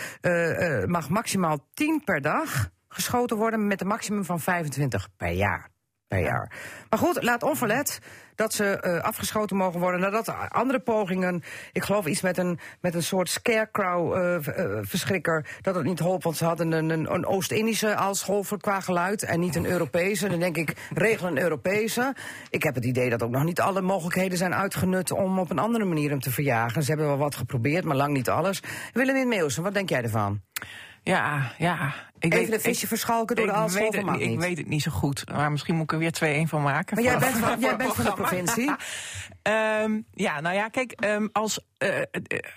[0.85, 5.69] Mag maximaal 10 per dag geschoten worden met een maximum van 25 per jaar.
[6.11, 6.51] Per jaar.
[6.89, 7.99] Maar goed, laat onverlet
[8.35, 12.95] dat ze eh, afgeschoten mogen worden nadat andere pogingen, ik geloof iets met een, met
[12.95, 17.13] een soort scarecrow eh, eh, verschrikker, dat het niet holp, want ze hadden een, een,
[17.13, 20.29] een Oost-Indische aalscholver qua geluid en niet een Europese.
[20.29, 22.15] Dan denk ik, regel een Europese.
[22.49, 25.59] Ik heb het idee dat ook nog niet alle mogelijkheden zijn uitgenut om op een
[25.59, 26.83] andere manier hem te verjagen.
[26.83, 28.63] Ze hebben wel wat geprobeerd, maar lang niet alles.
[28.93, 30.41] Willem Meeuwsen, wat denk jij ervan?
[31.03, 31.93] Ja, ja.
[32.19, 34.31] Ik Even weet- een visje ik- verschalken door de het mag niet, niet.
[34.33, 35.23] Ik weet het niet zo goed.
[35.31, 36.95] Maar misschien moet ik er weer 2-1 van maken.
[36.95, 38.71] Maar jij bent van, jij het bent van de provincie.
[39.41, 42.05] Ehm, ja, nou ja, kijk, ehm, als, eh, eh,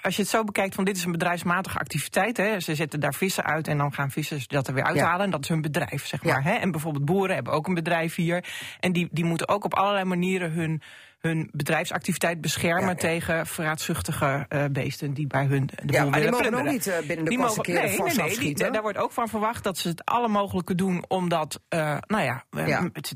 [0.03, 2.37] als je het zo bekijkt van dit is een bedrijfsmatige activiteit.
[2.37, 5.25] Hè, ze zetten daar vissen uit en dan gaan vissers dat er weer uithalen.
[5.25, 6.33] En dat is hun bedrijf, zeg Ja.
[6.33, 6.43] maar.
[6.45, 6.53] Hè.
[6.53, 8.45] En bijvoorbeeld boeren hebben ook een bedrijf hier.
[8.81, 10.83] En die, die moeten ook op allerlei manieren hun,
[11.29, 16.21] hun bedrijfsactiviteit beschermen Ja, tegen vraatzuchtige eh, beesten die bij hun de Ja, boel maar
[16.21, 16.73] die mogen ook plunderen.
[16.73, 19.65] niet eh, binnen de kortste keren nee, nee, nee, die- daar wordt ook van verwacht
[19.65, 22.45] dat ze het alle mogelijke doen om dat, eh, nou ja,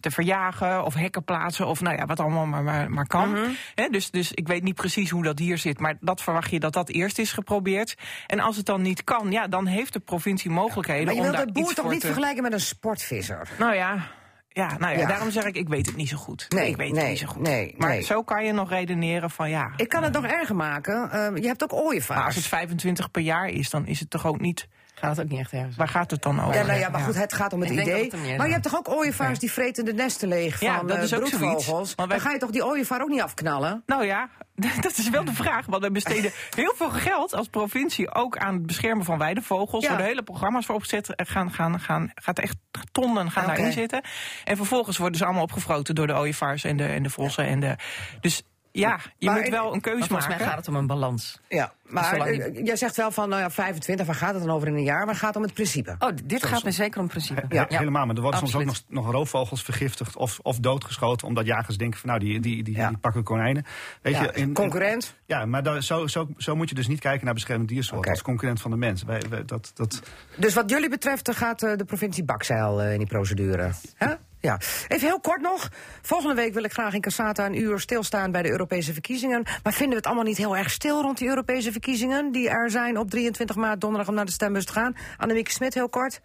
[0.00, 3.30] te verjagen of hekken plaatsen of nou ja, wat allemaal maar, maar, maar kan.
[3.30, 3.90] Mhm.
[3.90, 6.72] Dus, dus ik weet niet precies hoe dat hier zit, maar dat verwacht je dat
[6.72, 7.94] dat eerst is geprobeerd.
[8.26, 11.26] En als het dan niet kan, ja, dan heeft de provincie mogelijkheden Maar je om
[11.26, 13.48] wilt daar de boer iets toch voor niet vergelijken met een sportvisser?
[13.59, 14.16] Nou ja.
[14.59, 15.06] Ja, nou ja, Ja.
[15.06, 16.46] daarom zeg ik, ik weet het niet zo goed.
[16.48, 17.42] Nee, ik weet nee, het niet zo goed.
[17.42, 18.02] nee, maar nee.
[18.02, 19.70] zo kan je nog redeneren van ja.
[19.76, 21.11] Ik kan het nog erger maken.
[21.11, 22.34] Eh, je hebt ook Maar als ooievaars.
[22.36, 24.68] het 25 per jaar is, dan is het toch ook niet.
[25.01, 25.76] Gaat het ook niet echt ergens.
[25.76, 26.55] Waar gaat het dan over?
[26.55, 28.03] Ja, nou ja, maar goed, het gaat om het Ik idee.
[28.05, 30.97] het Maar je hebt toch ook ooievaars die vreten de nesten leeg Ja, van dat
[30.97, 31.36] eh, is ook zoiets.
[31.39, 31.94] broedvogels?
[31.94, 33.82] Wij- Dan ga je toch die ooievaar ook niet afknallen?
[33.86, 34.28] Nou ja,
[34.81, 35.66] dat is wel de vraag.
[35.66, 39.82] Want we besteden heel veel geld als provincie ook aan het beschermen van weidevogels.
[39.82, 39.89] Ja.
[39.89, 41.12] Er worden hele programma's voor opgezet.
[41.20, 42.56] Er gaan, gaan, gaan, gaat echt
[42.93, 43.52] tonnen gaan Oké.
[43.55, 44.02] daarin zitten.
[44.44, 47.47] En vervolgens worden ze allemaal opgefroten door de ooievaars en de, en de vossen.
[47.47, 47.77] En de,
[48.20, 48.43] dus
[48.78, 50.44] Ja, je Maar moet wel een keuze Maar volgens maken.
[50.44, 51.40] mij gaat het om een balans.
[51.48, 54.55] Ja, maar die- eh, jij zegt wel van nou ja, 25, waar gaat het dan
[54.55, 54.98] over in een jaar?
[55.05, 55.94] Maar het gaat om het principe.
[55.98, 57.42] Oh, dit gaat me zeker om principe.
[57.48, 61.26] He- Helemaal, maar er worden soms ook nog, nog roofvogels vergiftigd of, of doodgeschoten...
[61.26, 62.88] omdat jagers denken van nou, die, die, die, Ja.
[62.88, 63.64] die pakken konijnen.
[64.02, 65.14] Weet Ja, je, in- in- concurrent.
[65.26, 67.98] ja, maar daar- zo, zo, zo moet je dus niet kijken naar beschermde diersoorten...
[67.98, 68.10] Oké.
[68.10, 69.02] als concurrent van de mens.
[69.02, 70.02] Wij, wij- dat, dat,
[70.36, 73.70] Dus wat jullie betreft eh, gaat eh, de provincie Bakzeil eh, in die procedure.
[73.94, 74.14] Hè?
[74.49, 74.59] Ja.
[74.89, 75.69] Even heel kort nog.
[76.03, 79.43] Volgende week wil ik graag in Cassata een uur stilstaan bij de Europese verkiezingen.
[79.62, 82.33] Maar vinden we het allemaal niet heel erg stil rond die Europese verkiezingen...
[82.33, 84.97] die er zijn op 23 maart donderdag om naar de stembus te gaan?
[85.16, 86.20] Annemieke Smit, heel kort.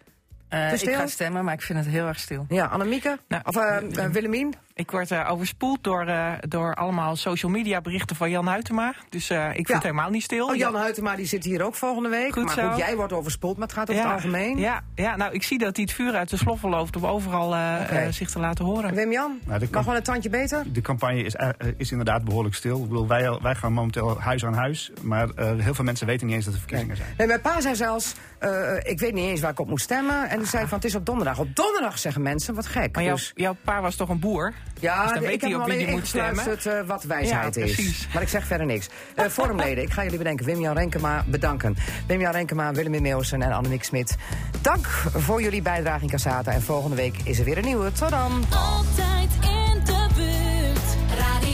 [0.48, 2.46] Te ik ga stemmen, maar ik vind het heel erg stil.
[2.48, 3.18] Ja, Annemieke?
[3.28, 4.54] Nou, of eh, Willemien?
[4.76, 8.94] Ik word eh, overspoeld door, eh, door allemaal social media berichten van Jan Huytema.
[9.08, 9.74] Dus eh, ik vind Ja.
[9.74, 10.46] het helemaal niet stil.
[10.46, 10.80] Oh, Jan Ja.
[10.82, 12.32] Huytema die zit hier ook volgende week.
[12.32, 12.68] Goed maar zo.
[12.68, 14.58] goed, jij wordt overspoeld, maar het gaat over het algemeen.
[14.58, 17.54] Ja, ja, nou, ik zie dat hij het vuur uit de sloffen loopt om overal
[17.54, 18.94] eh, eh, zich te laten horen.
[18.94, 20.72] Wim-Jan, Nou, mag wel een tandje beter?
[20.72, 21.34] de campagne is,
[21.76, 22.82] is inderdaad behoorlijk stil.
[22.82, 24.90] Ik bedoel, wij, wij gaan momenteel huis aan huis.
[25.02, 27.14] Maar eh, heel veel mensen weten niet eens dat er verkiezingen zijn.
[27.16, 28.50] Nee, mijn pa zei zelfs, eh,
[28.82, 30.28] ik weet niet eens waar ik op moet stemmen.
[30.28, 31.38] En die zei van, het is op donderdag.
[31.38, 32.94] Op donderdag zeggen mensen, wat gek.
[32.94, 34.52] Maar jouw, Dus- jouw pa was toch een boer?
[34.80, 36.30] Ja, Dus dan ik weet heb hij hem op wie alleen die moet stemmen.
[36.32, 38.08] ingefluisterd eh, wat wijsheid Ja, is.
[38.12, 38.88] Maar ik zeg verder niks.
[39.14, 40.46] Eh forumleden, ik ga jullie bedenken.
[40.46, 41.76] Wim-Jan Renkema bedanken.
[42.06, 44.16] Wim-Jan Renkema, Willem Meeuwsen en Annemiek Smit.
[44.60, 46.52] Dank voor jullie bijdrage in Cassata.
[46.52, 47.92] En volgende week is er weer een nieuwe.
[47.92, 48.44] Tot dan.
[48.50, 51.18] Altijd in de buurt.
[51.18, 51.53] Radio.